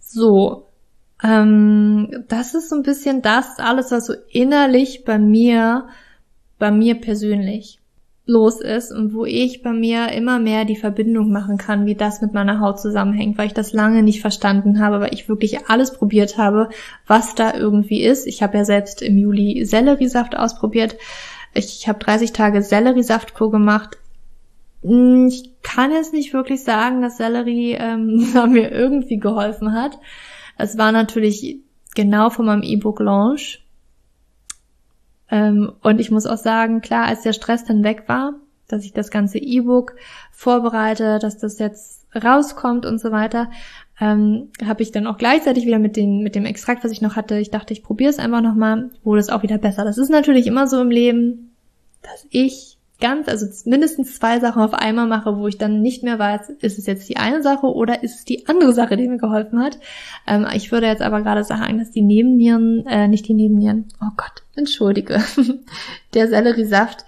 So. 0.00 0.66
Ähm, 1.22 2.24
das 2.26 2.54
ist 2.54 2.68
so 2.68 2.74
ein 2.74 2.82
bisschen 2.82 3.22
das 3.22 3.60
alles, 3.60 3.92
was 3.92 4.06
so 4.06 4.14
innerlich 4.28 5.04
bei 5.04 5.20
mir, 5.20 5.86
bei 6.58 6.72
mir 6.72 6.96
persönlich 6.96 7.78
los 8.24 8.60
ist 8.60 8.92
und 8.92 9.14
wo 9.14 9.24
ich 9.24 9.62
bei 9.62 9.72
mir 9.72 10.12
immer 10.12 10.38
mehr 10.38 10.64
die 10.64 10.76
Verbindung 10.76 11.30
machen 11.32 11.58
kann, 11.58 11.86
wie 11.86 11.96
das 11.96 12.22
mit 12.22 12.32
meiner 12.32 12.60
Haut 12.60 12.80
zusammenhängt, 12.80 13.36
weil 13.36 13.48
ich 13.48 13.54
das 13.54 13.72
lange 13.72 14.02
nicht 14.02 14.20
verstanden 14.20 14.80
habe, 14.80 15.00
weil 15.00 15.12
ich 15.12 15.28
wirklich 15.28 15.68
alles 15.68 15.92
probiert 15.92 16.38
habe, 16.38 16.68
was 17.06 17.34
da 17.34 17.54
irgendwie 17.54 18.02
ist. 18.02 18.26
Ich 18.26 18.42
habe 18.42 18.58
ja 18.58 18.64
selbst 18.64 19.02
im 19.02 19.18
Juli 19.18 19.64
Selleriesaft 19.64 20.36
ausprobiert. 20.36 20.96
Ich, 21.52 21.88
habe 21.88 21.98
30 21.98 22.32
Tage 22.32 22.62
Selleriesaftkur 22.62 23.50
gemacht. 23.50 23.98
Hm, 24.82 25.26
ich 25.26 25.50
kann 25.62 25.90
jetzt 25.90 26.12
nicht 26.12 26.32
wirklich 26.32 26.62
sagen, 26.62 27.02
dass 27.02 27.16
Sellerie 27.16 27.72
ähm, 27.72 28.32
mir 28.50 28.70
irgendwie 28.70 29.18
geholfen 29.18 29.72
hat. 29.72 29.98
Es 30.56 30.78
war 30.78 30.92
natürlich 30.92 31.58
genau 31.96 32.30
von 32.30 32.46
meinem 32.46 32.62
E-Book 32.62 33.00
Launch 33.00 33.62
ähm, 35.32 35.72
und 35.82 35.98
ich 35.98 36.10
muss 36.10 36.26
auch 36.26 36.36
sagen, 36.36 36.82
klar, 36.82 37.06
als 37.06 37.22
der 37.22 37.32
Stress 37.32 37.64
dann 37.64 37.82
weg 37.82 38.04
war, 38.06 38.34
dass 38.68 38.84
ich 38.84 38.92
das 38.92 39.10
ganze 39.10 39.38
E-Book 39.38 39.96
vorbereite, 40.30 41.18
dass 41.18 41.38
das 41.38 41.58
jetzt 41.58 42.06
rauskommt 42.14 42.84
und 42.84 43.00
so 43.00 43.12
weiter, 43.12 43.50
ähm, 43.98 44.50
habe 44.64 44.82
ich 44.82 44.92
dann 44.92 45.06
auch 45.06 45.16
gleichzeitig 45.16 45.64
wieder 45.64 45.78
mit, 45.78 45.96
den, 45.96 46.22
mit 46.22 46.34
dem 46.34 46.44
Extrakt, 46.44 46.84
was 46.84 46.92
ich 46.92 47.00
noch 47.00 47.16
hatte, 47.16 47.38
ich 47.38 47.50
dachte, 47.50 47.72
ich 47.72 47.82
probiere 47.82 48.10
es 48.10 48.18
einfach 48.18 48.42
nochmal, 48.42 48.90
wurde 49.04 49.20
es 49.20 49.30
auch 49.30 49.42
wieder 49.42 49.56
besser. 49.56 49.84
Das 49.84 49.96
ist 49.96 50.10
natürlich 50.10 50.46
immer 50.46 50.66
so 50.66 50.80
im 50.82 50.90
Leben, 50.90 51.54
dass 52.02 52.26
ich 52.28 52.71
ganz, 53.02 53.28
also 53.28 53.46
mindestens 53.68 54.14
zwei 54.14 54.38
Sachen 54.40 54.62
auf 54.62 54.72
einmal 54.72 55.06
mache, 55.06 55.36
wo 55.36 55.48
ich 55.48 55.58
dann 55.58 55.82
nicht 55.82 56.04
mehr 56.04 56.18
weiß, 56.18 56.50
ist 56.60 56.78
es 56.78 56.86
jetzt 56.86 57.08
die 57.08 57.16
eine 57.16 57.42
Sache 57.42 57.66
oder 57.66 58.02
ist 58.02 58.20
es 58.20 58.24
die 58.24 58.46
andere 58.46 58.72
Sache, 58.72 58.96
die 58.96 59.08
mir 59.08 59.18
geholfen 59.18 59.60
hat. 59.60 59.78
Ähm, 60.26 60.46
ich 60.54 60.70
würde 60.70 60.86
jetzt 60.86 61.02
aber 61.02 61.20
gerade 61.20 61.42
sagen, 61.42 61.78
dass 61.78 61.90
die 61.90 62.00
Nebennieren, 62.00 62.86
äh, 62.86 63.08
nicht 63.08 63.26
die 63.26 63.34
Nebennieren, 63.34 63.88
oh 64.00 64.12
Gott, 64.16 64.44
entschuldige, 64.54 65.20
der 66.14 66.28
Selleriesaft, 66.28 67.04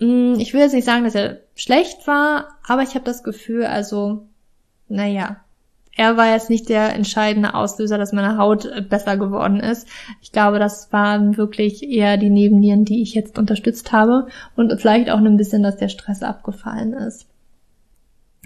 mh, 0.00 0.34
hm, 0.34 0.40
ich 0.40 0.52
will 0.52 0.60
jetzt 0.60 0.74
nicht 0.74 0.84
sagen, 0.84 1.04
dass 1.04 1.14
er 1.14 1.40
schlecht 1.54 2.06
war, 2.08 2.58
aber 2.66 2.82
ich 2.82 2.94
habe 2.94 3.04
das 3.04 3.22
Gefühl, 3.22 3.64
also, 3.64 4.26
naja, 4.88 5.36
er 5.98 6.16
war 6.16 6.30
jetzt 6.30 6.48
nicht 6.48 6.68
der 6.68 6.94
entscheidende 6.94 7.54
Auslöser, 7.54 7.98
dass 7.98 8.12
meine 8.12 8.38
Haut 8.38 8.64
äh, 8.64 8.80
besser 8.80 9.16
geworden 9.16 9.58
ist. 9.58 9.88
Ich 10.22 10.30
glaube, 10.30 10.60
das 10.60 10.92
waren 10.92 11.36
wirklich 11.36 11.82
eher 11.82 12.16
die 12.16 12.30
Nebennieren, 12.30 12.84
die 12.84 13.02
ich 13.02 13.14
jetzt 13.14 13.36
unterstützt 13.36 13.90
habe 13.90 14.28
und 14.54 14.80
vielleicht 14.80 15.10
auch 15.10 15.18
ein 15.18 15.36
bisschen, 15.36 15.64
dass 15.64 15.76
der 15.76 15.88
Stress 15.88 16.22
abgefallen 16.22 16.92
ist. 16.92 17.26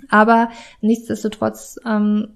Aber 0.09 0.48
nichtsdestotrotz, 0.80 1.78
ähm, 1.86 2.28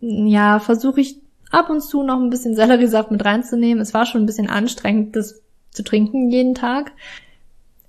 ja, 0.00 0.58
versuche 0.58 1.00
ich 1.00 1.16
ab 1.50 1.70
und 1.70 1.80
zu 1.80 2.02
noch 2.02 2.20
ein 2.20 2.30
bisschen 2.30 2.54
Selleriesaft 2.54 3.10
mit 3.10 3.24
reinzunehmen. 3.24 3.80
Es 3.80 3.94
war 3.94 4.04
schon 4.04 4.22
ein 4.22 4.26
bisschen 4.26 4.50
anstrengend, 4.50 5.16
das 5.16 5.40
zu 5.70 5.82
trinken 5.82 6.30
jeden 6.30 6.54
Tag. 6.54 6.92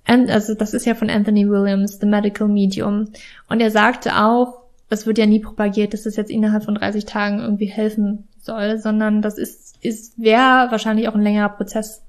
Und, 0.08 0.30
also 0.30 0.54
das 0.54 0.72
ist 0.72 0.86
ja 0.86 0.94
von 0.94 1.10
Anthony 1.10 1.50
Williams, 1.50 1.98
The 2.00 2.06
Medical 2.06 2.48
Medium. 2.48 3.10
Und 3.50 3.60
er 3.60 3.70
sagte 3.70 4.16
auch, 4.16 4.57
das 4.88 5.06
wird 5.06 5.18
ja 5.18 5.26
nie 5.26 5.40
propagiert, 5.40 5.92
dass 5.92 6.04
das 6.04 6.16
jetzt 6.16 6.30
innerhalb 6.30 6.64
von 6.64 6.74
30 6.74 7.04
Tagen 7.04 7.40
irgendwie 7.40 7.66
helfen 7.66 8.28
soll, 8.40 8.78
sondern 8.78 9.22
das 9.22 9.38
ist, 9.38 9.76
ist 9.82 10.18
wäre 10.18 10.70
wahrscheinlich 10.70 11.08
auch 11.08 11.14
ein 11.14 11.22
längerer 11.22 11.50
Prozess. 11.50 12.02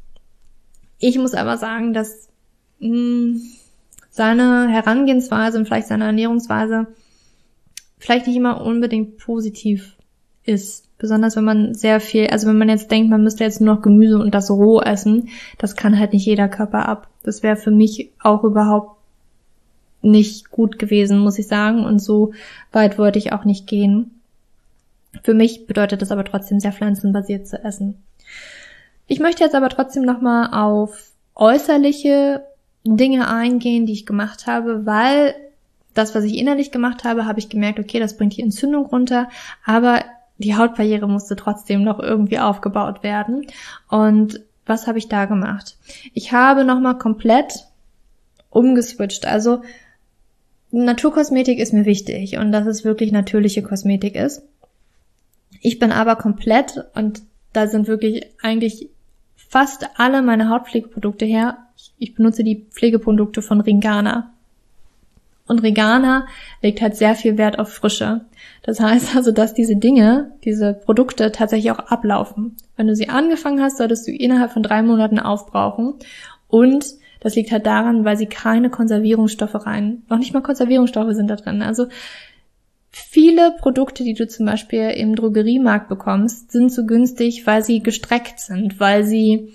Ich 0.98 1.18
muss 1.18 1.34
aber 1.34 1.58
sagen, 1.58 1.94
dass 1.94 2.30
mh, 2.80 2.90
hm, 2.90 3.42
seine 4.10 4.68
Herangehensweise 4.70 5.58
und 5.58 5.66
vielleicht 5.66 5.88
seine 5.88 6.06
Ernährungsweise 6.06 6.88
vielleicht 8.00 8.28
nicht 8.28 8.38
immer 8.38 8.62
unbedingt 8.62 9.18
positiv 9.18 9.96
ist. 10.44 10.86
Besonders 10.98 11.38
wenn 11.38 11.46
man 11.46 11.74
sehr 11.74 12.02
viel, 12.02 12.28
also 12.28 12.48
wenn 12.48 12.58
man 12.58 12.68
jetzt 12.68 12.92
denkt, 12.92 13.10
man 13.10 13.24
müsste 13.24 13.44
jetzt 13.44 13.62
nur 13.62 13.76
noch 13.76 13.82
Gemüse 13.82 14.20
und 14.20 14.34
das 14.34 14.52
roh 14.52 14.82
essen, 14.82 15.30
das 15.58 15.76
kann 15.76 15.98
halt 15.98 16.12
nicht 16.12 16.26
jeder 16.26 16.50
Körper 16.50 16.88
ab. 16.88 17.08
Das 17.24 17.44
wäre 17.44 17.56
für 17.56 17.72
mich 17.72 18.12
auch 18.20 18.44
überhaupt 18.44 18.99
nicht 20.02 20.50
gut 20.52 20.80
gewesen, 20.80 21.20
muss 21.20 21.40
ich 21.40 21.48
sagen. 21.48 21.86
Und 21.86 22.00
so 22.00 22.34
weit 22.72 22.98
wollte 22.98 23.20
ich 23.20 23.34
auch 23.34 23.46
nicht 23.46 23.68
gehen. 23.68 24.20
Für 25.24 25.34
mich 25.34 25.68
bedeutet 25.68 26.02
das 26.02 26.12
aber 26.12 26.24
trotzdem 26.24 26.60
sehr 26.60 26.72
pflanzenbasiert 26.72 27.48
zu 27.48 27.64
essen. 27.64 28.02
Ich 29.08 29.20
möchte 29.20 29.44
jetzt 29.44 29.56
aber 29.56 29.70
trotzdem 29.70 30.04
nochmal 30.04 30.54
auf 30.54 31.12
äußerliche 31.36 32.44
Dinge 32.84 33.28
eingehen, 33.28 33.86
die 33.86 33.94
ich 33.94 34.06
gemacht 34.06 34.48
habe, 34.48 34.86
weil 34.86 35.34
das, 35.94 36.16
was 36.16 36.24
ich 36.24 36.38
innerlich 36.38 36.72
gemacht 36.72 37.04
habe, 37.04 37.26
habe 37.26 37.40
ich 37.40 37.50
gemerkt, 37.50 37.80
okay, 37.80 38.00
das 38.00 38.16
bringt 38.16 38.38
die 38.38 38.42
Entzündung 38.42 38.86
runter, 38.86 39.30
aber 39.66 40.04
die 40.38 40.56
Hautbarriere 40.56 41.08
musste 41.08 41.36
trotzdem 41.36 41.84
noch 41.84 42.00
irgendwie 42.00 42.40
aufgebaut 42.40 43.04
werden. 43.04 43.48
Und 43.90 44.42
was 44.66 44.88
habe 44.88 44.98
ich 44.98 45.10
da 45.10 45.26
gemacht? 45.26 45.76
Ich 46.14 46.32
habe 46.32 46.64
nochmal 46.64 46.98
komplett 46.98 47.66
umgeswitcht. 48.50 49.26
Also 49.26 49.64
Naturkosmetik 50.72 51.60
ist 51.60 51.74
mir 51.74 51.86
wichtig 51.86 52.38
und 52.38 52.52
dass 52.52 52.68
es 52.68 52.86
wirklich 52.86 53.12
natürliche 53.12 53.64
Kosmetik 53.64 54.16
ist. 54.16 54.44
Ich 55.62 55.80
bin 55.80 55.92
aber 55.92 56.16
komplett 56.16 56.86
und 56.94 57.24
da 57.54 57.68
sind 57.68 57.88
wirklich 57.88 58.28
eigentlich 58.42 58.90
fast 59.36 59.88
alle 59.98 60.22
meine 60.22 60.50
Hautpflegeprodukte 60.50 61.26
her. 61.26 61.58
Ich 61.98 62.14
benutze 62.14 62.44
die 62.44 62.68
Pflegeprodukte 62.72 63.42
von 63.42 63.62
Ringana. 63.62 64.32
Und 65.48 65.64
Regana 65.64 66.28
legt 66.62 66.80
halt 66.80 66.96
sehr 66.96 67.16
viel 67.16 67.40
Wert 67.40 67.58
auf 67.58 67.74
Frische. 67.74 68.22
Das 68.62 68.80
heißt 68.80 69.16
also, 69.16 69.32
dass 69.32 69.56
diese 69.56 69.76
Dinge, 69.76 70.32
diese 70.44 70.74
Produkte 70.74 71.32
tatsächlich 71.32 71.72
auch 71.72 71.80
ablaufen. 71.80 72.56
Wenn 72.78 72.86
du 72.86 72.96
sie 72.96 73.10
angefangen 73.10 73.60
hast, 73.60 73.78
solltest 73.78 74.08
du 74.08 74.12
innerhalb 74.12 74.52
von 74.52 74.62
drei 74.62 74.84
Monaten 74.84 75.18
aufbrauchen. 75.18 75.96
Und 76.48 76.86
das 77.20 77.36
liegt 77.36 77.52
halt 77.52 77.66
daran, 77.66 78.06
weil 78.06 78.18
sie 78.18 78.28
keine 78.28 78.70
Konservierungsstoffe 78.70 79.66
rein, 79.66 80.04
noch 80.10 80.18
nicht 80.18 80.34
mal 80.34 80.42
Konservierungsstoffe 80.42 81.14
sind 81.14 81.28
da 81.28 81.36
drin. 81.36 81.62
Also 81.62 81.88
viele 82.92 83.56
Produkte, 83.60 84.04
die 84.04 84.14
du 84.14 84.28
zum 84.28 84.46
Beispiel 84.46 84.90
im 84.92 85.16
Drogeriemarkt 85.16 85.90
bekommst, 85.90 86.52
sind 86.52 86.72
so 86.72 86.86
günstig, 86.86 87.46
weil 87.46 87.64
sie 87.64 87.82
gestreckt 87.82 88.40
sind, 88.40 88.80
weil 88.80 89.04
sie, 89.04 89.54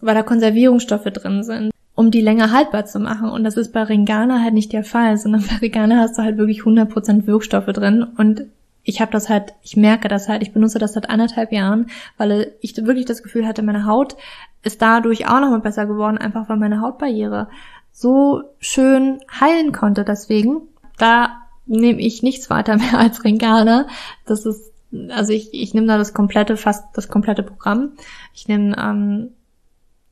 weil 0.00 0.14
da 0.14 0.22
Konservierungsstoffe 0.22 1.04
drin 1.04 1.42
sind, 1.42 1.70
um 1.94 2.10
die 2.10 2.20
länger 2.20 2.52
haltbar 2.52 2.84
zu 2.86 3.00
machen. 3.00 3.30
Und 3.30 3.44
das 3.44 3.56
ist 3.56 3.72
bei 3.72 3.82
Ringana 3.82 4.40
halt 4.40 4.54
nicht 4.54 4.72
der 4.72 4.84
Fall, 4.84 5.16
sondern 5.16 5.44
bei 5.48 5.56
Ringana 5.56 5.98
hast 5.98 6.18
du 6.18 6.22
halt 6.22 6.38
wirklich 6.38 6.60
100% 6.60 7.26
Wirkstoffe 7.26 7.66
drin 7.66 8.02
und 8.02 8.44
ich 8.84 9.00
habe 9.00 9.12
das 9.12 9.28
halt, 9.28 9.54
ich 9.62 9.76
merke 9.76 10.08
das 10.08 10.28
halt, 10.28 10.42
ich 10.42 10.52
benutze 10.52 10.78
das 10.78 10.94
seit 10.94 11.08
anderthalb 11.08 11.52
Jahren, 11.52 11.86
weil 12.16 12.54
ich 12.60 12.76
wirklich 12.76 13.04
das 13.04 13.22
Gefühl 13.22 13.46
hatte, 13.46 13.62
meine 13.62 13.86
Haut 13.86 14.16
ist 14.62 14.82
dadurch 14.82 15.28
auch 15.28 15.40
nochmal 15.40 15.60
besser 15.60 15.86
geworden, 15.86 16.18
einfach 16.18 16.48
weil 16.48 16.56
meine 16.56 16.80
Hautbarriere 16.80 17.48
so 17.92 18.42
schön 18.58 19.20
heilen 19.40 19.72
konnte. 19.72 20.04
Deswegen, 20.04 20.62
da 20.98 21.42
nehme 21.66 22.00
ich 22.00 22.22
nichts 22.22 22.50
weiter 22.50 22.76
mehr 22.78 22.98
als 22.98 23.24
Ringana. 23.24 23.86
Das 24.26 24.46
ist, 24.46 24.72
also 25.10 25.32
ich, 25.32 25.52
ich 25.52 25.74
nehme 25.74 25.86
da 25.86 25.98
das 25.98 26.14
komplette, 26.14 26.56
fast 26.56 26.96
das 26.96 27.08
komplette 27.08 27.42
Programm. 27.42 27.92
Ich 28.34 28.48
nehme 28.48 28.76
ähm, 28.76 29.30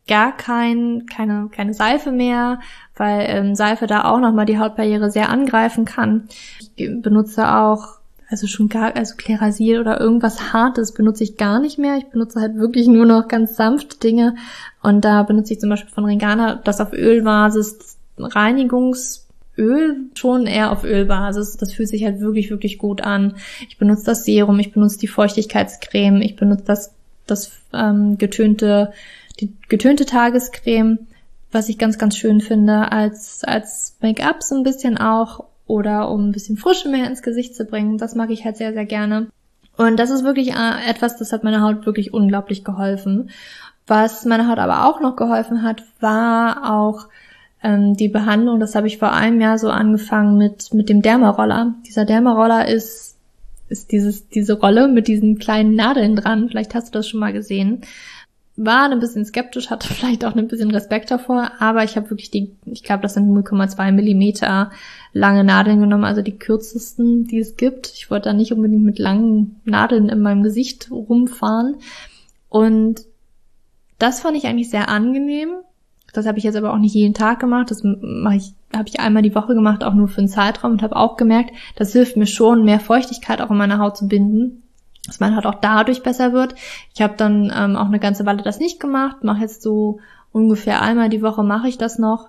gar 0.07 0.37
kein, 0.37 1.07
keine, 1.07 1.49
keine 1.51 1.75
Seife 1.75 2.13
mehr, 2.13 2.61
weil 2.97 3.27
ähm, 3.29 3.55
Seife 3.55 3.87
da 3.87 4.05
auch 4.05 4.21
nochmal 4.21 4.47
die 4.47 4.59
Hautbarriere 4.59 5.11
sehr 5.11 5.29
angreifen 5.29 5.85
kann. 5.85 6.29
Ich 6.77 6.91
benutze 7.03 7.53
auch 7.53 8.00
also 8.31 8.47
schon 8.47 8.69
gar, 8.69 8.95
also 8.97 9.17
Klerasil 9.17 9.81
oder 9.81 10.01
irgendwas 10.01 10.53
Hartes 10.53 10.93
benutze 10.93 11.25
ich 11.25 11.37
gar 11.37 11.61
nicht 11.61 11.79
mehr. 11.79 11.97
Ich 11.97 12.07
benutze 12.07 12.41
halt 12.41 12.57
wirklich 12.57 12.87
nur 12.87 13.05
noch 13.05 13.27
ganz 13.27 13.57
sanfte 13.57 13.99
Dinge. 13.99 14.37
Und 14.83 15.05
da 15.05 15.25
benutze 15.25 15.53
ich 15.53 15.61
zum 15.61 15.69
Beispiel 15.69 15.93
von 15.93 16.05
Regana 16.05 16.55
das 16.55 16.81
auf 16.81 16.93
Ölbasis 16.93 17.99
Reinigungsöl, 18.19 19.97
schon 20.15 20.47
eher 20.47 20.71
auf 20.71 20.85
Ölbasis. 20.85 21.57
Das 21.57 21.73
fühlt 21.73 21.89
sich 21.89 22.05
halt 22.05 22.21
wirklich, 22.21 22.51
wirklich 22.51 22.79
gut 22.79 23.01
an. 23.01 23.35
Ich 23.69 23.79
benutze 23.79 24.05
das 24.05 24.25
Serum, 24.25 24.59
ich 24.59 24.73
benutze 24.73 24.99
die 24.99 25.09
Feuchtigkeitscreme, 25.09 26.23
ich 26.23 26.37
benutze 26.37 26.65
das, 26.67 26.95
das 27.27 27.53
ähm, 27.73 28.19
getönte, 28.19 28.93
die 29.41 29.53
getönte 29.69 30.07
Tagescreme, 30.07 30.99
was 31.53 31.69
ich 31.69 31.79
ganz, 31.79 31.99
ganz 31.99 32.17
schön 32.17 32.41
finde, 32.41 32.93
als, 32.93 33.43
als 33.45 33.97
Make-up 34.01 34.43
so 34.43 34.55
ein 34.55 34.63
bisschen 34.63 34.99
auch 34.99 35.45
oder 35.71 36.11
um 36.11 36.29
ein 36.29 36.33
bisschen 36.33 36.57
Frische 36.57 36.89
mehr 36.89 37.07
ins 37.07 37.23
Gesicht 37.23 37.55
zu 37.55 37.65
bringen. 37.65 37.97
Das 37.97 38.17
mag 38.17 38.31
ich 38.31 38.45
halt 38.45 38.57
sehr, 38.57 38.73
sehr 38.73 38.85
gerne. 38.85 39.29
Und 39.77 39.99
das 39.99 40.11
ist 40.11 40.25
wirklich 40.25 40.53
äh, 40.53 40.91
etwas, 40.91 41.17
das 41.17 41.33
hat 41.33 41.45
meiner 41.45 41.63
Haut 41.63 41.87
wirklich 41.87 42.13
unglaublich 42.13 42.65
geholfen. 42.65 43.31
Was 43.87 44.25
meiner 44.25 44.49
Haut 44.49 44.59
aber 44.59 44.87
auch 44.87 45.01
noch 45.01 45.17
geholfen 45.17 45.63
hat, 45.63 45.85
war 46.01 46.75
auch 46.75 47.07
ähm, 47.63 47.97
die 47.97 48.09
Behandlung. 48.09 48.59
Das 48.59 48.75
habe 48.75 48.89
ich 48.89 48.99
vor 48.99 49.13
einem 49.13 49.41
Jahr 49.41 49.59
so 49.59 49.71
angefangen 49.71 50.37
mit, 50.37 50.75
mit 50.75 50.89
dem 50.89 51.03
Dermaroller. 51.03 51.75
Dieser 51.87 52.05
Dermaroller 52.05 52.69
ist, 52.69 53.17
ist 53.69 53.93
dieses, 53.93 54.29
diese 54.29 54.55
Rolle 54.55 54.89
mit 54.89 55.07
diesen 55.07 55.39
kleinen 55.39 55.77
Nadeln 55.77 56.17
dran. 56.17 56.49
Vielleicht 56.49 56.75
hast 56.75 56.89
du 56.89 56.99
das 56.99 57.09
schon 57.09 57.21
mal 57.21 57.33
gesehen 57.33 57.83
war 58.63 58.91
ein 58.91 59.01
bisschen 59.01 59.25
skeptisch, 59.25 59.71
hatte 59.71 59.89
vielleicht 59.95 60.25
auch 60.25 60.37
ein 60.37 60.49
bisschen 60.49 60.71
Respekt 60.71 61.11
davor, 61.11 61.53
aber 61.59 61.83
ich 61.83 61.97
habe 61.97 62.11
wirklich 62.11 62.31
die, 62.31 62.57
ich 62.67 62.83
glaube, 62.83 63.03
das 63.03 63.15
sind 63.15 63.35
0,2 63.35 63.93
Millimeter 63.93 64.71
lange 65.13 65.45
Nadeln 65.45 65.81
genommen, 65.81 66.05
also 66.05 66.23
die 66.23 66.39
kürzesten, 66.39 67.25
die 67.25 67.39
es 67.39 67.57
gibt. 67.57 67.93
Ich 67.95 68.11
wollte 68.11 68.29
da 68.29 68.33
nicht 68.33 68.53
unbedingt 68.53 68.85
mit 68.85 68.99
langen 68.99 69.61
Nadeln 69.65 70.09
in 70.09 70.21
meinem 70.21 70.43
Gesicht 70.43 70.91
rumfahren. 70.91 71.77
Und 72.49 73.01
das 73.99 74.21
fand 74.21 74.37
ich 74.37 74.47
eigentlich 74.47 74.71
sehr 74.71 74.89
angenehm. 74.89 75.51
Das 76.13 76.27
habe 76.27 76.39
ich 76.39 76.45
jetzt 76.45 76.57
aber 76.57 76.73
auch 76.73 76.79
nicht 76.79 76.95
jeden 76.95 77.15
Tag 77.15 77.41
gemacht. 77.41 77.71
Das 77.71 77.83
mache 77.83 78.37
ich, 78.37 78.55
habe 78.75 78.89
ich 78.89 79.01
einmal 79.01 79.23
die 79.23 79.35
Woche 79.35 79.55
gemacht, 79.55 79.85
auch 79.85 79.95
nur 79.95 80.09
für 80.09 80.19
einen 80.19 80.29
Zeitraum 80.29 80.73
und 80.73 80.83
habe 80.83 80.97
auch 80.97 81.17
gemerkt, 81.17 81.53
das 81.77 81.93
hilft 81.93 82.17
mir 82.17 82.27
schon, 82.27 82.65
mehr 82.65 82.81
Feuchtigkeit 82.81 83.41
auch 83.41 83.51
in 83.51 83.57
meine 83.57 83.79
Haut 83.79 83.97
zu 83.97 84.07
binden, 84.07 84.63
dass 85.07 85.21
meine 85.21 85.37
Haut 85.37 85.47
auch 85.47 85.61
dadurch 85.61 86.03
besser 86.03 86.33
wird. 86.33 86.55
Ich 86.95 87.03
habe 87.03 87.15
dann 87.17 87.53
ähm, 87.55 87.77
auch 87.77 87.87
eine 87.87 88.01
ganze 88.01 88.27
Weile 88.27 88.43
das 88.43 88.59
nicht 88.59 88.81
gemacht, 88.81 89.25
mache 89.25 89.41
jetzt 89.41 89.63
so 89.63 90.01
ungefähr 90.33 90.83
einmal 90.83 91.09
die 91.09 91.23
Woche 91.23 91.43
mache 91.43 91.69
ich 91.69 91.79
das 91.79 91.99
noch 91.99 92.29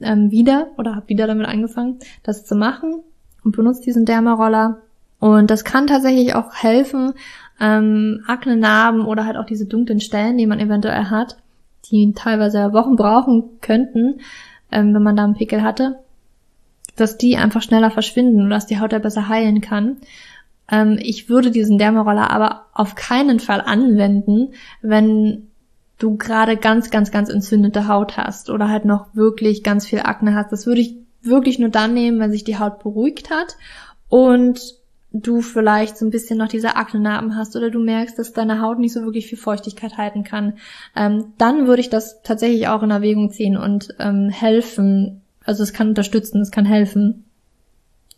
ähm, 0.00 0.30
wieder 0.30 0.68
oder 0.76 0.94
habe 0.94 1.08
wieder 1.08 1.26
damit 1.26 1.46
angefangen, 1.46 1.98
das 2.22 2.44
zu 2.44 2.54
machen 2.54 3.02
und 3.44 3.56
benutze 3.56 3.82
diesen 3.82 4.04
Dermaroller. 4.04 4.78
Und 5.18 5.50
das 5.50 5.64
kann 5.64 5.86
tatsächlich 5.86 6.34
auch 6.34 6.52
helfen, 6.54 7.14
ähm, 7.60 8.24
Akne-Narben 8.26 9.04
oder 9.04 9.24
halt 9.24 9.36
auch 9.36 9.46
diese 9.46 9.66
dunklen 9.66 10.00
Stellen, 10.00 10.36
die 10.36 10.46
man 10.46 10.58
eventuell 10.58 11.04
hat, 11.04 11.36
die 11.90 12.12
teilweise 12.12 12.72
Wochen 12.72 12.96
brauchen 12.96 13.44
könnten, 13.60 14.20
ähm, 14.70 14.94
wenn 14.94 15.02
man 15.02 15.16
da 15.16 15.24
einen 15.24 15.34
Pickel 15.34 15.62
hatte, 15.62 15.98
dass 16.96 17.18
die 17.18 17.36
einfach 17.36 17.62
schneller 17.62 17.90
verschwinden 17.90 18.42
und 18.42 18.50
dass 18.50 18.66
die 18.66 18.80
Haut 18.80 18.92
da 18.92 18.98
besser 18.98 19.28
heilen 19.28 19.60
kann. 19.60 19.98
Ähm, 20.72 20.98
ich 21.00 21.28
würde 21.28 21.52
diesen 21.52 21.78
Dermaroller 21.78 22.30
aber 22.30 22.66
auf 22.72 22.96
keinen 22.96 23.38
Fall 23.38 23.60
anwenden, 23.60 24.54
wenn 24.80 25.48
du 25.98 26.16
gerade 26.16 26.56
ganz, 26.56 26.90
ganz, 26.90 27.12
ganz 27.12 27.28
entzündete 27.28 27.86
Haut 27.86 28.16
hast 28.16 28.50
oder 28.50 28.68
halt 28.68 28.84
noch 28.84 29.14
wirklich 29.14 29.62
ganz 29.62 29.86
viel 29.86 30.00
Akne 30.00 30.34
hast. 30.34 30.50
Das 30.50 30.66
würde 30.66 30.80
ich 30.80 30.96
wirklich 31.22 31.60
nur 31.60 31.68
dann 31.68 31.94
nehmen, 31.94 32.18
wenn 32.18 32.32
sich 32.32 32.42
die 32.42 32.58
Haut 32.58 32.82
beruhigt 32.82 33.30
hat 33.30 33.56
und 34.08 34.60
du 35.12 35.42
vielleicht 35.42 35.98
so 35.98 36.06
ein 36.06 36.10
bisschen 36.10 36.38
noch 36.38 36.48
diese 36.48 36.74
Aknenarben 36.74 37.36
hast 37.36 37.54
oder 37.54 37.70
du 37.70 37.78
merkst, 37.78 38.18
dass 38.18 38.32
deine 38.32 38.62
Haut 38.62 38.78
nicht 38.78 38.94
so 38.94 39.02
wirklich 39.02 39.26
viel 39.26 39.38
Feuchtigkeit 39.38 39.98
halten 39.98 40.24
kann, 40.24 40.54
ähm, 40.96 41.34
dann 41.38 41.66
würde 41.66 41.82
ich 41.82 41.90
das 41.90 42.22
tatsächlich 42.22 42.68
auch 42.68 42.82
in 42.82 42.90
Erwägung 42.90 43.30
ziehen 43.30 43.56
und 43.56 43.94
ähm, 43.98 44.30
helfen. 44.30 45.20
Also 45.44 45.62
es 45.62 45.74
kann 45.74 45.88
unterstützen, 45.88 46.40
es 46.40 46.50
kann 46.50 46.64
helfen. 46.64 47.24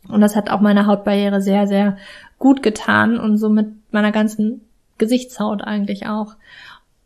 Und 0.09 0.21
das 0.21 0.37
hat 0.37 0.51
auch 0.51 0.61
meine 0.61 0.87
Hautbarriere 0.87 1.41
sehr, 1.41 1.67
sehr 1.67 1.97
gut 2.39 2.63
getan 2.63 3.19
und 3.19 3.39
somit 3.39 3.69
meiner 3.91 4.13
ganzen 4.13 4.63
Gesichtshaut 4.99 5.63
eigentlich 5.63 6.07
auch. 6.07 6.37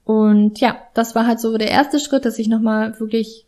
Und 0.05 0.61
ja, 0.61 0.77
das 0.95 1.15
war 1.15 1.27
halt 1.27 1.41
so 1.41 1.57
der 1.59 1.71
erste 1.71 2.01
Schritt, 2.01 2.25
dass 2.25 2.39
ich 2.39 2.49
nochmal 2.49 2.99
wirklich 2.99 3.45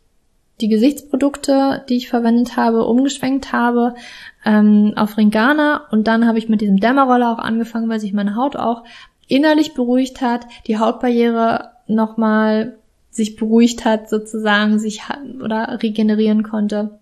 die 0.61 0.69
Gesichtsprodukte, 0.69 1.83
die 1.89 1.97
ich 1.97 2.09
verwendet 2.09 2.55
habe, 2.55 2.85
umgeschwenkt 2.85 3.51
habe 3.51 3.95
ähm, 4.45 4.93
auf 4.95 5.17
Ringana 5.17 5.87
und 5.91 6.07
dann 6.07 6.27
habe 6.27 6.37
ich 6.37 6.49
mit 6.49 6.61
diesem 6.61 6.79
Dämmerroller 6.79 7.31
auch 7.33 7.39
angefangen, 7.39 7.89
weil 7.89 7.99
sich 7.99 8.13
meine 8.13 8.35
Haut 8.35 8.55
auch 8.55 8.83
innerlich 9.27 9.73
beruhigt 9.73 10.21
hat, 10.21 10.45
die 10.67 10.77
Hautbarriere 10.77 11.71
nochmal 11.87 12.77
sich 13.09 13.35
beruhigt 13.35 13.83
hat, 13.83 14.09
sozusagen 14.09 14.79
sich 14.79 15.01
oder 15.43 15.79
regenerieren 15.81 16.43
konnte. 16.43 16.99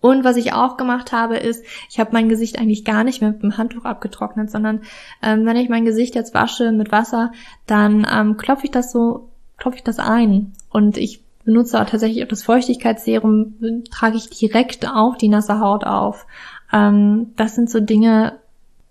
Und 0.00 0.24
was 0.24 0.36
ich 0.36 0.52
auch 0.52 0.76
gemacht 0.76 1.12
habe, 1.12 1.36
ist, 1.36 1.64
ich 1.90 1.98
habe 1.98 2.10
mein 2.12 2.28
Gesicht 2.28 2.58
eigentlich 2.58 2.84
gar 2.84 3.04
nicht 3.04 3.20
mehr 3.20 3.32
mit 3.32 3.42
dem 3.42 3.56
Handtuch 3.58 3.84
abgetrocknet, 3.84 4.50
sondern 4.50 4.82
ähm, 5.22 5.44
wenn 5.44 5.56
ich 5.56 5.68
mein 5.68 5.84
Gesicht 5.84 6.14
jetzt 6.14 6.34
wasche 6.34 6.72
mit 6.72 6.92
Wasser, 6.92 7.32
dann 7.66 8.06
ähm, 8.10 8.36
klopfe 8.36 8.66
ich 8.66 8.70
das 8.70 8.92
so, 8.92 9.28
klopfe 9.56 9.78
ich 9.78 9.84
das 9.84 9.98
ein. 9.98 10.52
Und 10.70 10.96
ich 10.96 11.22
benutze 11.44 11.80
auch 11.80 11.86
tatsächlich 11.86 12.22
auch 12.22 12.28
das 12.28 12.44
Feuchtigkeitsserum, 12.44 13.82
trage 13.90 14.16
ich 14.16 14.30
direkt 14.30 14.88
auf 14.88 15.16
die 15.16 15.28
nasse 15.28 15.58
Haut 15.58 15.84
auf. 15.84 16.26
Ähm, 16.72 17.32
das 17.36 17.54
sind 17.54 17.70
so 17.70 17.80
Dinge, 17.80 18.38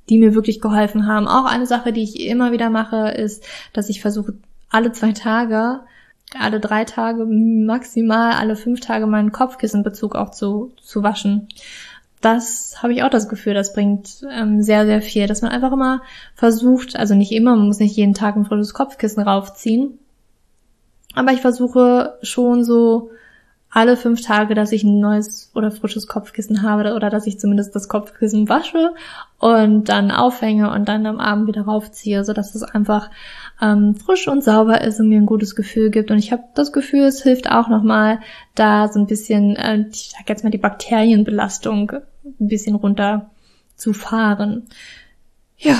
die 0.09 0.17
mir 0.17 0.35
wirklich 0.35 0.59
geholfen 0.59 1.07
haben. 1.07 1.27
Auch 1.27 1.45
eine 1.45 1.65
Sache, 1.65 1.93
die 1.93 2.03
ich 2.03 2.19
immer 2.27 2.51
wieder 2.51 2.69
mache, 2.69 3.09
ist, 3.11 3.45
dass 3.71 3.89
ich 3.89 4.01
versuche, 4.01 4.33
alle 4.69 4.91
zwei 4.91 5.11
Tage, 5.11 5.81
alle 6.39 6.59
drei 6.59 6.85
Tage, 6.85 7.25
maximal 7.25 8.33
alle 8.33 8.55
fünf 8.55 8.79
Tage 8.79 9.07
meinen 9.07 9.31
Kopfkissenbezug 9.31 10.15
auch 10.15 10.31
zu, 10.31 10.73
zu 10.81 11.03
waschen. 11.03 11.47
Das 12.21 12.83
habe 12.83 12.93
ich 12.93 13.03
auch 13.03 13.09
das 13.09 13.29
Gefühl, 13.29 13.53
das 13.53 13.73
bringt 13.73 14.23
ähm, 14.31 14.61
sehr, 14.61 14.85
sehr 14.85 15.01
viel, 15.01 15.27
dass 15.27 15.41
man 15.41 15.51
einfach 15.51 15.71
immer 15.71 16.01
versucht, 16.35 16.95
also 16.95 17.15
nicht 17.15 17.31
immer, 17.31 17.55
man 17.55 17.65
muss 17.65 17.79
nicht 17.79 17.95
jeden 17.95 18.13
Tag 18.13 18.35
ein 18.35 18.45
frisches 18.45 18.73
Kopfkissen 18.73 19.23
raufziehen, 19.23 19.97
aber 21.15 21.33
ich 21.33 21.41
versuche 21.41 22.17
schon 22.21 22.63
so 22.63 23.11
alle 23.71 23.95
fünf 23.95 24.21
Tage, 24.21 24.53
dass 24.53 24.73
ich 24.73 24.83
ein 24.83 24.99
neues 24.99 25.49
oder 25.55 25.71
frisches 25.71 26.07
Kopfkissen 26.07 26.61
habe 26.61 26.93
oder 26.93 27.09
dass 27.09 27.25
ich 27.25 27.39
zumindest 27.39 27.73
das 27.73 27.87
Kopfkissen 27.87 28.49
wasche 28.49 28.93
und 29.39 29.85
dann 29.85 30.11
aufhänge 30.11 30.71
und 30.71 30.89
dann 30.89 31.05
am 31.05 31.19
Abend 31.19 31.47
wieder 31.47 31.63
raufziehe, 31.63 32.25
so 32.25 32.33
dass 32.33 32.53
es 32.53 32.63
einfach 32.63 33.09
ähm, 33.61 33.95
frisch 33.95 34.27
und 34.27 34.43
sauber 34.43 34.81
ist 34.81 34.99
und 34.99 35.09
mir 35.09 35.19
ein 35.19 35.25
gutes 35.25 35.55
Gefühl 35.55 35.91
gibt. 35.91 36.11
Und 36.11 36.17
ich 36.17 36.31
habe 36.31 36.43
das 36.55 36.73
Gefühl, 36.73 37.03
es 37.03 37.23
hilft 37.23 37.49
auch 37.51 37.67
nochmal, 37.67 38.19
da 38.55 38.87
so 38.87 38.99
ein 38.99 39.07
bisschen, 39.07 39.55
äh, 39.55 39.85
ich 39.91 40.13
sag 40.17 40.27
jetzt 40.27 40.43
mal 40.43 40.49
die 40.49 40.57
Bakterienbelastung 40.57 41.91
ein 42.23 42.47
bisschen 42.47 42.75
runter 42.75 43.31
zu 43.75 43.93
fahren. 43.93 44.67
Ja, 45.57 45.77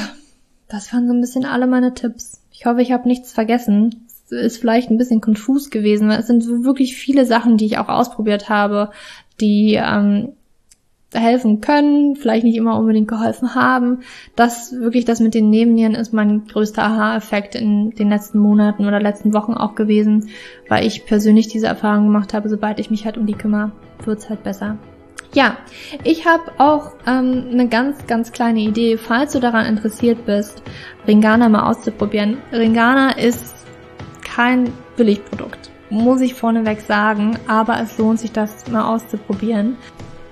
das 0.68 0.94
waren 0.94 1.08
so 1.08 1.14
ein 1.14 1.22
bisschen 1.22 1.46
alle 1.46 1.68
meine 1.68 1.94
Tipps. 1.94 2.42
Ich 2.52 2.66
hoffe, 2.66 2.82
ich 2.82 2.92
habe 2.92 3.08
nichts 3.08 3.34
vergessen 3.34 4.08
ist 4.32 4.60
vielleicht 4.60 4.90
ein 4.90 4.98
bisschen 4.98 5.22
konfus 5.22 5.70
gewesen, 5.70 6.08
weil 6.08 6.20
es 6.20 6.28
sind 6.28 6.44
so 6.44 6.64
wirklich 6.64 6.96
viele 6.96 7.26
Sachen, 7.26 7.58
die 7.58 7.66
ich 7.66 7.78
auch 7.78 7.90
ausprobiert 7.90 8.50
habe, 8.50 8.92
die 9.40 9.74
ähm, 9.74 10.34
helfen 11.14 11.60
können, 11.60 12.16
vielleicht 12.16 12.46
nicht 12.46 12.56
immer 12.56 12.78
unbedingt 12.78 13.08
geholfen 13.08 13.54
haben. 13.56 14.00
Das 14.36 14.72
wirklich, 14.72 15.06
das 15.06 15.20
mit 15.20 15.34
den 15.34 15.50
Nebennieren 15.50 15.94
ist 15.94 16.14
mein 16.14 16.46
größter 16.48 16.84
Aha-Effekt 16.84 17.56
in 17.56 17.92
den 17.92 18.10
letzten 18.10 18.40
Monaten 18.40 18.86
oder 18.86 19.02
letzten 19.02 19.34
Wochen 19.34 19.54
auch 19.54 19.76
gewesen, 19.76 20.30
weil 20.70 20.86
ich 20.86 21.06
persönlich 21.06 21.48
diese 21.48 21.68
Erfahrung 21.68 22.06
gemacht 22.06 22.34
habe, 22.34 22.50
sobald 22.50 22.80
ich 22.80 22.90
mich 22.90 23.06
halt 23.06 23.18
um 23.18 23.26
die 23.26 23.34
kümmere, 23.34 23.72
wird's 24.06 24.30
halt 24.30 24.44
besser. 24.44 24.78
Ja, 25.34 25.58
ich 26.04 26.26
habe 26.26 26.44
auch 26.58 26.92
ähm, 27.08 27.48
eine 27.52 27.70
ganz, 27.70 28.06
ganz 28.06 28.34
kleine 28.34 28.60
Idee, 28.60 28.98
falls 28.98 29.32
du 29.32 29.40
daran 29.40 29.66
interessiert 29.66 30.26
bist, 30.26 30.62
Ringana 31.08 31.48
mal 31.48 31.70
auszuprobieren. 31.70 32.38
Ringana 32.52 33.12
ist 33.12 33.56
kein 34.24 34.74
Billigprodukt, 34.98 35.72
muss 35.90 36.20
ich 36.20 36.34
vorneweg 36.34 36.82
sagen, 36.82 37.38
aber 37.48 37.80
es 37.82 37.98
lohnt 37.98 38.20
sich, 38.20 38.34
das 38.34 38.68
mal 38.70 38.94
auszuprobieren. 38.94 39.78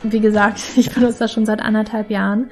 Wie 0.03 0.19
gesagt, 0.19 0.61
ich 0.75 0.91
benutze 0.91 1.19
das 1.19 1.31
schon 1.31 1.45
seit 1.45 1.61
anderthalb 1.61 2.09
Jahren. 2.09 2.49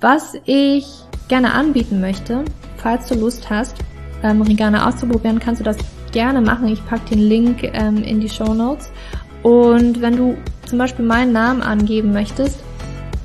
Was 0.00 0.34
ich 0.44 0.86
gerne 1.28 1.52
anbieten 1.52 2.00
möchte, 2.00 2.44
falls 2.76 3.08
du 3.08 3.14
Lust 3.14 3.50
hast, 3.50 3.76
ähm, 4.22 4.42
Regana 4.42 4.88
auszuprobieren, 4.88 5.38
kannst 5.38 5.60
du 5.60 5.64
das 5.64 5.76
gerne 6.12 6.40
machen. 6.40 6.68
Ich 6.68 6.84
packe 6.86 7.10
den 7.10 7.20
Link 7.20 7.62
ähm, 7.62 8.02
in 8.02 8.20
die 8.20 8.28
Show 8.28 8.54
Notes. 8.54 8.90
Und 9.42 10.00
wenn 10.00 10.16
du 10.16 10.36
zum 10.66 10.78
Beispiel 10.78 11.04
meinen 11.04 11.32
Namen 11.32 11.62
angeben 11.62 12.12
möchtest, 12.12 12.58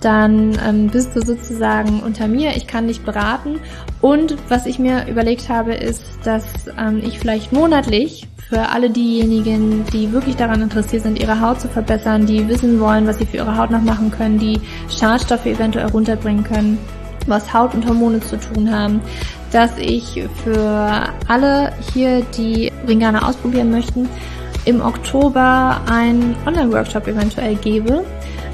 dann 0.02 0.58
ähm, 0.66 0.88
bist 0.88 1.16
du 1.16 1.22
sozusagen 1.22 2.02
unter 2.02 2.28
mir, 2.28 2.56
ich 2.56 2.68
kann 2.68 2.88
dich 2.88 3.02
beraten. 3.02 3.60
Und 4.02 4.36
was 4.50 4.66
ich 4.66 4.80
mir 4.80 5.08
überlegt 5.08 5.48
habe, 5.50 5.74
ist, 5.74 6.04
dass 6.26 6.46
ähm, 6.78 7.02
ich 7.04 7.20
vielleicht 7.20 7.54
monatlich 7.54 8.28
für 8.50 8.70
alle 8.70 8.90
diejenigen, 8.90 9.86
die 9.94 10.12
wirklich 10.12 10.36
daran 10.36 10.62
interessiert 10.62 11.04
sind, 11.04 11.20
ihre 11.20 11.40
Haut 11.40 11.62
zu 11.62 11.68
verbessern, 11.68 12.26
die 12.26 12.48
wissen 12.48 12.80
wollen, 12.80 13.08
was 13.08 13.18
sie 13.18 13.26
für 13.26 13.38
ihre 13.38 13.58
Haut 13.58 13.72
noch 13.72 13.82
machen 13.82 14.12
können, 14.12 14.38
die 14.38 14.60
Schadstoffe 14.90 15.46
eventuell 15.46 15.88
runterbringen 15.88 16.44
können, 16.44 16.78
was 17.28 17.54
Haut 17.54 17.74
und 17.74 17.88
Hormone 17.88 18.20
zu 18.20 18.38
tun 18.38 18.72
haben, 18.72 19.02
dass 19.52 19.78
ich 19.78 20.24
für 20.44 21.10
alle 21.28 21.72
hier, 21.94 22.22
die 22.38 22.72
Ringana 22.88 23.28
ausprobieren 23.28 23.72
möchten, 23.72 24.10
im 24.66 24.82
Oktober 24.82 25.82
einen 25.90 26.36
Online-Workshop 26.46 27.08
eventuell 27.08 27.56
gebe. 27.56 28.04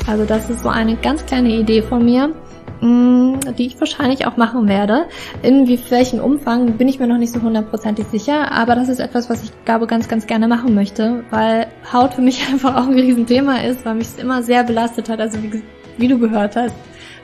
Also 0.07 0.25
das 0.25 0.49
ist 0.49 0.63
so 0.63 0.69
eine 0.69 0.95
ganz 0.95 1.25
kleine 1.25 1.49
Idee 1.49 1.81
von 1.81 2.03
mir, 2.03 2.33
die 2.81 3.65
ich 3.65 3.79
wahrscheinlich 3.79 4.25
auch 4.25 4.37
machen 4.37 4.67
werde. 4.67 5.05
In 5.41 5.67
wie 5.67 5.79
welchen 5.89 6.19
Umfang 6.19 6.77
bin 6.77 6.87
ich 6.87 6.99
mir 6.99 7.07
noch 7.07 7.17
nicht 7.17 7.33
so 7.33 7.41
hundertprozentig 7.41 8.07
sicher, 8.07 8.51
aber 8.51 8.75
das 8.75 8.89
ist 8.89 8.99
etwas, 8.99 9.29
was 9.29 9.43
ich 9.43 9.51
glaube 9.65 9.87
ganz, 9.87 10.07
ganz 10.07 10.27
gerne 10.27 10.47
machen 10.47 10.75
möchte, 10.75 11.23
weil 11.29 11.67
Haut 11.91 12.13
für 12.13 12.21
mich 12.21 12.47
einfach 12.51 12.75
auch 12.75 12.87
ein 12.87 12.93
Riesenthema 12.93 13.57
ist, 13.57 13.85
weil 13.85 13.95
mich 13.95 14.07
es 14.07 14.17
immer 14.17 14.43
sehr 14.43 14.63
belastet 14.63 15.09
hat. 15.09 15.19
Also 15.19 15.41
wie, 15.43 15.61
wie 15.97 16.07
du 16.07 16.17
gehört 16.17 16.55
hast, 16.55 16.75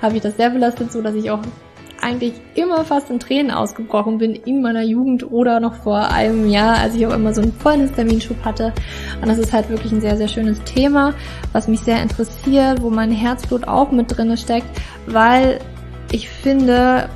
habe 0.01 0.15
ich 0.15 0.21
das 0.21 0.35
sehr 0.37 0.49
belastet, 0.49 0.91
so 0.91 1.01
dass 1.01 1.15
ich 1.15 1.31
auch 1.31 1.41
eigentlich 2.01 2.33
immer 2.53 2.83
fast 2.85 3.09
in 3.09 3.19
Tränen 3.19 3.51
ausgebrochen 3.51 4.17
bin 4.17 4.35
in 4.35 4.61
meiner 4.61 4.83
Jugend 4.83 5.31
oder 5.31 5.59
noch 5.59 5.75
vor 5.75 6.11
einem 6.11 6.49
Jahr, 6.49 6.77
als 6.77 6.95
ich 6.95 7.05
auch 7.07 7.13
immer 7.13 7.33
so 7.33 7.41
einen 7.41 7.53
Freundesterminschub 7.53 8.37
hatte. 8.43 8.73
Und 9.21 9.27
das 9.27 9.37
ist 9.37 9.53
halt 9.53 9.69
wirklich 9.69 9.91
ein 9.91 10.01
sehr, 10.01 10.17
sehr 10.17 10.27
schönes 10.27 10.61
Thema, 10.63 11.13
was 11.51 11.67
mich 11.67 11.79
sehr 11.79 12.01
interessiert, 12.01 12.81
wo 12.81 12.89
mein 12.89 13.11
Herzblut 13.11 13.67
auch 13.67 13.91
mit 13.91 14.15
drinne 14.15 14.37
steckt, 14.37 14.67
weil 15.07 15.59
ich 16.11 16.29
finde, 16.29 17.09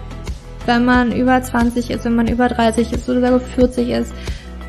wenn 0.65 0.86
man 0.86 1.11
über 1.11 1.41
20 1.41 1.89
ist, 1.89 2.05
wenn 2.05 2.15
man 2.15 2.27
über 2.27 2.47
30 2.47 2.91
ist 2.91 3.09
oder 3.09 3.21
sogar 3.21 3.39
40 3.39 3.89
ist, 3.89 4.13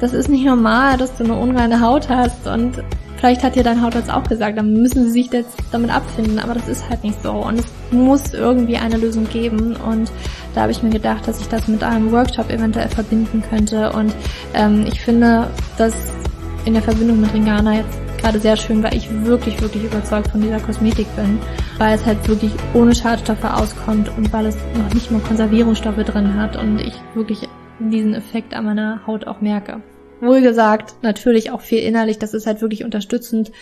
das 0.00 0.14
ist 0.14 0.28
nicht 0.28 0.44
normal, 0.44 0.96
dass 0.96 1.16
du 1.16 1.24
eine 1.24 1.34
unreine 1.34 1.80
Haut 1.80 2.08
hast 2.08 2.46
und 2.46 2.82
Vielleicht 3.20 3.42
hat 3.42 3.54
dir 3.54 3.62
dein 3.62 3.82
Hautarzt 3.82 4.10
auch 4.10 4.24
gesagt, 4.24 4.56
dann 4.56 4.72
müssen 4.72 5.04
sie 5.04 5.10
sich 5.10 5.30
jetzt 5.30 5.54
damit 5.72 5.94
abfinden, 5.94 6.38
aber 6.38 6.54
das 6.54 6.66
ist 6.68 6.88
halt 6.88 7.04
nicht 7.04 7.22
so. 7.22 7.32
Und 7.32 7.58
es 7.58 7.66
muss 7.90 8.32
irgendwie 8.32 8.78
eine 8.78 8.96
Lösung 8.96 9.28
geben. 9.28 9.76
Und 9.76 10.10
da 10.54 10.62
habe 10.62 10.72
ich 10.72 10.82
mir 10.82 10.88
gedacht, 10.88 11.28
dass 11.28 11.38
ich 11.38 11.46
das 11.48 11.68
mit 11.68 11.84
einem 11.84 12.10
Workshop 12.12 12.48
eventuell 12.48 12.88
verbinden 12.88 13.42
könnte. 13.42 13.92
Und 13.92 14.14
ähm, 14.54 14.86
ich 14.90 15.02
finde, 15.02 15.48
dass 15.76 15.92
in 16.64 16.72
der 16.72 16.82
Verbindung 16.82 17.20
mit 17.20 17.34
Ringana 17.34 17.74
jetzt 17.74 17.98
gerade 18.22 18.40
sehr 18.40 18.56
schön, 18.56 18.82
weil 18.82 18.96
ich 18.96 19.10
wirklich, 19.26 19.60
wirklich 19.60 19.84
überzeugt 19.84 20.28
von 20.28 20.40
dieser 20.40 20.60
Kosmetik 20.60 21.06
bin, 21.14 21.38
weil 21.76 21.96
es 21.96 22.06
halt 22.06 22.26
wirklich 22.26 22.52
ohne 22.72 22.94
Schadstoffe 22.94 23.44
auskommt 23.44 24.10
und 24.16 24.32
weil 24.32 24.46
es 24.46 24.56
noch 24.78 24.94
nicht 24.94 25.10
mal 25.10 25.20
Konservierungsstoffe 25.20 26.04
drin 26.04 26.40
hat 26.40 26.56
und 26.56 26.78
ich 26.78 26.94
wirklich 27.14 27.46
diesen 27.78 28.14
Effekt 28.14 28.54
an 28.54 28.64
meiner 28.64 29.06
Haut 29.06 29.26
auch 29.26 29.42
merke. 29.42 29.82
Wohlgesagt, 30.20 30.94
natürlich 31.02 31.50
auch 31.50 31.60
viel 31.60 31.80
innerlich, 31.80 32.18
das 32.18 32.34
ist 32.34 32.46
halt 32.46 32.60
wirklich 32.60 32.84
unterstützend 32.84 33.52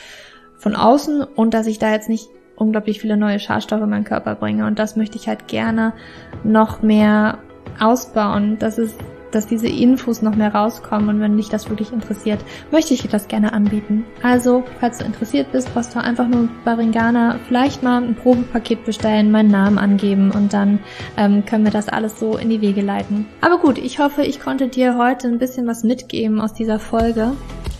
von 0.56 0.74
außen 0.74 1.22
und 1.22 1.54
dass 1.54 1.66
ich 1.66 1.78
da 1.78 1.92
jetzt 1.92 2.08
nicht 2.08 2.28
unglaublich 2.56 3.00
viele 3.00 3.16
neue 3.16 3.38
Schadstoffe 3.38 3.82
in 3.82 3.90
meinen 3.90 4.04
Körper 4.04 4.34
bringe 4.34 4.66
und 4.66 4.78
das 4.78 4.96
möchte 4.96 5.16
ich 5.16 5.28
halt 5.28 5.46
gerne 5.46 5.92
noch 6.42 6.82
mehr 6.82 7.38
ausbauen. 7.78 8.58
Das 8.58 8.78
ist 8.78 8.98
dass 9.30 9.46
diese 9.46 9.68
Infos 9.68 10.22
noch 10.22 10.34
mehr 10.34 10.54
rauskommen 10.54 11.08
und 11.08 11.20
wenn 11.20 11.36
dich 11.36 11.48
das 11.48 11.68
wirklich 11.68 11.92
interessiert, 11.92 12.40
möchte 12.70 12.94
ich 12.94 13.02
dir 13.02 13.08
das 13.08 13.28
gerne 13.28 13.52
anbieten. 13.52 14.04
Also, 14.22 14.64
falls 14.80 14.98
du 14.98 15.04
interessiert 15.04 15.52
bist, 15.52 15.72
brauchst 15.72 15.94
du 15.94 16.02
einfach 16.02 16.26
nur 16.28 16.48
bei 16.64 16.74
Ringana 16.74 17.38
vielleicht 17.48 17.82
mal 17.82 18.02
ein 18.02 18.14
Probepaket 18.14 18.84
bestellen, 18.84 19.30
meinen 19.30 19.50
Namen 19.50 19.78
angeben 19.78 20.30
und 20.30 20.52
dann 20.52 20.80
ähm, 21.16 21.44
können 21.44 21.64
wir 21.64 21.72
das 21.72 21.88
alles 21.88 22.18
so 22.18 22.36
in 22.36 22.50
die 22.50 22.60
Wege 22.60 22.80
leiten. 22.80 23.26
Aber 23.40 23.58
gut, 23.58 23.78
ich 23.78 23.98
hoffe, 23.98 24.22
ich 24.22 24.40
konnte 24.40 24.68
dir 24.68 24.96
heute 24.96 25.28
ein 25.28 25.38
bisschen 25.38 25.66
was 25.66 25.84
mitgeben 25.84 26.40
aus 26.40 26.54
dieser 26.54 26.78
Folge 26.78 27.32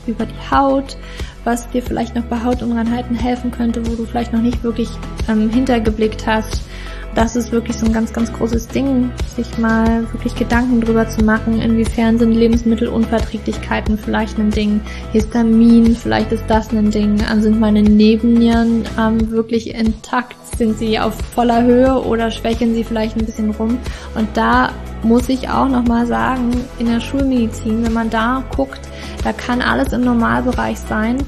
über 0.06 0.26
die 0.26 0.50
Haut, 0.50 0.96
was 1.44 1.68
dir 1.70 1.82
vielleicht 1.82 2.14
noch 2.14 2.24
bei 2.24 2.42
Hautunreinheiten 2.42 3.16
helfen 3.16 3.50
könnte, 3.50 3.86
wo 3.86 3.94
du 3.94 4.04
vielleicht 4.04 4.32
noch 4.32 4.42
nicht 4.42 4.62
wirklich 4.62 4.88
ähm, 5.28 5.50
hintergeblickt 5.50 6.26
hast 6.26 6.62
das 7.18 7.34
ist 7.34 7.50
wirklich 7.50 7.76
so 7.76 7.84
ein 7.84 7.92
ganz, 7.92 8.12
ganz 8.12 8.32
großes 8.32 8.68
Ding, 8.68 9.10
sich 9.34 9.58
mal 9.58 10.04
wirklich 10.12 10.36
Gedanken 10.36 10.80
drüber 10.80 11.08
zu 11.08 11.24
machen, 11.24 11.60
inwiefern 11.60 12.16
sind 12.16 12.30
Lebensmittelunverträglichkeiten 12.30 13.98
vielleicht 13.98 14.38
ein 14.38 14.50
Ding, 14.50 14.80
Histamin, 15.10 15.96
vielleicht 15.96 16.30
ist 16.30 16.44
das 16.46 16.70
ein 16.70 16.92
Ding, 16.92 17.20
also 17.28 17.42
sind 17.42 17.58
meine 17.58 17.82
Nebennieren 17.82 18.84
ähm, 18.96 19.32
wirklich 19.32 19.74
intakt, 19.74 20.36
sind 20.56 20.78
sie 20.78 20.96
auf 21.00 21.14
voller 21.34 21.64
Höhe 21.64 22.00
oder 22.04 22.30
schwächeln 22.30 22.72
sie 22.76 22.84
vielleicht 22.84 23.16
ein 23.16 23.26
bisschen 23.26 23.50
rum? 23.50 23.78
Und 24.14 24.28
da 24.36 24.70
muss 25.02 25.28
ich 25.28 25.48
auch 25.48 25.68
nochmal 25.68 26.06
sagen, 26.06 26.52
in 26.78 26.86
der 26.86 27.00
Schulmedizin, 27.00 27.84
wenn 27.84 27.94
man 27.94 28.10
da 28.10 28.44
guckt, 28.54 28.80
da 29.24 29.32
kann 29.32 29.60
alles 29.60 29.92
im 29.92 30.02
Normalbereich 30.02 30.78
sein, 30.78 31.18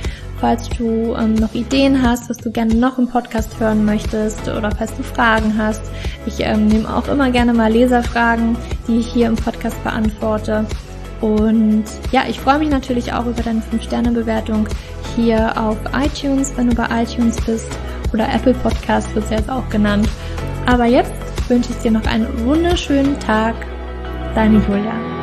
falls 0.44 0.68
du 0.68 1.16
ähm, 1.16 1.36
noch 1.36 1.54
Ideen 1.54 2.02
hast, 2.02 2.30
was 2.30 2.36
du 2.36 2.52
gerne 2.52 2.76
noch 2.76 2.98
im 2.98 3.08
Podcast 3.08 3.58
hören 3.62 3.86
möchtest 3.86 4.46
oder 4.50 4.72
falls 4.72 4.94
du 4.94 5.02
Fragen 5.02 5.58
hast. 5.58 5.82
Ich 6.26 6.42
ähm, 6.42 6.68
nehme 6.68 6.94
auch 6.94 7.08
immer 7.08 7.32
gerne 7.32 7.54
mal 7.54 7.72
Leserfragen, 7.72 8.58
die 8.86 9.00
ich 9.00 9.08
hier 9.08 9.28
im 9.28 9.38
Podcast 9.38 9.82
beantworte. 9.86 10.66
Und 11.22 11.86
ja, 12.12 12.24
ich 12.28 12.42
freue 12.42 12.60
mich 12.60 12.70
natürlich 12.70 13.14
auch 13.14 13.26
über 13.26 13.42
deine 13.42 13.62
5-Sterne-Bewertung 13.62 14.68
hier 15.16 15.58
auf 15.58 15.78
iTunes, 15.94 16.52
wenn 16.58 16.72
du 16.72 16.76
bei 16.76 16.88
iTunes 17.04 17.38
bist 17.46 17.70
oder 18.12 18.28
Apple 18.28 18.54
Podcast 18.54 19.16
wird 19.16 19.24
es 19.24 19.32
jetzt 19.32 19.50
auch 19.50 19.70
genannt. 19.70 20.10
Aber 20.66 20.88
jetzt 20.88 21.14
wünsche 21.48 21.72
ich 21.72 21.78
dir 21.78 21.92
noch 21.92 22.06
einen 22.06 22.28
wunderschönen 22.46 23.18
Tag. 23.22 23.56
Deine 24.36 24.58
Julia. 24.58 25.23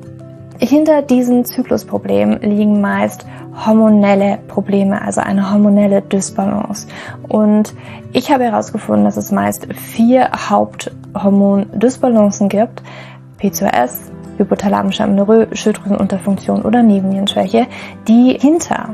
hinter 0.61 1.01
diesen 1.01 1.43
Zyklusproblemen 1.43 2.39
liegen 2.41 2.81
meist 2.81 3.25
hormonelle 3.65 4.37
Probleme, 4.47 5.01
also 5.01 5.19
eine 5.21 5.51
hormonelle 5.51 6.03
Dysbalance. 6.03 6.87
Und 7.27 7.73
ich 8.13 8.31
habe 8.31 8.43
herausgefunden, 8.43 9.03
dass 9.05 9.17
es 9.17 9.31
meist 9.31 9.67
vier 9.73 10.29
Haupthormon-Dysbalancen 10.49 12.47
gibt. 12.47 12.83
PCOS, 13.39 14.11
hypothalamische 14.37 15.03
Amenorrhoe, 15.03 15.47
Schilddrüsenunterfunktion 15.51 16.61
oder 16.61 16.83
Nebennierenschwäche, 16.83 17.65
die 18.07 18.37
hinter 18.39 18.93